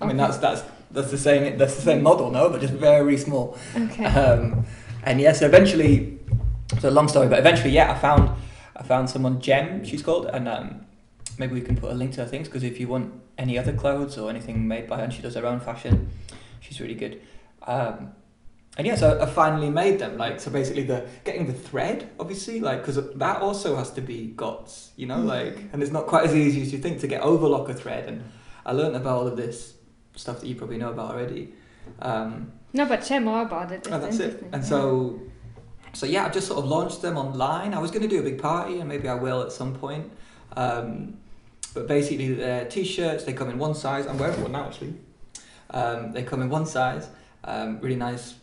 I 0.01 0.07
mean, 0.07 0.17
that's 0.17 0.39
that's 0.39 0.63
that's 0.90 1.11
the 1.11 1.18
same 1.18 1.59
that's 1.59 1.77
the 1.77 1.83
same 1.83 2.03
model, 2.03 2.31
no, 2.31 2.49
but 2.49 2.61
just 2.61 2.75
very 2.75 3.16
small. 3.16 3.57
Okay. 3.77 4.05
Um, 4.05 4.64
and 5.03 5.20
yes, 5.20 5.42
eventually, 5.42 6.18
so 6.81 6.88
a 6.88 6.90
long 6.90 7.09
story, 7.09 7.29
but 7.29 7.38
eventually, 7.38 7.70
yeah, 7.70 7.92
I 7.92 7.99
found 7.99 8.31
I 8.77 8.83
found 8.83 9.09
someone, 9.09 9.40
Gem, 9.40 9.85
she's 9.85 10.03
called, 10.03 10.27
and 10.27 10.49
um, 10.49 10.87
maybe 11.38 11.55
we 11.55 11.61
can 11.61 11.77
put 11.77 11.90
a 11.90 11.94
link 11.94 12.12
to 12.14 12.22
her 12.22 12.27
things 12.27 12.49
because 12.49 12.62
if 12.64 12.79
you 12.81 12.88
want 12.88 13.12
any 13.38 13.59
other 13.59 13.72
clothes 13.72 14.18
or 14.18 14.31
anything 14.31 14.66
made 14.66 14.87
by 14.88 14.96
her, 14.99 15.05
and 15.05 15.12
she 15.12 15.22
does 15.22 15.35
her 15.35 15.46
own 15.46 15.61
fashion, 15.61 16.11
she's 16.61 16.81
really 16.81 16.94
good. 16.94 17.20
Um, 17.66 18.12
and 18.79 18.87
yeah, 18.87 18.94
so 18.96 19.18
I 19.18 19.25
finally 19.27 19.70
made 19.70 19.99
them. 19.99 20.18
Like, 20.18 20.38
so 20.38 20.51
basically, 20.51 20.83
the 20.83 21.07
getting 21.25 21.46
the 21.46 21.55
thread, 21.55 22.11
obviously, 22.20 22.61
like, 22.61 22.81
because 22.85 22.99
that 23.14 23.40
also 23.40 23.77
has 23.77 23.90
to 23.92 24.03
be 24.03 24.27
got, 24.37 24.70
you 24.96 25.07
know, 25.07 25.16
Mm. 25.16 25.25
like, 25.25 25.59
and 25.72 25.83
it's 25.83 25.92
not 25.92 26.07
quite 26.07 26.25
as 26.25 26.35
easy 26.35 26.61
as 26.61 26.72
you 26.72 26.79
think 26.79 27.01
to 27.01 27.07
get 27.07 27.22
overlock 27.22 27.68
a 27.70 27.75
thread. 27.75 28.07
And 28.07 28.25
I 28.66 28.72
learned 28.72 28.94
about 28.96 29.16
all 29.16 29.27
of 29.27 29.37
this 29.38 29.76
stuff 30.17 30.41
that 30.41 30.47
you 30.47 30.55
probably 30.55 30.79
know 30.79 30.91
about 30.91 31.13
already. 31.13 31.53
Um, 32.01 32.53
no, 32.73 32.85
but 32.85 33.07
share 33.07 33.21
more 33.21 33.43
about 33.43 33.73
it. 33.73 33.87
It's 33.87 33.89
Oh, 33.89 33.99
that's 33.99 34.19
it. 34.19 34.45
And 34.53 34.65
so, 34.65 35.21
so 35.93 36.05
yeah, 36.05 36.27
I've 36.27 36.33
just 36.33 36.49
sort 36.49 36.59
of 36.59 36.69
launched 36.69 37.01
them 37.01 37.17
online. 37.17 37.73
I 37.73 37.79
was 37.79 37.91
going 37.91 38.03
to 38.03 38.09
do 38.09 38.21
a 38.21 38.23
big 38.23 38.41
party, 38.41 38.81
and 38.81 38.89
maybe 38.89 39.09
I 39.09 39.15
will 39.15 39.43
at 39.43 39.53
some 39.53 39.75
point. 39.75 40.11
Um, 40.57 41.19
but 41.75 41.87
basically, 41.87 42.35
they're 42.35 42.65
t-shirts. 42.67 43.25
They 43.25 43.33
come 43.33 43.51
in 43.51 43.59
one 43.59 43.75
size. 43.75 44.07
I'm 44.07 44.19
wearing 44.19 44.43
one 44.43 44.53
now, 44.53 44.67
actually. 44.67 44.95
Um, 45.71 46.13
they 46.13 46.23
come 46.23 46.43
in 46.43 46.49
one 46.51 46.67
size. 46.67 47.09
Um, 47.45 47.81
really 47.81 47.97
nice 47.97 48.35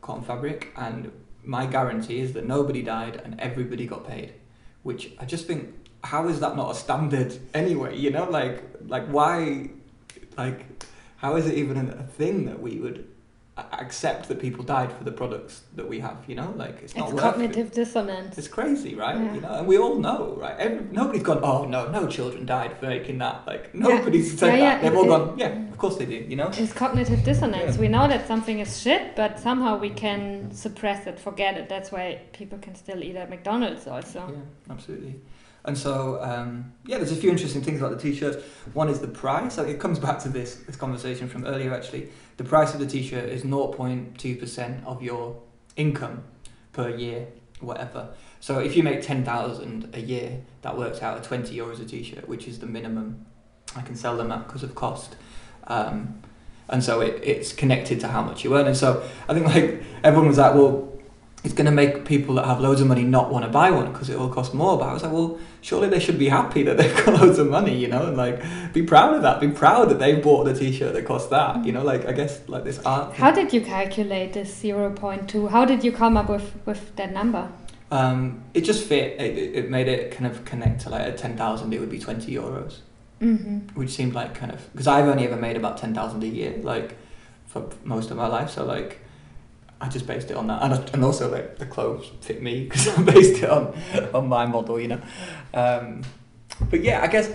cotton 0.00 0.22
fabric, 0.22 0.72
and 0.76 1.10
my 1.42 1.66
guarantee 1.66 2.20
is 2.20 2.32
that 2.34 2.46
nobody 2.46 2.82
died 2.82 3.20
and 3.24 3.38
everybody 3.40 3.86
got 3.86 4.06
paid. 4.06 4.34
Which 4.82 5.12
I 5.18 5.24
just 5.24 5.46
think, 5.46 5.74
how 6.02 6.28
is 6.28 6.40
that 6.40 6.56
not 6.56 6.70
a 6.70 6.74
standard 6.74 7.36
anyway? 7.54 7.98
You 7.98 8.10
know, 8.10 8.28
like 8.30 8.62
like 8.86 9.06
why, 9.06 9.70
like 10.36 10.66
how 11.24 11.36
is 11.36 11.46
it 11.46 11.56
even 11.56 11.78
a 11.78 12.02
thing 12.18 12.44
that 12.44 12.60
we 12.60 12.78
would 12.80 13.08
accept 13.72 14.28
that 14.28 14.38
people 14.38 14.62
died 14.62 14.92
for 14.92 15.04
the 15.04 15.10
products 15.20 15.62
that 15.74 15.88
we 15.88 15.98
have? 16.00 16.18
You 16.26 16.34
know, 16.34 16.52
like 16.54 16.82
it's 16.82 16.94
not 16.94 17.12
it's 17.12 17.18
cognitive 17.18 17.68
it. 17.68 17.72
dissonance. 17.72 18.36
It's 18.36 18.46
crazy, 18.46 18.94
right? 18.94 19.16
Yeah. 19.16 19.34
You 19.34 19.40
know, 19.40 19.54
and 19.54 19.66
we 19.66 19.78
all 19.78 19.98
know, 19.98 20.36
right? 20.38 20.54
Every, 20.58 20.84
nobody's 20.92 21.22
gone. 21.22 21.40
Oh 21.42 21.64
no, 21.64 21.88
no 21.90 22.06
children 22.06 22.44
died 22.44 22.76
for 22.78 22.88
making 22.88 23.16
that. 23.24 23.46
Like 23.46 23.74
nobody's 23.74 24.38
said 24.38 24.48
Yeah, 24.48 24.56
yeah, 24.56 24.62
that. 24.64 24.82
They've 24.82 24.98
all 24.98 25.04
it- 25.04 25.14
gone. 25.14 25.38
Yeah, 25.38 25.52
of 25.72 25.78
course 25.78 25.96
they 25.96 26.04
did. 26.04 26.28
You 26.30 26.36
know. 26.36 26.50
It's 26.52 26.74
cognitive 26.74 27.24
dissonance. 27.24 27.76
Yeah. 27.76 27.80
We 27.80 27.88
know 27.88 28.06
that 28.06 28.26
something 28.26 28.58
is 28.58 28.82
shit, 28.82 29.16
but 29.16 29.40
somehow 29.40 29.78
we 29.78 29.88
can 30.04 30.52
suppress 30.52 31.06
it, 31.06 31.18
forget 31.18 31.56
it. 31.56 31.70
That's 31.70 31.90
why 31.90 32.20
people 32.34 32.58
can 32.58 32.74
still 32.74 33.02
eat 33.02 33.16
at 33.16 33.30
McDonald's 33.30 33.86
also. 33.86 34.20
Yeah, 34.30 34.74
absolutely. 34.74 35.14
And 35.66 35.78
so, 35.78 36.22
um, 36.22 36.72
yeah, 36.84 36.98
there's 36.98 37.12
a 37.12 37.16
few 37.16 37.30
interesting 37.30 37.62
things 37.62 37.80
about 37.80 37.92
the 37.92 37.98
t-shirts. 37.98 38.44
One 38.74 38.88
is 38.88 39.00
the 39.00 39.08
price. 39.08 39.56
It 39.56 39.80
comes 39.80 39.98
back 39.98 40.18
to 40.20 40.28
this 40.28 40.56
this 40.56 40.76
conversation 40.76 41.28
from 41.28 41.46
earlier. 41.46 41.72
Actually, 41.72 42.10
the 42.36 42.44
price 42.44 42.74
of 42.74 42.80
the 42.80 42.86
t-shirt 42.86 43.28
is 43.28 43.44
0.2 43.44 44.38
percent 44.38 44.84
of 44.84 45.02
your 45.02 45.40
income 45.76 46.24
per 46.72 46.90
year, 46.90 47.28
whatever. 47.60 48.10
So 48.40 48.58
if 48.58 48.76
you 48.76 48.82
make 48.82 49.00
ten 49.00 49.24
thousand 49.24 49.88
a 49.94 50.00
year, 50.00 50.42
that 50.60 50.76
works 50.76 51.00
out 51.00 51.16
at 51.16 51.24
20 51.24 51.56
euros 51.56 51.80
a 51.80 51.86
t-shirt, 51.86 52.28
which 52.28 52.46
is 52.46 52.58
the 52.58 52.66
minimum 52.66 53.24
I 53.74 53.80
can 53.80 53.96
sell 53.96 54.16
them 54.16 54.30
at 54.32 54.46
because 54.46 54.62
of 54.62 54.74
cost. 54.74 55.16
Um, 55.66 56.22
and 56.68 56.82
so 56.82 57.00
it, 57.00 57.20
it's 57.22 57.52
connected 57.52 58.00
to 58.00 58.08
how 58.08 58.22
much 58.22 58.44
you 58.44 58.56
earn. 58.56 58.66
And 58.66 58.76
so 58.76 59.02
I 59.28 59.34
think 59.34 59.46
like 59.46 59.82
everyone 60.02 60.28
was 60.28 60.38
like, 60.38 60.54
well, 60.54 60.93
it's 61.44 61.52
going 61.52 61.66
to 61.66 61.70
make 61.72 62.06
people 62.06 62.36
that 62.36 62.46
have 62.46 62.58
loads 62.58 62.80
of 62.80 62.86
money 62.86 63.04
not 63.04 63.30
want 63.30 63.44
to 63.44 63.50
buy 63.50 63.70
one 63.70 63.92
because 63.92 64.08
it 64.08 64.18
will 64.18 64.30
cost 64.30 64.54
more. 64.54 64.78
But 64.78 64.88
I 64.88 64.92
was 64.94 65.02
like, 65.02 65.12
well, 65.12 65.38
surely 65.60 65.90
they 65.90 66.00
should 66.00 66.18
be 66.18 66.30
happy 66.30 66.62
that 66.62 66.78
they've 66.78 66.96
got 67.04 67.14
loads 67.20 67.38
of 67.38 67.50
money, 67.50 67.76
you 67.76 67.86
know, 67.86 68.06
and 68.06 68.16
like 68.16 68.42
be 68.72 68.82
proud 68.82 69.14
of 69.14 69.20
that. 69.22 69.40
Be 69.40 69.48
proud 69.48 69.90
that 69.90 69.98
they 69.98 70.14
bought 70.14 70.44
the 70.44 70.54
t-shirt 70.54 70.94
that 70.94 71.04
cost 71.04 71.28
that, 71.30 71.62
you 71.66 71.70
know. 71.72 71.84
Like 71.84 72.06
I 72.06 72.12
guess 72.12 72.48
like 72.48 72.64
this 72.64 72.78
art. 72.86 73.14
How 73.14 73.30
did 73.30 73.52
you 73.52 73.60
calculate 73.60 74.32
this 74.32 74.50
0.2? 74.62 75.50
How 75.50 75.66
did 75.66 75.84
you 75.84 75.92
come 75.92 76.16
up 76.16 76.30
with, 76.30 76.50
with 76.64 76.96
that 76.96 77.12
number? 77.12 77.50
Um, 77.90 78.42
it 78.54 78.62
just 78.62 78.84
fit. 78.88 79.20
It, 79.20 79.54
it 79.54 79.70
made 79.70 79.86
it 79.86 80.12
kind 80.12 80.26
of 80.26 80.46
connect 80.46 80.80
to 80.82 80.90
like 80.90 81.02
at 81.02 81.18
ten 81.18 81.36
thousand, 81.36 81.74
it 81.74 81.78
would 81.78 81.90
be 81.90 81.98
twenty 81.98 82.32
euros, 82.34 82.78
Mm-hmm. 83.20 83.78
which 83.78 83.90
seemed 83.90 84.14
like 84.14 84.34
kind 84.34 84.50
of 84.50 84.60
because 84.72 84.86
I've 84.88 85.06
only 85.06 85.26
ever 85.26 85.36
made 85.36 85.56
about 85.56 85.76
ten 85.76 85.94
thousand 85.94 86.22
a 86.22 86.26
year, 86.26 86.54
like 86.62 86.96
for 87.46 87.68
most 87.84 88.10
of 88.10 88.16
my 88.16 88.28
life. 88.28 88.48
So 88.48 88.64
like. 88.64 89.00
I 89.84 89.88
just 89.88 90.06
based 90.06 90.30
it 90.30 90.36
on 90.38 90.46
that, 90.46 90.62
and, 90.62 90.94
and 90.94 91.04
also 91.04 91.30
like 91.30 91.58
the 91.58 91.66
clothes 91.66 92.10
fit 92.22 92.42
me 92.42 92.64
because 92.64 92.88
I 92.98 93.02
based 93.02 93.42
it 93.42 93.50
on 93.50 93.76
on 94.14 94.28
my 94.28 94.46
model, 94.46 94.80
you 94.80 94.88
know. 94.88 95.00
Um, 95.52 96.02
but 96.70 96.82
yeah, 96.82 97.02
I 97.02 97.06
guess 97.06 97.30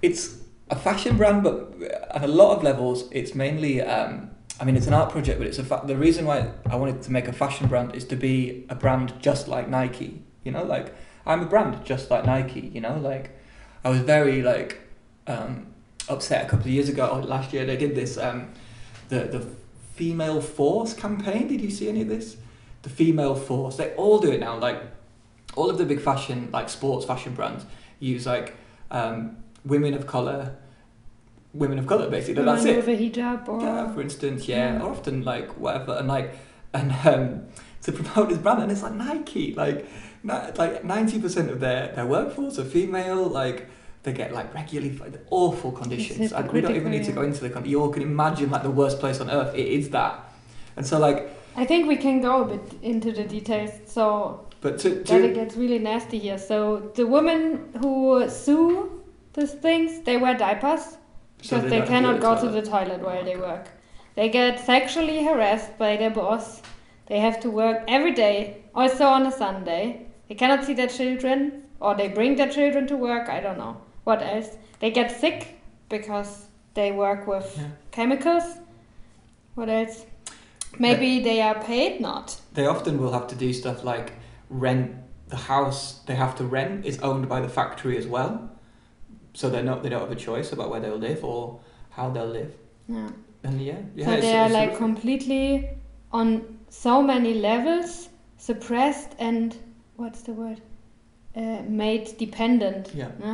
it's 0.00 0.38
a 0.70 0.76
fashion 0.76 1.16
brand, 1.16 1.42
but 1.42 1.74
at 2.12 2.22
a 2.22 2.28
lot 2.28 2.56
of 2.56 2.62
levels, 2.62 3.08
it's 3.10 3.34
mainly. 3.34 3.82
Um, 3.82 4.30
I 4.60 4.64
mean, 4.64 4.76
it's 4.76 4.86
an 4.86 4.94
art 4.94 5.10
project, 5.10 5.38
but 5.38 5.48
it's 5.48 5.58
a 5.58 5.64
fa- 5.64 5.82
the 5.84 5.96
reason 5.96 6.24
why 6.24 6.52
I 6.70 6.76
wanted 6.76 7.02
to 7.02 7.12
make 7.12 7.26
a 7.26 7.32
fashion 7.32 7.66
brand 7.66 7.96
is 7.96 8.04
to 8.06 8.16
be 8.16 8.64
a 8.68 8.76
brand 8.76 9.12
just 9.20 9.48
like 9.48 9.68
Nike. 9.68 10.22
You 10.44 10.52
know, 10.52 10.62
like 10.62 10.94
I'm 11.26 11.42
a 11.42 11.46
brand 11.46 11.84
just 11.84 12.12
like 12.12 12.24
Nike. 12.26 12.70
You 12.72 12.80
know, 12.80 12.96
like 12.96 13.36
I 13.84 13.90
was 13.90 14.00
very 14.00 14.40
like 14.42 14.80
um, 15.26 15.66
upset 16.08 16.46
a 16.46 16.48
couple 16.48 16.66
of 16.66 16.72
years 16.72 16.88
ago 16.88 17.24
last 17.26 17.52
year. 17.52 17.66
They 17.66 17.76
did 17.76 17.96
this 17.96 18.18
um, 18.18 18.52
the 19.08 19.20
the 19.24 19.46
female 19.98 20.40
force 20.40 20.92
campaign. 21.04 21.48
Did 21.48 21.60
you 21.60 21.70
see 21.78 21.88
any 21.88 22.02
of 22.02 22.08
this? 22.08 22.36
The 22.82 22.88
female 23.00 23.34
force. 23.34 23.76
They 23.76 23.90
all 24.02 24.18
do 24.26 24.30
it 24.36 24.40
now. 24.40 24.54
Like 24.58 24.80
all 25.56 25.68
of 25.70 25.76
the 25.78 25.84
big 25.92 26.00
fashion, 26.00 26.48
like 26.52 26.68
sports 26.68 27.04
fashion 27.04 27.32
brands, 27.34 27.62
use 27.98 28.24
like 28.34 28.48
um, 28.90 29.36
women 29.64 29.94
of 29.94 30.06
color, 30.06 30.40
women 31.52 31.78
of 31.78 31.86
color 31.86 32.08
basically. 32.08 32.44
That's 32.44 32.62
Women 32.64 32.78
it. 32.78 32.86
With 32.86 33.00
a 33.00 33.02
hijab 33.02 33.48
or 33.48 33.60
Yeah, 33.60 33.92
for 33.92 34.00
instance, 34.00 34.46
yeah, 34.48 34.74
Yeah. 34.74 34.82
or 34.82 34.90
often 34.90 35.16
like 35.32 35.48
whatever, 35.58 35.92
and 35.98 36.06
like, 36.16 36.28
and 36.72 36.92
um, 37.04 37.24
to 37.82 37.92
promote 37.92 38.28
this 38.28 38.38
brand, 38.38 38.62
and 38.62 38.70
it's 38.72 38.82
like 38.82 38.94
Nike, 38.94 39.54
like, 39.54 39.86
like 40.62 40.84
ninety 40.84 41.18
percent 41.20 41.50
of 41.50 41.58
their 41.60 41.80
their 41.96 42.06
workforce 42.06 42.58
are 42.60 42.64
female, 42.78 43.24
like. 43.42 43.66
They 44.08 44.14
get 44.14 44.32
like 44.32 44.54
regularly 44.54 44.96
like, 44.96 45.12
awful 45.28 45.70
conditions. 45.70 46.32
And 46.32 46.50
we 46.50 46.62
don't 46.62 46.76
even 46.76 46.90
need 46.90 47.04
to 47.04 47.12
go 47.12 47.20
into 47.20 47.40
the. 47.40 47.50
Con- 47.50 47.66
you 47.66 47.78
all 47.82 47.90
can 47.90 48.02
imagine 48.02 48.50
like 48.50 48.62
the 48.62 48.70
worst 48.70 49.00
place 49.00 49.20
on 49.20 49.28
earth. 49.28 49.54
It 49.54 49.66
is 49.66 49.90
that, 49.90 50.32
and 50.76 50.86
so 50.86 50.98
like, 50.98 51.30
I 51.56 51.66
think 51.66 51.86
we 51.86 51.96
can 51.96 52.22
go 52.22 52.44
a 52.44 52.46
bit 52.46 52.72
into 52.80 53.12
the 53.12 53.24
details. 53.24 53.70
So 53.84 54.46
but 54.62 54.78
to, 54.78 54.88
that 55.08 55.20
it 55.20 55.34
gets 55.34 55.56
really 55.56 55.78
nasty 55.78 56.18
here. 56.18 56.38
So 56.38 56.90
the 56.94 57.06
women 57.06 57.68
who 57.82 58.26
sue 58.30 59.02
these 59.34 59.52
things, 59.52 60.00
they 60.04 60.16
wear 60.16 60.34
diapers 60.34 60.96
so 61.42 61.56
because 61.56 61.70
they, 61.70 61.80
have 61.80 61.88
cannot 61.88 62.14
to 62.14 62.20
go 62.20 62.40
to 62.40 62.48
the 62.48 62.62
toilet 62.62 63.02
while 63.02 63.22
they 63.22 63.36
work. 63.36 63.68
They 64.14 64.30
get 64.30 64.58
sexually 64.58 65.22
harassed 65.22 65.76
by 65.76 65.98
their 65.98 66.10
boss. 66.10 66.62
They 67.08 67.20
have 67.20 67.40
to 67.40 67.50
work 67.50 67.84
every 67.88 68.14
day, 68.14 68.64
also 68.74 69.04
on 69.04 69.26
a 69.26 69.32
Sunday. 69.32 70.06
They 70.30 70.34
cannot 70.34 70.64
see 70.64 70.72
their 70.72 70.88
children, 70.88 71.64
or 71.78 71.94
they 71.94 72.08
bring 72.08 72.36
their 72.36 72.48
children 72.48 72.86
to 72.86 72.96
work. 72.96 73.28
I 73.28 73.40
don't 73.40 73.58
know 73.58 73.76
what 74.08 74.22
else. 74.22 74.48
They 74.80 74.90
get 74.90 75.10
sick 75.20 75.38
because 75.88 76.30
they 76.74 76.92
work 76.92 77.26
with 77.26 77.48
Yeah. 77.58 77.70
chemicals. 77.90 78.44
What 79.54 79.68
else? 79.68 80.06
Maybe 80.78 81.10
they 81.28 81.38
are 81.48 81.58
paid 81.72 82.00
not. 82.00 82.26
they 82.58 82.66
often 82.66 82.94
will 83.00 83.12
have 83.12 83.26
to 83.32 83.36
do 83.44 83.52
stuff 83.52 83.78
like 83.92 84.08
rent 84.50 84.90
the 85.28 85.36
house 85.36 85.80
they 86.06 86.14
have 86.24 86.34
to 86.36 86.44
rent 86.56 86.86
is 86.90 86.98
owned 87.08 87.26
by 87.28 87.40
the 87.46 87.48
factory 87.58 87.96
as 88.02 88.06
well 88.06 88.32
so 89.34 89.44
they're 89.50 89.68
not 89.70 89.82
they 89.82 89.90
don't 89.90 90.00
have 90.08 90.16
a 90.20 90.22
choice 90.30 90.48
about 90.54 90.68
where 90.70 90.80
they'll 90.80 91.02
live 91.10 91.22
or 91.32 91.60
how 91.96 92.06
they'll 92.14 92.32
live 92.40 92.52
Yeah. 92.88 93.08
and 93.44 93.60
yeah, 93.60 93.80
yeah 93.94 94.06
so 94.06 94.20
they 94.26 94.36
are 94.44 94.48
like 94.60 94.72
completely 94.86 95.68
on 96.20 96.26
so 96.86 97.02
many 97.02 97.32
levels 97.34 98.08
suppressed 98.38 99.10
and 99.18 99.54
what's 100.00 100.22
the 100.22 100.32
word? 100.32 100.60
Uh, 101.36 101.60
made 101.68 102.04
dependent. 102.18 102.84
yeah 102.94 103.10
no? 103.20 103.32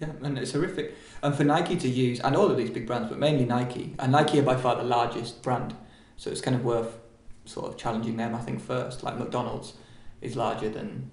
Yeah 0.00 0.10
and 0.22 0.38
it's 0.38 0.52
horrific. 0.52 0.94
And 1.22 1.34
for 1.34 1.44
Nike 1.44 1.76
to 1.76 1.88
use 1.88 2.20
and 2.20 2.36
all 2.36 2.50
of 2.50 2.56
these 2.56 2.70
big 2.70 2.86
brands 2.86 3.08
but 3.08 3.18
mainly 3.18 3.44
Nike 3.44 3.94
and 3.98 4.12
Nike 4.12 4.38
are 4.38 4.42
by 4.42 4.56
far 4.56 4.76
the 4.76 4.82
largest 4.82 5.42
brand 5.42 5.74
so 6.16 6.30
it's 6.30 6.40
kind 6.40 6.56
of 6.56 6.64
worth 6.64 6.98
sort 7.44 7.66
of 7.66 7.76
challenging 7.76 8.16
them 8.16 8.34
I 8.34 8.38
think 8.38 8.60
first. 8.60 9.02
Like 9.02 9.18
McDonald's 9.18 9.74
is 10.20 10.36
larger 10.36 10.68
than 10.68 11.10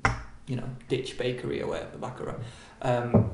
you 0.47 0.55
know 0.55 0.69
Ditch 0.89 1.17
Bakery 1.17 1.61
or 1.61 1.67
whatever 1.67 1.97
Baccarat. 1.97 2.39
Um, 2.81 3.31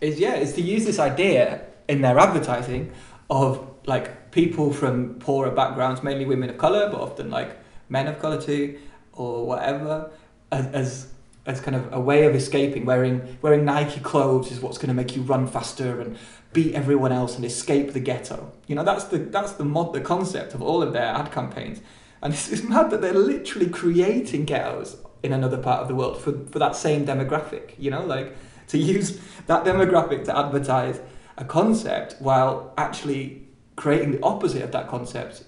is 0.00 0.18
yeah 0.18 0.34
is 0.34 0.54
to 0.54 0.62
use 0.62 0.84
this 0.84 0.98
idea 0.98 1.64
in 1.88 2.02
their 2.02 2.18
advertising 2.18 2.92
of 3.30 3.68
like 3.86 4.30
people 4.30 4.72
from 4.72 5.14
poorer 5.14 5.50
backgrounds 5.50 6.02
mainly 6.02 6.24
women 6.24 6.50
of 6.50 6.58
color 6.58 6.88
but 6.90 7.00
often 7.00 7.30
like 7.30 7.58
men 7.92 8.08
of 8.08 8.18
color 8.18 8.40
too, 8.40 8.78
or 9.12 9.46
whatever, 9.46 10.10
as, 10.50 10.66
as 10.68 11.11
as 11.44 11.60
kind 11.60 11.76
of 11.76 11.92
a 11.92 12.00
way 12.00 12.24
of 12.24 12.34
escaping. 12.34 12.84
Wearing 12.84 13.38
wearing 13.42 13.64
Nike 13.64 14.00
clothes 14.00 14.50
is 14.50 14.60
what's 14.60 14.78
going 14.78 14.88
to 14.88 14.94
make 14.94 15.16
you 15.16 15.22
run 15.22 15.46
faster 15.46 16.00
and 16.00 16.16
beat 16.52 16.74
everyone 16.74 17.12
else 17.12 17.36
and 17.36 17.44
escape 17.44 17.92
the 17.92 18.00
ghetto. 18.00 18.52
You 18.66 18.74
know, 18.74 18.84
that's 18.84 19.04
the 19.04 19.18
that's 19.18 19.52
the 19.52 19.64
mod 19.64 19.92
the 19.92 20.00
concept 20.00 20.54
of 20.54 20.62
all 20.62 20.82
of 20.82 20.92
their 20.92 21.06
ad 21.06 21.32
campaigns. 21.32 21.80
And 22.22 22.32
it's, 22.32 22.52
it's 22.52 22.62
mad 22.62 22.90
that 22.90 23.00
they're 23.00 23.12
literally 23.12 23.68
creating 23.68 24.44
ghettos 24.44 24.96
in 25.22 25.32
another 25.32 25.58
part 25.58 25.80
of 25.80 25.88
the 25.88 25.94
world 25.94 26.20
for, 26.20 26.32
for 26.46 26.58
that 26.58 26.76
same 26.76 27.04
demographic. 27.04 27.74
You 27.78 27.90
know, 27.90 28.04
like 28.04 28.36
to 28.68 28.78
use 28.78 29.20
that 29.46 29.64
demographic 29.64 30.24
to 30.24 30.38
advertise 30.38 31.00
a 31.36 31.44
concept 31.44 32.16
while 32.20 32.72
actually 32.76 33.48
creating 33.76 34.12
the 34.12 34.22
opposite 34.22 34.62
of 34.62 34.72
that 34.72 34.88
concept. 34.88 35.44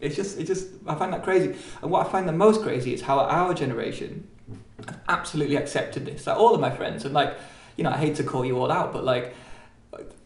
It's 0.00 0.14
just, 0.14 0.38
it 0.38 0.44
just, 0.44 0.68
I 0.86 0.94
find 0.94 1.12
that 1.12 1.24
crazy. 1.24 1.56
And 1.82 1.90
what 1.90 2.06
I 2.06 2.10
find 2.10 2.28
the 2.28 2.32
most 2.32 2.62
crazy 2.62 2.94
is 2.94 3.02
how 3.02 3.18
our 3.18 3.52
generation 3.52 4.28
absolutely 5.08 5.56
accepted 5.56 6.06
this. 6.06 6.26
Like 6.26 6.36
all 6.36 6.54
of 6.54 6.60
my 6.60 6.70
friends, 6.70 7.04
and 7.04 7.14
like, 7.14 7.36
you 7.76 7.84
know, 7.84 7.90
I 7.90 7.96
hate 7.96 8.16
to 8.16 8.24
call 8.24 8.44
you 8.44 8.58
all 8.58 8.70
out, 8.70 8.92
but 8.92 9.04
like, 9.04 9.34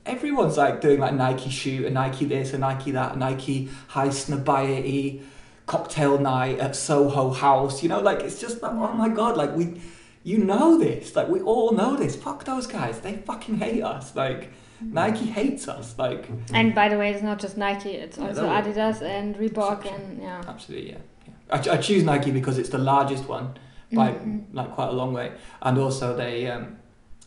everyone's 0.07 0.57
like 0.57 0.81
doing 0.81 1.01
like 1.01 1.15
Nike 1.15 1.51
shoot, 1.51 1.87
a 1.87 1.91
Nike 1.91 2.25
this, 2.25 2.53
a 2.53 2.59
Nike 2.59 2.93
that, 2.93 3.17
a 3.17 3.19
Nike 3.19 3.69
Highsnobiety, 3.91 5.23
cocktail 5.67 6.19
night 6.19 6.59
at 6.59 6.77
Soho 6.77 7.31
House. 7.31 7.83
You 7.83 7.89
know, 7.89 8.01
like 8.01 8.21
it's 8.21 8.41
just 8.41 8.63
like, 8.63 8.73
oh 8.73 8.93
my 8.93 9.09
god, 9.09 9.37
like 9.37 9.55
we, 9.55 9.81
you 10.25 10.39
know 10.39 10.79
this, 10.79 11.17
like 11.17 11.29
we 11.29 11.41
all 11.41 11.73
know 11.73 11.97
this. 11.97 12.17
Fuck 12.17 12.45
those 12.45 12.67
guys, 12.67 13.01
they 13.01 13.17
fucking 13.17 13.59
hate 13.59 13.83
us. 13.83 14.15
Like 14.15 14.53
mm. 14.83 14.93
Nike 14.93 15.27
hates 15.27 15.69
us. 15.69 15.99
Like, 15.99 16.29
And 16.53 16.75
by 16.75 16.89
the 16.89 16.99
way, 16.99 17.13
it's 17.13 17.23
not 17.23 17.39
just 17.39 17.57
Nike; 17.57 17.93
it's 17.93 18.19
Yeah, 18.19 18.29
also 18.29 18.49
Adidas 18.49 19.03
and 19.03 19.37
Reebok 19.37 19.93
and 19.93 20.23
yeah. 20.23 20.43
absolutely, 20.47 20.91
yeah. 20.91 20.99
yeah. 21.27 21.33
I, 21.51 21.59
ch- 21.59 21.69
I 21.69 21.77
choose 21.77 22.05
Nike 22.05 22.31
because 22.31 22.59
it's 22.59 22.71
the 22.71 22.79
largest 22.79 23.29
one 23.29 23.55
by 23.95 24.13
Mhm. 24.13 24.45
like 24.53 24.73
quite 24.73 24.89
a 24.89 24.93
long 24.93 25.13
way, 25.13 25.33
and 25.63 25.79
also 25.79 26.17
they. 26.17 26.49
Um, 26.49 26.77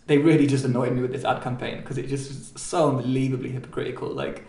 they 0.07 0.20
really 0.20 0.45
just 0.45 0.63
annoyed 0.63 0.91
me 0.93 1.01
with 1.01 1.11
this 1.11 1.26
ad 1.26 1.41
campaign 1.41 1.78
because 1.78 1.97
it 1.97 2.07
just 2.07 2.30
was 2.30 2.61
so 2.61 2.89
unbelievably 2.89 3.49
hypocritical. 3.49 4.09
Like, 4.09 4.45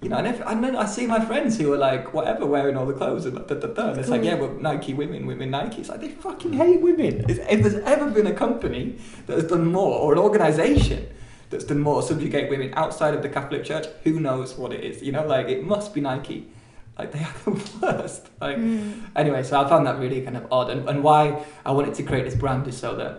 you 0.00 0.08
know, 0.08 0.16
and, 0.18 0.28
if, 0.28 0.40
and 0.46 0.62
then 0.62 0.76
I 0.76 0.86
see 0.86 1.08
my 1.08 1.18
friends 1.18 1.58
who 1.58 1.72
are 1.72 1.76
like, 1.76 2.14
whatever, 2.14 2.46
wearing 2.46 2.76
all 2.76 2.86
the 2.86 2.92
clothes 2.92 3.26
and 3.26 3.34
da, 3.34 3.54
da, 3.54 3.66
da, 3.66 3.88
it's 3.94 4.08
like, 4.08 4.22
yeah, 4.22 4.36
but 4.36 4.62
Nike 4.62 4.94
women, 4.94 5.26
women 5.26 5.50
Nike. 5.50 5.80
It's 5.80 5.88
like, 5.90 6.00
they 6.00 6.10
fucking 6.10 6.52
hate 6.52 6.80
women. 6.80 7.24
If 7.28 7.40
if 7.50 7.62
there's 7.64 7.82
ever 7.84 8.10
been 8.10 8.28
a 8.28 8.32
company 8.32 8.94
that 9.26 9.34
has 9.38 9.48
done 9.48 9.72
more, 9.72 9.98
or 9.98 10.12
an 10.12 10.20
organisation 10.20 11.04
that's 11.50 11.64
done 11.64 11.80
more 11.80 12.00
subjugate 12.00 12.48
women 12.48 12.72
outside 12.76 13.12
of 13.14 13.22
the 13.22 13.28
Catholic 13.28 13.64
Church, 13.64 13.86
who 14.04 14.20
knows 14.20 14.56
what 14.56 14.72
it 14.72 14.84
is? 14.84 15.02
You 15.02 15.10
know, 15.10 15.26
like, 15.26 15.48
it 15.48 15.64
must 15.64 15.94
be 15.94 16.00
Nike. 16.00 16.46
Like, 17.00 17.12
they 17.12 17.20
are 17.28 17.34
the 17.44 17.52
worst. 17.82 18.22
Like, 18.40 18.56
Mm. 18.58 19.02
anyway, 19.16 19.42
so 19.42 19.52
I 19.60 19.68
found 19.68 19.86
that 19.86 19.98
really 19.98 20.20
kind 20.26 20.36
of 20.36 20.44
odd. 20.52 20.68
And, 20.70 20.88
and 20.88 21.02
why 21.02 21.20
I 21.64 21.70
wanted 21.72 21.94
to 21.94 22.02
create 22.02 22.24
this 22.28 22.34
brand 22.34 22.66
is 22.68 22.76
so 22.76 22.94
that 22.96 23.12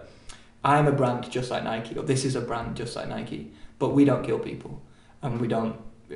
I'm 0.63 0.86
a 0.88 0.91
brand 0.91 1.29
just 1.32 1.49
like 1.53 1.63
Nike, 1.63 1.97
or 1.97 2.03
this 2.03 2.23
is 2.25 2.36
a 2.36 2.41
brand 2.41 2.75
just 2.82 2.95
like 2.95 3.07
Nike, 3.09 3.51
but 3.79 3.89
we 3.97 4.05
don't 4.05 4.23
kill 4.23 4.39
people 4.39 4.73
and 5.23 5.41
we 5.41 5.47
don't 5.47 5.75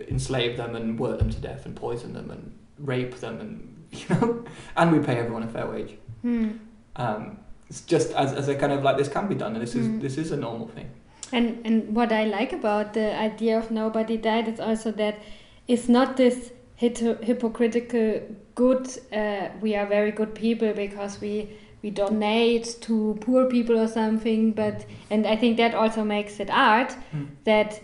enslave 0.10 0.58
them 0.58 0.76
and 0.76 1.00
work 1.00 1.18
them 1.20 1.30
to 1.32 1.40
death 1.40 1.66
and 1.66 1.76
poison 1.76 2.14
them 2.14 2.30
and 2.30 2.42
rape 2.78 3.16
them 3.24 3.40
and, 3.40 3.54
you 4.00 4.06
know, 4.16 4.44
and 4.78 4.92
we 4.92 5.00
pay 5.00 5.16
everyone 5.18 5.44
a 5.44 5.48
fair 5.48 5.68
wage. 5.68 5.94
Mm. 6.24 6.60
Um, 6.98 7.38
it's 7.70 7.82
just 7.82 8.12
as, 8.12 8.34
as 8.34 8.48
a 8.48 8.56
kind 8.56 8.72
of 8.74 8.84
like 8.84 8.98
this 8.98 9.10
can 9.10 9.28
be 9.28 9.36
done 9.36 9.54
and 9.56 9.62
this 9.66 9.74
is 9.76 9.88
Mm. 9.88 10.02
this 10.02 10.18
is 10.24 10.32
a 10.32 10.38
normal 10.38 10.68
thing. 10.68 10.90
And 11.34 11.48
and 11.68 11.96
what 11.96 12.12
I 12.12 12.26
like 12.26 12.54
about 12.54 12.94
the 12.94 13.08
idea 13.30 13.58
of 13.58 13.72
nobody 13.72 14.18
died 14.18 14.48
is 14.54 14.60
also 14.60 14.92
that 14.92 15.16
it's 15.68 15.88
not 15.90 16.16
this 16.18 16.52
hypocritical 16.78 18.22
good. 18.56 18.88
Uh, 19.12 19.50
we 19.62 19.76
are 19.76 19.86
very 19.86 20.12
good 20.12 20.36
people 20.36 20.74
because 20.74 21.22
we 21.22 21.50
we 21.82 21.90
donate 21.92 22.78
to 22.82 23.18
poor 23.22 23.46
people 23.46 23.80
or 23.80 23.88
something. 23.88 24.52
But 24.52 24.86
and 25.10 25.26
I 25.28 25.36
think 25.36 25.58
that 25.58 25.76
also 25.76 26.04
makes 26.04 26.40
it 26.40 26.50
art. 26.50 26.96
Mm. 27.14 27.28
That 27.44 27.82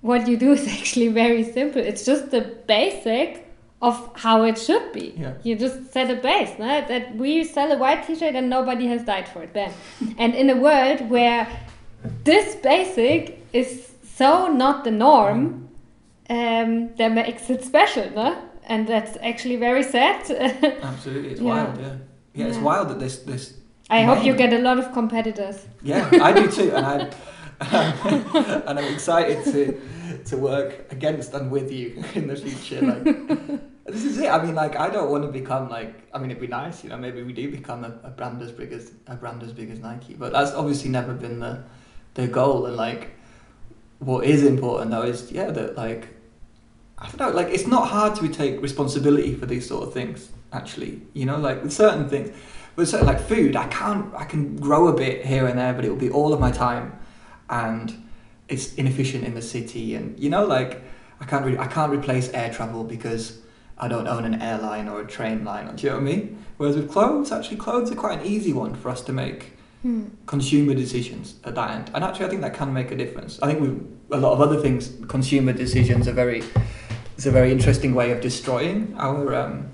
what 0.00 0.28
you 0.28 0.36
do 0.36 0.52
is 0.58 0.66
actually 0.68 1.08
very 1.08 1.44
simple. 1.44 1.82
It's 1.82 2.04
just 2.04 2.30
the 2.30 2.42
basic 2.66 3.44
of 3.84 4.10
how 4.14 4.44
it 4.44 4.56
should 4.56 4.92
be. 4.92 5.14
Yeah. 5.16 5.34
You 5.42 5.56
just 5.56 5.92
set 5.92 6.10
a 6.10 6.16
base, 6.16 6.58
no? 6.58 6.66
that 6.88 7.14
we 7.16 7.44
sell 7.44 7.70
a 7.70 7.76
white 7.76 8.06
T-shirt 8.06 8.34
and 8.34 8.48
nobody 8.48 8.86
has 8.86 9.04
died 9.04 9.28
for 9.28 9.42
it. 9.42 9.52
Then, 9.52 9.72
and 10.18 10.34
in 10.34 10.48
a 10.48 10.56
world 10.56 11.10
where 11.10 11.46
this 12.24 12.54
basic 12.56 13.44
is 13.52 13.92
so 14.02 14.50
not 14.50 14.84
the 14.84 14.90
norm, 14.90 15.63
um, 16.30 16.94
that 16.96 17.12
makes 17.12 17.50
it 17.50 17.62
special, 17.64 18.10
no? 18.14 18.36
And 18.66 18.86
that's 18.86 19.16
actually 19.22 19.56
very 19.56 19.82
sad. 19.82 20.30
Absolutely, 20.82 21.30
it's 21.32 21.40
Yeah. 21.40 21.64
wild. 21.64 21.78
Yeah, 21.80 21.96
yeah, 22.34 22.46
it's 22.46 22.56
Yeah. 22.56 22.62
wild 22.62 22.88
that 22.88 22.98
this 22.98 23.18
this. 23.18 23.54
I 23.90 24.02
hope 24.02 24.24
you 24.24 24.34
get 24.34 24.52
a 24.52 24.58
lot 24.58 24.78
of 24.78 24.92
competitors. 24.92 25.66
Yeah, 25.82 26.08
I 26.22 26.32
do 26.32 26.50
too, 26.50 26.72
and 26.74 26.86
I'm 26.86 27.10
and 28.68 28.78
I'm 28.78 28.94
excited 28.94 29.44
to 29.52 29.80
to 30.30 30.36
work 30.36 30.86
against 30.90 31.34
and 31.34 31.50
with 31.50 31.70
you 31.70 32.02
in 32.14 32.26
the 32.28 32.36
future. 32.36 32.80
Like 32.82 33.04
this 33.86 34.04
is 34.04 34.18
it. 34.18 34.28
I 34.28 34.42
mean, 34.44 34.54
like 34.54 34.76
I 34.76 34.88
don't 34.88 35.10
want 35.10 35.24
to 35.24 35.30
become 35.30 35.68
like. 35.68 35.94
I 36.14 36.18
mean, 36.18 36.30
it'd 36.30 36.40
be 36.40 36.46
nice, 36.46 36.82
you 36.82 36.90
know. 36.90 36.96
Maybe 36.96 37.22
we 37.22 37.32
do 37.34 37.50
become 37.50 37.84
a, 37.84 37.92
a 38.02 38.10
brand 38.10 38.40
as 38.42 38.50
big 38.52 38.72
as 38.72 38.92
a 39.06 39.14
brand 39.14 39.42
as 39.42 39.52
big 39.52 39.70
as 39.70 39.78
Nike, 39.80 40.14
but 40.14 40.32
that's 40.32 40.52
obviously 40.52 40.90
never 40.90 41.12
been 41.12 41.38
the 41.40 41.62
the 42.14 42.26
goal. 42.26 42.64
And 42.66 42.76
like, 42.76 43.10
what 43.98 44.24
is 44.24 44.42
important 44.44 44.90
though 44.90 45.02
is 45.02 45.30
yeah 45.30 45.50
that 45.50 45.76
like 45.76 46.08
I 46.98 47.08
don't 47.08 47.18
know. 47.18 47.30
Like 47.30 47.48
it's 47.48 47.66
not 47.66 47.88
hard 47.88 48.14
to 48.16 48.28
take 48.28 48.60
responsibility 48.62 49.34
for 49.34 49.46
these 49.46 49.66
sort 49.68 49.86
of 49.86 49.92
things. 49.92 50.30
Actually, 50.52 51.02
you 51.14 51.26
know, 51.26 51.36
like 51.38 51.62
with 51.62 51.72
certain 51.72 52.08
things. 52.08 52.30
But 52.76 52.88
certain 52.88 53.06
like 53.06 53.20
food, 53.20 53.56
I 53.56 53.66
can't. 53.68 54.12
I 54.14 54.24
can 54.24 54.56
grow 54.56 54.88
a 54.88 54.92
bit 54.92 55.24
here 55.24 55.46
and 55.46 55.58
there, 55.58 55.72
but 55.74 55.84
it 55.84 55.90
will 55.90 55.96
be 55.96 56.10
all 56.10 56.32
of 56.32 56.40
my 56.40 56.50
time, 56.50 56.98
and 57.50 57.94
it's 58.48 58.74
inefficient 58.74 59.24
in 59.24 59.34
the 59.34 59.42
city. 59.42 59.94
And 59.94 60.18
you 60.18 60.30
know, 60.30 60.44
like 60.44 60.82
I 61.20 61.24
can't. 61.24 61.44
Re- 61.44 61.58
I 61.58 61.66
can't 61.66 61.92
replace 61.92 62.30
air 62.32 62.52
travel 62.52 62.84
because 62.84 63.38
I 63.78 63.88
don't 63.88 64.06
own 64.08 64.24
an 64.24 64.40
airline 64.40 64.88
or 64.88 65.00
a 65.00 65.06
train 65.06 65.44
line. 65.44 65.74
Do 65.76 65.84
you 65.86 65.90
know 65.90 65.96
what 65.96 66.02
I 66.02 66.04
mean? 66.04 66.44
Whereas 66.56 66.76
with 66.76 66.90
clothes, 66.90 67.30
actually, 67.32 67.56
clothes 67.58 67.90
are 67.92 67.96
quite 67.96 68.20
an 68.20 68.26
easy 68.26 68.52
one 68.52 68.74
for 68.74 68.88
us 68.88 69.02
to 69.02 69.12
make 69.12 69.52
Hmm. 69.82 70.04
consumer 70.24 70.72
decisions 70.72 71.34
at 71.44 71.54
that 71.56 71.70
end. 71.72 71.90
And 71.94 72.02
actually, 72.02 72.24
I 72.26 72.28
think 72.30 72.40
that 72.40 72.54
can 72.54 72.72
make 72.72 72.90
a 72.90 72.96
difference. 72.96 73.38
I 73.42 73.48
think 73.48 73.60
with 73.60 73.86
a 74.12 74.16
lot 74.16 74.32
of 74.32 74.40
other 74.40 74.58
things, 74.60 74.90
consumer 75.08 75.52
decisions 75.52 76.08
are 76.08 76.12
very. 76.12 76.42
It's 77.16 77.26
a 77.26 77.30
very 77.30 77.52
interesting 77.52 77.94
way 77.94 78.10
of 78.12 78.20
destroying 78.20 78.94
our 78.98 79.34
um, 79.34 79.68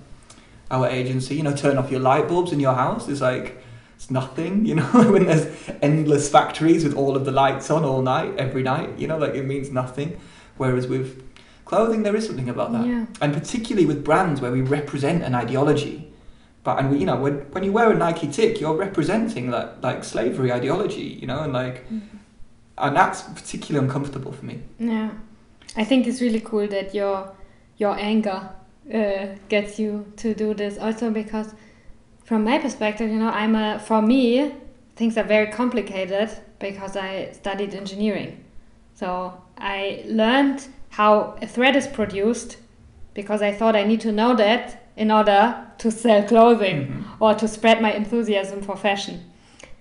our 0.70 0.86
agency. 0.88 1.36
You 1.36 1.42
know, 1.42 1.54
turn 1.56 1.78
off 1.78 1.90
your 1.90 2.00
light 2.00 2.28
bulbs 2.28 2.52
in 2.52 2.60
your 2.60 2.74
house. 2.74 3.08
It's 3.08 3.20
like 3.20 3.62
it's 3.96 4.10
nothing. 4.10 4.66
You 4.66 4.76
know, 4.76 4.84
when 5.12 5.26
there's 5.26 5.46
endless 5.82 6.28
factories 6.28 6.84
with 6.84 6.94
all 6.94 7.16
of 7.16 7.24
the 7.24 7.32
lights 7.32 7.70
on 7.70 7.84
all 7.84 8.02
night, 8.02 8.34
every 8.38 8.62
night. 8.62 8.98
You 8.98 9.06
know, 9.08 9.18
like 9.18 9.34
it 9.34 9.44
means 9.46 9.70
nothing. 9.70 10.18
Whereas 10.58 10.86
with 10.86 11.22
clothing, 11.64 12.02
there 12.02 12.14
is 12.16 12.26
something 12.26 12.48
about 12.48 12.72
that 12.72 12.84
Yeah. 12.86 13.06
and 13.22 13.32
particularly 13.32 13.86
with 13.86 14.04
brands 14.04 14.40
where 14.40 14.50
we 14.52 14.60
represent 14.60 15.22
an 15.22 15.34
ideology. 15.34 16.12
But 16.64 16.78
and 16.78 16.90
we, 16.90 16.98
you 16.98 17.06
know, 17.06 17.16
when 17.16 17.34
when 17.52 17.64
you 17.64 17.72
wear 17.72 17.90
a 17.90 17.96
Nike 17.96 18.26
tick, 18.30 18.60
you're 18.60 18.74
representing 18.76 19.50
that 19.52 19.80
like 19.80 20.04
slavery 20.04 20.52
ideology, 20.52 21.18
you 21.20 21.26
know, 21.26 21.40
and 21.40 21.52
like, 21.54 21.86
and 22.76 22.94
that's 22.96 23.22
particularly 23.22 23.86
uncomfortable 23.86 24.32
for 24.32 24.44
me. 24.44 24.60
Yeah, 24.78 25.10
I 25.76 25.84
think 25.84 26.06
it's 26.06 26.20
really 26.20 26.40
cool 26.40 26.66
that 26.68 26.94
your 26.94 27.32
your 27.76 27.96
anger 27.98 28.50
uh, 28.92 29.26
gets 29.48 29.78
you 29.78 30.12
to 30.16 30.34
do 30.34 30.54
this. 30.54 30.78
Also 30.78 31.10
because, 31.10 31.54
from 32.24 32.44
my 32.44 32.58
perspective, 32.58 33.10
you 33.10 33.18
know, 33.18 33.30
I'm 33.30 33.54
a 33.54 33.78
for 33.78 34.02
me 34.02 34.52
things 34.96 35.16
are 35.16 35.24
very 35.24 35.46
complicated 35.50 36.30
because 36.58 36.96
I 36.96 37.30
studied 37.32 37.74
engineering. 37.74 38.44
So 38.94 39.32
I 39.56 40.04
learned 40.06 40.66
how 40.90 41.36
a 41.40 41.46
thread 41.46 41.74
is 41.76 41.86
produced 41.86 42.58
because 43.14 43.40
I 43.40 43.52
thought 43.52 43.74
I 43.76 43.84
need 43.84 44.00
to 44.02 44.12
know 44.12 44.34
that 44.36 44.82
in 44.96 45.10
order 45.10 45.66
to 45.78 45.90
sell 45.90 46.22
clothing 46.24 46.86
Mhm. 46.86 47.04
or 47.20 47.34
to 47.34 47.48
spread 47.48 47.80
my 47.80 47.92
enthusiasm 47.92 48.60
for 48.60 48.76
fashion. 48.76 49.20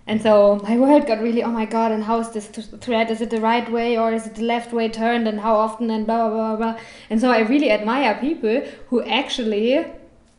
And 0.09 0.19
so 0.23 0.59
my 0.63 0.75
world 0.75 1.05
got 1.05 1.21
really, 1.21 1.43
oh 1.43 1.51
my 1.51 1.65
god, 1.65 1.91
and 1.91 2.03
how 2.03 2.19
is 2.19 2.31
this 2.31 2.47
th- 2.47 2.65
thread? 2.81 3.11
Is 3.11 3.21
it 3.21 3.29
the 3.29 3.39
right 3.39 3.71
way 3.71 3.95
or 3.95 4.11
is 4.11 4.25
it 4.25 4.33
the 4.33 4.41
left 4.41 4.73
way 4.73 4.89
turned? 4.89 5.27
And 5.27 5.39
how 5.39 5.55
often? 5.55 5.91
And 5.91 6.07
blah, 6.07 6.27
blah, 6.29 6.55
blah, 6.55 6.55
blah. 6.55 6.79
And 7.11 7.21
so 7.21 7.29
I 7.29 7.41
really 7.41 7.69
admire 7.69 8.15
people 8.15 8.63
who 8.87 9.03
actually, 9.03 9.85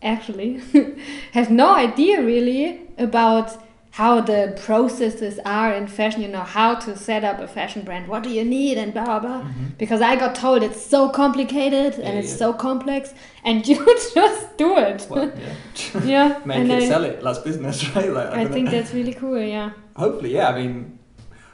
actually 0.02 0.60
have 1.34 1.52
no 1.52 1.72
idea 1.72 2.20
really 2.20 2.80
about 2.98 3.56
how 3.93 4.20
the 4.20 4.57
processes 4.64 5.41
are 5.45 5.74
in 5.74 5.86
fashion, 5.88 6.22
you 6.22 6.28
know, 6.28 6.41
how 6.59 6.74
to 6.76 6.97
set 6.97 7.24
up 7.24 7.41
a 7.41 7.49
fashion 7.49 7.82
brand. 7.82 8.07
What 8.07 8.22
do 8.22 8.30
you 8.30 8.45
need? 8.45 8.78
And 8.78 8.93
blah, 8.93 9.05
blah, 9.05 9.18
blah. 9.20 9.43
Mhm. 9.43 9.76
Because 9.78 10.01
I 10.01 10.14
got 10.16 10.34
told 10.36 10.62
it's 10.62 10.84
so 10.84 11.09
complicated 11.09 11.95
and 11.95 12.14
Yeah, 12.14 12.20
it's 12.20 12.30
yeah. 12.30 12.36
so 12.36 12.53
complex, 12.53 13.12
and 13.45 13.66
you 13.68 13.76
just 14.14 14.57
do 14.57 14.76
it. 14.78 15.07
Well, 15.11 15.32
yeah. 15.36 16.05
yeah. 16.05 16.41
Make 16.45 16.59
and 16.59 16.70
it, 16.72 16.82
I, 16.84 16.88
sell 16.88 17.05
it. 17.05 17.20
That's 17.22 17.41
business, 17.41 17.76
right? 17.97 18.12
Like, 18.12 18.28
I 18.28 18.45
think 18.47 18.66
know. 18.66 18.70
that's 18.72 18.95
really 18.95 19.14
cool, 19.14 19.38
yeah. 19.41 19.70
hopefully, 19.97 20.34
yeah. 20.34 20.49
I 20.51 20.55
mean, 20.62 20.99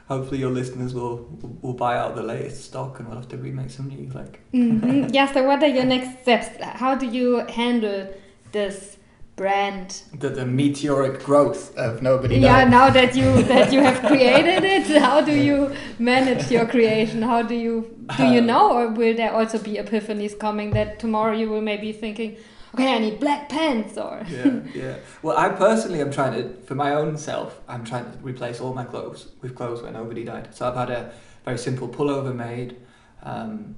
hopefully 0.07 0.39
your 0.39 0.51
listeners 0.51 0.93
will 0.93 1.27
will 1.61 1.73
buy 1.73 1.97
out 1.97 2.15
the 2.15 2.23
latest 2.23 2.65
stock, 2.65 2.99
and 2.99 3.07
we'll 3.07 3.17
have 3.17 3.29
to 3.29 3.37
remake 3.37 3.71
some 3.71 3.87
new. 3.87 4.09
Like, 4.13 4.39
hmm 4.51 5.07
yeah, 5.11 5.25
so 5.33 5.43
what 5.43 5.63
are 5.63 5.67
your 5.79 5.85
next 5.85 6.21
steps? 6.21 6.47
How 6.61 6.93
do 6.95 7.07
you 7.07 7.37
handle 7.47 8.07
this 8.51 8.96
brand. 9.37 10.03
The, 10.19 10.29
the 10.29 10.45
meteoric 10.45 11.23
growth 11.23 11.75
of 11.77 12.01
nobody. 12.01 12.37
Yeah, 12.37 12.65
now 12.65 12.89
that 12.89 13.15
you 13.15 13.43
that 13.43 13.71
you 13.73 13.81
have 13.81 13.99
created 14.11 14.63
it, 14.75 14.87
how 15.01 15.21
do 15.21 15.33
you 15.33 15.73
manage 15.99 16.51
your 16.51 16.65
creation? 16.67 17.21
How 17.21 17.41
do 17.43 17.55
you 17.55 17.75
do 18.17 18.25
you 18.35 18.41
Um, 18.41 18.47
know, 18.47 18.65
or 18.77 18.87
will 18.89 19.15
there 19.15 19.33
also 19.33 19.57
be 19.59 19.75
epiphanies 19.77 20.37
coming 20.37 20.71
that 20.71 20.99
tomorrow 20.99 21.33
you 21.41 21.49
will 21.49 21.61
maybe 21.61 21.91
be 21.93 21.97
thinking, 22.05 22.37
okay, 22.73 22.95
I 22.95 22.99
need 22.99 23.19
black 23.19 23.47
pants, 23.49 23.97
or 23.97 24.25
yeah, 24.29 24.59
yeah. 24.73 24.95
Well, 25.23 25.37
I 25.37 25.49
personally 25.49 26.01
am 26.01 26.11
trying 26.11 26.33
to, 26.33 26.43
for 26.67 26.75
my 26.75 26.91
own 26.95 27.17
self, 27.17 27.59
I'm 27.67 27.83
trying 27.85 28.05
to 28.11 28.17
replace 28.31 28.59
all 28.59 28.73
my 28.73 28.85
clothes 28.85 29.27
with 29.41 29.55
clothes 29.55 29.81
where 29.83 29.91
nobody 29.91 30.23
died. 30.23 30.53
So 30.55 30.67
I've 30.67 30.75
had 30.75 30.89
a 30.89 31.11
very 31.45 31.57
simple 31.57 31.87
pullover 31.87 32.33
made, 32.35 32.75
um, 33.23 33.75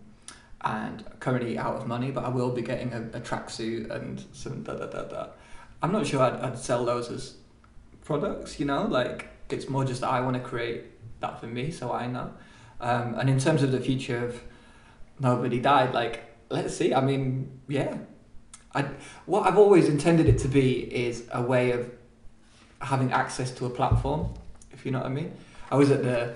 and 0.61 1.03
currently 1.19 1.57
out 1.57 1.75
of 1.75 1.87
money, 1.87 2.11
but 2.11 2.23
I 2.25 2.29
will 2.29 2.51
be 2.51 2.61
getting 2.61 2.93
a, 2.93 3.01
a 3.17 3.21
tracksuit 3.21 3.89
and 3.91 4.23
some 4.33 4.63
da 4.63 4.73
da 4.75 4.87
da 4.87 5.03
da. 5.03 5.27
I'm 5.81 5.91
not 5.91 6.05
sure 6.07 6.21
I'd, 6.21 6.33
I'd 6.41 6.57
sell 6.57 6.85
those 6.85 7.09
as 7.09 7.35
products, 8.03 8.59
you 8.59 8.65
know, 8.65 8.83
like 8.85 9.29
it's 9.49 9.69
more 9.69 9.85
just 9.85 10.03
I 10.03 10.21
want 10.21 10.35
to 10.35 10.41
create 10.41 10.83
that 11.21 11.39
for 11.39 11.47
me, 11.47 11.71
so 11.71 11.91
I 11.91 12.07
know. 12.07 12.31
Um, 12.81 13.15
and 13.15 13.29
in 13.29 13.39
terms 13.39 13.63
of 13.63 13.71
the 13.71 13.79
future 13.79 14.25
of 14.25 14.41
nobody 15.19 15.59
died, 15.59 15.93
like 15.93 16.23
let's 16.49 16.75
see. 16.75 16.93
I 16.93 17.01
mean, 17.01 17.59
yeah, 17.67 17.97
I 18.73 18.85
what 19.25 19.47
I've 19.47 19.57
always 19.57 19.87
intended 19.87 20.27
it 20.27 20.39
to 20.39 20.47
be 20.47 20.79
is 20.93 21.27
a 21.31 21.41
way 21.41 21.71
of 21.71 21.89
having 22.81 23.11
access 23.11 23.51
to 23.51 23.65
a 23.65 23.69
platform, 23.69 24.33
if 24.71 24.85
you 24.85 24.91
know 24.91 24.99
what 24.99 25.07
I 25.07 25.13
mean. 25.13 25.33
I 25.71 25.75
was 25.75 25.91
at 25.91 26.03
the 26.03 26.35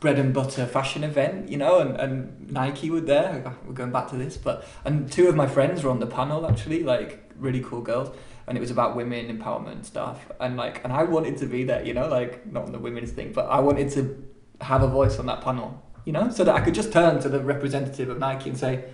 bread 0.00 0.18
and 0.18 0.32
butter 0.32 0.64
fashion 0.66 1.04
event, 1.04 1.48
you 1.48 1.56
know, 1.56 1.80
and, 1.80 1.96
and 1.96 2.50
Nike 2.50 2.90
were 2.90 3.00
there. 3.00 3.54
We're 3.66 3.74
going 3.74 3.90
back 3.90 4.08
to 4.10 4.16
this, 4.16 4.36
but 4.36 4.66
and 4.84 5.10
two 5.10 5.28
of 5.28 5.34
my 5.34 5.46
friends 5.46 5.82
were 5.82 5.90
on 5.90 6.00
the 6.00 6.06
panel 6.06 6.46
actually, 6.46 6.82
like 6.82 7.30
really 7.36 7.60
cool 7.60 7.80
girls, 7.80 8.16
and 8.46 8.56
it 8.56 8.60
was 8.60 8.70
about 8.70 8.96
women 8.96 9.26
empowerment 9.36 9.84
stuff. 9.84 10.30
And 10.40 10.56
like, 10.56 10.82
and 10.84 10.92
I 10.92 11.04
wanted 11.04 11.36
to 11.38 11.46
be 11.46 11.64
there, 11.64 11.84
you 11.84 11.94
know, 11.94 12.08
like 12.08 12.46
not 12.50 12.64
on 12.64 12.72
the 12.72 12.78
women's 12.78 13.10
thing, 13.12 13.32
but 13.32 13.46
I 13.46 13.60
wanted 13.60 13.90
to 13.92 14.24
have 14.60 14.82
a 14.82 14.88
voice 14.88 15.18
on 15.18 15.26
that 15.26 15.40
panel, 15.42 15.82
you 16.04 16.12
know, 16.12 16.30
so 16.30 16.44
that 16.44 16.54
I 16.54 16.60
could 16.60 16.74
just 16.74 16.92
turn 16.92 17.20
to 17.20 17.28
the 17.28 17.40
representative 17.40 18.08
of 18.08 18.18
Nike 18.18 18.48
and 18.50 18.58
say, 18.58 18.84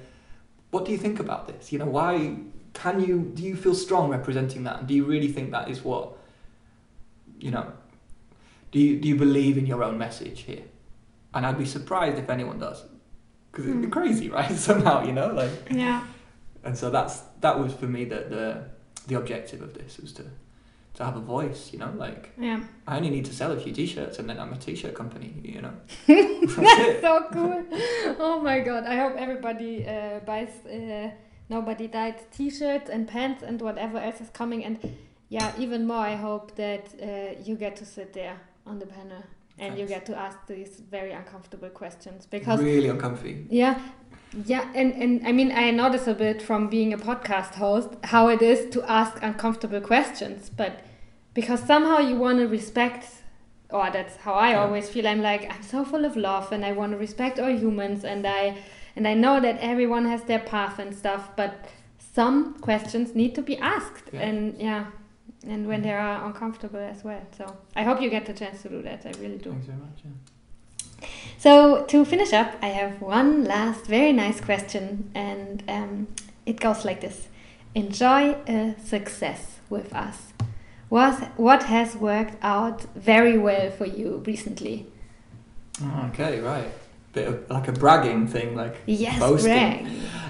"What 0.70 0.84
do 0.84 0.92
you 0.92 0.98
think 0.98 1.18
about 1.20 1.46
this? 1.48 1.72
You 1.72 1.78
know, 1.78 1.86
why 1.86 2.36
can 2.74 3.00
you 3.00 3.20
do 3.34 3.42
you 3.42 3.56
feel 3.56 3.74
strong 3.74 4.10
representing 4.10 4.64
that? 4.64 4.80
And 4.80 4.88
do 4.88 4.94
you 4.94 5.04
really 5.04 5.28
think 5.28 5.50
that 5.50 5.68
is 5.70 5.82
what, 5.82 6.16
you 7.38 7.50
know, 7.50 7.72
do 8.72 8.78
you 8.78 8.98
do 9.00 9.08
you 9.08 9.16
believe 9.16 9.56
in 9.58 9.66
your 9.66 9.82
own 9.82 9.98
message 9.98 10.40
here?" 10.42 10.62
And 11.34 11.44
I'd 11.46 11.58
be 11.58 11.66
surprised 11.66 12.18
if 12.18 12.30
anyone 12.30 12.58
does, 12.58 12.82
because 13.50 13.66
it'd 13.66 13.80
be 13.80 13.86
Hmm. 13.86 13.92
crazy, 13.92 14.28
right? 14.30 14.50
Somehow, 14.68 15.04
you 15.04 15.12
know, 15.12 15.28
like, 15.32 15.50
yeah, 15.70 16.02
and 16.64 16.76
so 16.76 16.90
that's 16.90 17.20
that 17.40 17.58
was 17.58 17.72
for 17.74 17.86
me 17.86 18.04
the 18.04 18.16
the 18.36 18.64
the 19.08 19.16
objective 19.16 19.60
of 19.62 19.74
this 19.74 19.98
was 19.98 20.12
to 20.14 20.24
to 20.94 21.04
have 21.04 21.16
a 21.16 21.20
voice, 21.20 21.72
you 21.72 21.78
know, 21.78 21.92
like 21.96 22.30
yeah. 22.38 22.60
I 22.86 22.96
only 22.96 23.10
need 23.10 23.24
to 23.26 23.34
sell 23.34 23.52
a 23.52 23.60
few 23.60 23.72
t-shirts 23.72 24.18
and 24.18 24.28
then 24.28 24.38
I'm 24.40 24.52
a 24.52 24.56
t-shirt 24.56 24.94
company, 24.94 25.32
you 25.44 25.62
know. 25.62 25.74
That's 26.06 26.88
it. 26.88 27.00
so 27.00 27.12
cool. 27.32 27.64
Oh 28.18 28.40
my 28.42 28.58
god. 28.60 28.84
I 28.84 28.96
hope 28.96 29.14
everybody 29.16 29.86
uh, 29.86 30.18
buys 30.26 30.50
uh, 30.66 31.10
Nobody 31.48 31.86
Died 31.86 32.18
t 32.30 32.50
shirts 32.50 32.90
and 32.90 33.06
pants 33.08 33.42
and 33.42 33.60
whatever 33.60 33.98
else 33.98 34.20
is 34.20 34.30
coming. 34.30 34.64
And 34.64 34.76
yeah, 35.28 35.52
even 35.58 35.86
more, 35.86 36.04
I 36.12 36.16
hope 36.16 36.56
that 36.56 36.84
uh, 37.00 37.40
you 37.44 37.54
get 37.56 37.76
to 37.76 37.86
sit 37.86 38.12
there 38.12 38.36
on 38.66 38.78
the 38.78 38.86
panel 38.86 39.22
and 39.58 39.78
you 39.78 39.86
get 39.86 40.04
to 40.06 40.16
ask 40.16 40.38
these 40.46 40.82
very 40.90 41.12
uncomfortable 41.12 41.70
questions 41.70 42.26
because 42.26 42.60
really 42.60 42.88
uncomfy. 42.88 43.46
yeah. 43.50 43.80
Yeah, 44.44 44.70
and, 44.74 44.92
and 44.94 45.26
I 45.26 45.32
mean, 45.32 45.52
I 45.52 45.70
notice 45.70 46.06
a 46.06 46.14
bit 46.14 46.42
from 46.42 46.68
being 46.68 46.92
a 46.92 46.98
podcast 46.98 47.54
host 47.54 47.88
how 48.04 48.28
it 48.28 48.42
is 48.42 48.68
to 48.74 48.82
ask 48.90 49.22
uncomfortable 49.22 49.80
questions, 49.80 50.50
but 50.50 50.80
because 51.34 51.60
somehow 51.60 51.98
you 51.98 52.16
want 52.16 52.38
to 52.38 52.46
respect, 52.46 53.06
or 53.70 53.90
that's 53.90 54.16
how 54.16 54.34
I 54.34 54.50
Yeah. 54.50 54.60
always 54.64 54.88
feel. 54.90 55.06
I'm 55.06 55.22
like, 55.22 55.50
I'm 55.52 55.62
so 55.62 55.84
full 55.84 56.04
of 56.04 56.16
love 56.16 56.52
and 56.52 56.64
I 56.64 56.72
want 56.72 56.92
to 56.92 56.98
respect 56.98 57.38
all 57.38 57.50
humans, 57.50 58.04
and 58.04 58.26
I 58.26 58.56
and 58.96 59.06
I 59.06 59.14
know 59.14 59.40
that 59.40 59.58
everyone 59.60 60.06
has 60.06 60.22
their 60.24 60.40
path 60.40 60.78
and 60.80 60.94
stuff, 60.94 61.30
but 61.36 61.52
some 61.98 62.54
questions 62.60 63.14
need 63.14 63.34
to 63.36 63.42
be 63.42 63.56
asked, 63.58 64.10
Yeah. 64.12 64.20
and 64.28 64.58
yeah, 64.60 64.86
and 65.46 65.66
when 65.68 65.80
mm. 65.80 65.84
they 65.84 65.92
are 65.92 66.24
uncomfortable 66.26 66.80
as 66.80 67.04
well. 67.04 67.22
So 67.36 67.44
I 67.76 67.82
hope 67.84 68.02
you 68.02 68.10
get 68.10 68.26
the 68.26 68.32
chance 68.34 68.62
to 68.62 68.68
do 68.68 68.82
that. 68.82 69.06
I 69.06 69.12
really 69.20 69.38
do. 69.38 69.50
Thanks 69.50 69.66
very 69.66 69.78
much. 69.78 70.00
Yeah. 70.04 70.10
So 71.38 71.84
to 71.84 72.04
finish 72.04 72.32
up, 72.32 72.56
I 72.60 72.68
have 72.68 73.00
one 73.00 73.44
last 73.44 73.86
very 73.86 74.12
nice 74.12 74.40
question, 74.40 75.10
and 75.14 75.62
um, 75.68 76.08
it 76.46 76.58
goes 76.60 76.84
like 76.84 77.00
this: 77.00 77.28
Enjoy 77.74 78.34
a 78.48 78.74
success 78.84 79.58
with 79.70 79.94
us. 79.94 80.32
What 80.88 81.14
what 81.38 81.64
has 81.64 81.94
worked 81.96 82.36
out 82.42 82.82
very 82.96 83.38
well 83.38 83.70
for 83.70 83.86
you 83.86 84.22
recently? 84.26 84.86
Okay, 86.10 86.40
right. 86.40 86.66
Bit 87.12 87.28
of 87.28 87.50
like 87.50 87.68
a 87.68 87.72
bragging 87.72 88.26
thing, 88.26 88.56
like 88.56 88.76
Yes, 88.86 89.18
Boasting. 89.20 89.52
brag. 89.52 89.86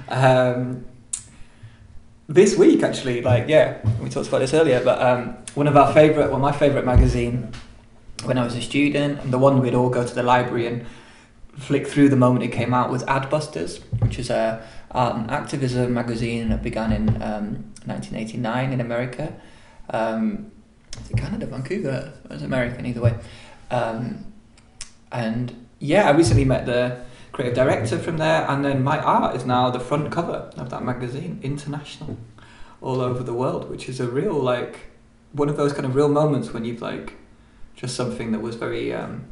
Um, 0.08 0.84
this 2.28 2.58
week, 2.58 2.82
actually, 2.82 3.22
like 3.22 3.48
yeah, 3.48 3.78
we 4.02 4.10
talked 4.10 4.28
about 4.28 4.40
this 4.40 4.52
earlier, 4.52 4.84
but 4.84 5.00
um, 5.00 5.36
one 5.54 5.66
of 5.66 5.76
our 5.76 5.92
favorite, 5.94 6.30
well, 6.30 6.38
my 6.40 6.52
favorite 6.52 6.84
magazine 6.84 7.50
when 8.24 8.38
I 8.38 8.44
was 8.44 8.54
a 8.56 8.62
student, 8.62 9.20
and 9.20 9.32
the 9.32 9.38
one 9.38 9.60
we'd 9.60 9.74
all 9.74 9.90
go 9.90 10.06
to 10.06 10.14
the 10.14 10.22
library 10.22 10.66
and 10.66 10.86
flick 11.56 11.86
through 11.86 12.08
the 12.08 12.16
moment 12.16 12.44
it 12.44 12.52
came 12.52 12.72
out 12.72 12.90
was 12.90 13.02
Adbusters, 13.04 13.80
which 14.00 14.18
is 14.18 14.30
a 14.30 14.64
art 14.90 15.16
and 15.16 15.30
activism 15.30 15.92
magazine 15.92 16.48
that 16.48 16.62
began 16.62 16.92
in 16.92 17.08
um, 17.22 17.72
1989 17.84 18.72
in 18.72 18.80
America. 18.80 19.34
Um, 19.90 20.52
is 21.02 21.10
it 21.10 21.16
Canada, 21.16 21.46
Vancouver? 21.46 22.12
It 22.24 22.30
was 22.30 22.42
American 22.42 22.86
either 22.86 23.00
way. 23.00 23.14
Um, 23.70 24.32
and 25.12 25.66
yeah, 25.78 26.08
I 26.08 26.10
recently 26.12 26.44
met 26.44 26.66
the 26.66 27.04
creative 27.32 27.54
director 27.54 27.98
from 27.98 28.18
there, 28.18 28.48
and 28.48 28.64
then 28.64 28.82
my 28.82 28.98
art 28.98 29.36
is 29.36 29.44
now 29.44 29.70
the 29.70 29.80
front 29.80 30.10
cover 30.10 30.50
of 30.56 30.70
that 30.70 30.82
magazine, 30.82 31.40
international, 31.42 32.16
all 32.80 33.00
over 33.00 33.22
the 33.22 33.34
world, 33.34 33.70
which 33.70 33.88
is 33.88 34.00
a 34.00 34.08
real 34.08 34.34
like 34.34 34.86
one 35.32 35.48
of 35.48 35.56
those 35.56 35.72
kind 35.72 35.84
of 35.84 35.94
real 35.94 36.08
moments 36.08 36.52
when 36.52 36.64
you've 36.64 36.80
like 36.80 37.14
just 37.78 37.94
something 37.94 38.32
that 38.32 38.40
was 38.40 38.56
very 38.56 38.92
um, 38.92 39.24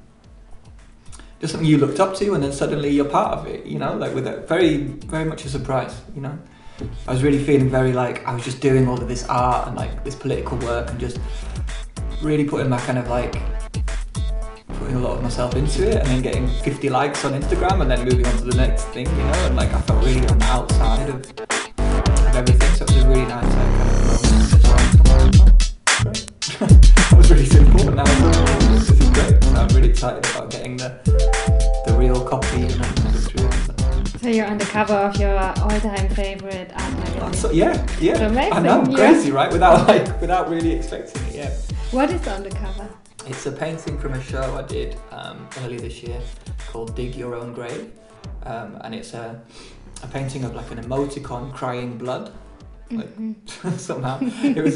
just 1.40 1.52
something 1.52 1.68
you 1.68 1.78
looked 1.78 1.98
up 1.98 2.14
to, 2.16 2.32
and 2.32 2.42
then 2.42 2.52
suddenly 2.52 2.90
you're 2.90 3.04
part 3.04 3.36
of 3.38 3.46
it. 3.46 3.66
You 3.66 3.78
know, 3.78 3.96
like 3.96 4.14
with 4.14 4.26
a 4.26 4.38
very 4.42 4.78
very 4.78 5.24
much 5.24 5.44
a 5.44 5.48
surprise. 5.48 6.00
You 6.14 6.22
know, 6.22 6.38
I 7.08 7.12
was 7.12 7.22
really 7.24 7.42
feeling 7.42 7.68
very 7.68 7.92
like 7.92 8.24
I 8.24 8.32
was 8.32 8.44
just 8.44 8.60
doing 8.60 8.88
all 8.88 9.00
of 9.00 9.08
this 9.08 9.26
art 9.28 9.66
and 9.66 9.76
like 9.76 10.04
this 10.04 10.14
political 10.14 10.56
work 10.58 10.90
and 10.90 11.00
just 11.00 11.18
really 12.22 12.44
putting 12.44 12.70
my 12.70 12.78
kind 12.80 12.98
of 12.98 13.08
like 13.08 13.36
putting 14.78 14.94
a 14.94 15.00
lot 15.00 15.16
of 15.16 15.22
myself 15.22 15.56
into 15.56 15.88
it 15.88 15.96
and 15.96 16.06
then 16.06 16.22
getting 16.22 16.48
50 16.48 16.88
likes 16.88 17.24
on 17.24 17.32
Instagram 17.32 17.82
and 17.82 17.90
then 17.90 18.04
moving 18.04 18.26
on 18.26 18.36
to 18.38 18.44
the 18.44 18.56
next 18.56 18.84
thing, 18.88 19.06
you 19.06 19.22
know, 19.24 19.46
and 19.46 19.56
like 19.56 19.72
I 19.72 19.80
felt 19.82 20.04
really 20.04 20.26
on 20.28 20.38
the 20.38 20.44
outside 20.44 21.08
of, 21.08 21.16
of 21.16 22.36
everything, 22.36 22.74
so 22.74 22.84
it 22.84 22.94
was 22.94 23.02
a 23.02 23.08
really 23.08 23.26
nice 23.26 23.54
like, 23.54 24.05
simple, 27.56 27.86
and 27.88 27.96
now 27.96 28.04
this 28.74 28.90
is 28.90 29.10
great. 29.10 29.42
So 29.44 29.54
I'm 29.56 29.68
really 29.68 29.88
excited 29.90 30.24
about 30.30 30.50
getting 30.50 30.76
the 30.76 30.88
the 31.86 31.92
real 31.98 32.20
copy 32.24 32.62
and 32.62 32.70
then 32.70 32.94
put. 32.94 33.14
So. 33.16 34.18
So 34.22 34.28
you're 34.28 34.46
on 34.46 34.58
the 34.58 34.64
cover 34.64 34.94
of 34.94 35.16
your 35.16 35.38
all-time 35.38 36.08
favorite 36.10 36.70
art 36.74 36.92
magazine. 36.98 37.32
So- 37.34 37.50
yeah, 37.52 37.86
yeah. 38.00 38.26
Amazing, 38.26 38.52
I 38.52 38.60
know, 38.60 38.84
yeah. 38.90 38.96
crazy, 38.96 39.30
right? 39.30 39.50
Without 39.52 39.86
like, 39.88 40.20
without 40.20 40.50
really 40.50 40.72
expecting 40.72 41.22
it. 41.28 41.34
Yeah. 41.34 41.50
What 41.92 42.10
is 42.10 42.26
on 42.26 42.42
the 42.42 42.50
cover? 42.50 42.88
It's 43.26 43.46
a 43.46 43.52
painting 43.52 43.98
from 43.98 44.12
a 44.14 44.22
show 44.22 44.44
I 44.56 44.62
did 44.62 44.96
um, 45.12 45.48
earlier 45.62 45.80
this 45.80 46.02
year 46.02 46.20
called 46.70 46.96
Dig 46.96 47.14
Your 47.14 47.34
Own 47.36 47.52
Grave. 47.52 47.90
Um, 48.44 48.78
and 48.82 48.94
it's 48.94 49.14
a, 49.14 49.40
a 50.02 50.06
painting 50.08 50.42
of 50.44 50.54
like 50.54 50.70
an 50.72 50.78
emoticon 50.82 51.52
crying 51.52 51.96
blood. 51.96 52.32
Like- 52.90 53.16
Mhm. 53.16 53.78
Somehow. 53.90 54.18
It 54.58 54.62
was 54.62 54.74